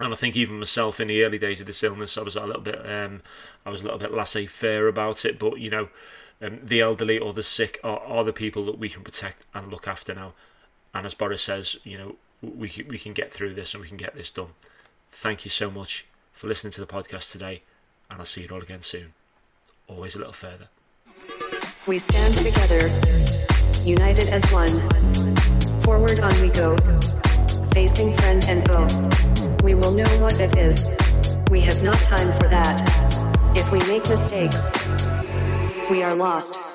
And 0.00 0.12
I 0.12 0.16
think 0.16 0.34
even 0.34 0.58
myself 0.58 0.98
in 0.98 1.06
the 1.06 1.22
early 1.22 1.38
days 1.38 1.60
of 1.60 1.66
this 1.66 1.84
illness, 1.84 2.18
I 2.18 2.22
was 2.22 2.34
a 2.34 2.44
little 2.44 2.62
bit, 2.62 2.84
um, 2.84 3.22
I 3.64 3.70
was 3.70 3.82
a 3.82 3.84
little 3.84 3.98
bit 3.98 4.12
laissez-faire 4.12 4.88
about 4.88 5.24
it. 5.24 5.38
But 5.38 5.60
you 5.60 5.70
know, 5.70 5.88
um, 6.40 6.60
the 6.62 6.80
elderly 6.80 7.18
or 7.18 7.32
the 7.32 7.42
sick 7.42 7.78
are, 7.84 8.00
are 8.00 8.24
the 8.24 8.32
people 8.32 8.64
that 8.66 8.78
we 8.78 8.88
can 8.88 9.02
protect 9.02 9.42
and 9.54 9.70
look 9.70 9.86
after 9.86 10.14
now. 10.14 10.32
And 10.94 11.06
as 11.06 11.14
Boris 11.14 11.42
says, 11.42 11.76
you 11.84 11.98
know, 11.98 12.16
we 12.42 12.84
we 12.88 12.98
can 12.98 13.12
get 13.12 13.32
through 13.32 13.54
this 13.54 13.74
and 13.74 13.82
we 13.82 13.88
can 13.88 13.96
get 13.96 14.14
this 14.14 14.30
done. 14.30 14.54
Thank 15.12 15.44
you 15.44 15.50
so 15.50 15.70
much 15.70 16.06
for 16.32 16.46
listening 16.46 16.72
to 16.72 16.80
the 16.80 16.86
podcast 16.86 17.32
today, 17.32 17.62
and 18.10 18.20
I'll 18.20 18.26
see 18.26 18.42
you 18.42 18.48
all 18.48 18.62
again 18.62 18.82
soon. 18.82 19.12
Always 19.88 20.14
a 20.14 20.18
little 20.18 20.32
further. 20.32 20.68
We 21.86 21.98
stand 21.98 22.34
together, 22.34 22.88
united 23.84 24.28
as 24.28 24.50
one. 24.52 24.70
Forward 25.82 26.20
on 26.20 26.32
we 26.40 26.48
go, 26.48 26.76
facing 27.72 28.14
friend 28.18 28.44
and 28.48 28.66
foe. 28.66 28.86
We 29.62 29.74
will 29.74 29.92
know 29.94 30.10
what 30.20 30.40
it 30.40 30.56
is. 30.56 30.96
We 31.50 31.60
have 31.62 31.82
not 31.82 31.98
time 31.98 32.32
for 32.38 32.48
that. 32.48 32.80
If 33.56 33.70
we 33.72 33.80
make 33.92 34.08
mistakes, 34.08 34.70
we 35.90 36.04
are 36.04 36.14
lost. 36.14 36.69